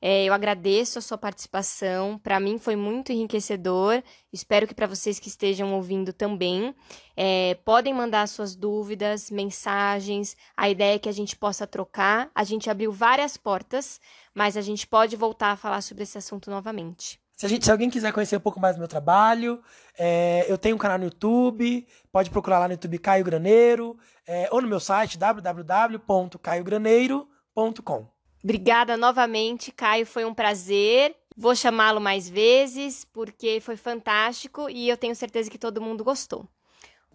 É, 0.00 0.24
eu 0.24 0.32
agradeço 0.32 0.98
a 0.98 1.02
sua 1.02 1.18
participação, 1.18 2.18
para 2.18 2.40
mim 2.40 2.58
foi 2.58 2.74
muito 2.74 3.12
enriquecedor. 3.12 4.02
Espero 4.32 4.66
que 4.66 4.74
para 4.74 4.86
vocês 4.86 5.18
que 5.18 5.28
estejam 5.28 5.74
ouvindo 5.74 6.10
também. 6.10 6.74
É, 7.14 7.56
podem 7.66 7.92
mandar 7.92 8.26
suas 8.28 8.56
dúvidas, 8.56 9.30
mensagens, 9.30 10.34
a 10.56 10.70
ideia 10.70 10.94
é 10.94 10.98
que 10.98 11.08
a 11.10 11.12
gente 11.12 11.36
possa 11.36 11.66
trocar. 11.66 12.30
A 12.34 12.44
gente 12.44 12.70
abriu 12.70 12.90
várias 12.90 13.36
portas, 13.36 14.00
mas 14.34 14.56
a 14.56 14.62
gente 14.62 14.86
pode 14.86 15.16
voltar 15.16 15.50
a 15.50 15.56
falar 15.56 15.82
sobre 15.82 16.04
esse 16.04 16.16
assunto 16.16 16.50
novamente. 16.50 17.20
Se, 17.36 17.48
gente, 17.48 17.64
se, 17.64 17.70
alguém 17.70 17.88
quiser 17.90 18.12
conhecer 18.12 18.36
um 18.36 18.40
pouco 18.40 18.60
mais 18.60 18.76
do 18.76 18.78
meu 18.78 18.86
trabalho, 18.86 19.60
é, 19.98 20.46
eu 20.48 20.56
tenho 20.56 20.76
um 20.76 20.78
canal 20.78 20.98
no 20.98 21.04
YouTube, 21.04 21.84
pode 22.12 22.30
procurar 22.30 22.60
lá 22.60 22.68
no 22.68 22.74
YouTube 22.74 22.96
Caio 22.98 23.24
Graneiro, 23.24 23.98
é, 24.26 24.48
ou 24.52 24.62
no 24.62 24.68
meu 24.68 24.78
site 24.78 25.18
www.caiograneiro.com. 25.18 28.06
Obrigada 28.42 28.96
novamente, 28.96 29.70
Caio, 29.72 30.06
foi 30.06 30.24
um 30.24 30.34
prazer. 30.34 31.16
Vou 31.36 31.56
chamá-lo 31.56 32.00
mais 32.00 32.28
vezes, 32.28 33.04
porque 33.04 33.60
foi 33.60 33.76
fantástico 33.76 34.70
e 34.70 34.88
eu 34.88 34.96
tenho 34.96 35.16
certeza 35.16 35.50
que 35.50 35.58
todo 35.58 35.80
mundo 35.80 36.04
gostou. 36.04 36.48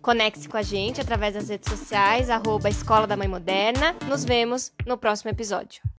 Conecte-se 0.01 0.49
com 0.49 0.57
a 0.57 0.61
gente 0.61 0.99
através 0.99 1.33
das 1.33 1.47
redes 1.49 1.69
sociais, 1.69 2.29
arroba 2.29 2.69
Escola 2.69 3.07
da 3.07 3.15
Mãe 3.15 3.27
Moderna. 3.27 3.95
Nos 4.07 4.25
vemos 4.25 4.73
no 4.85 4.97
próximo 4.97 5.31
episódio. 5.31 5.81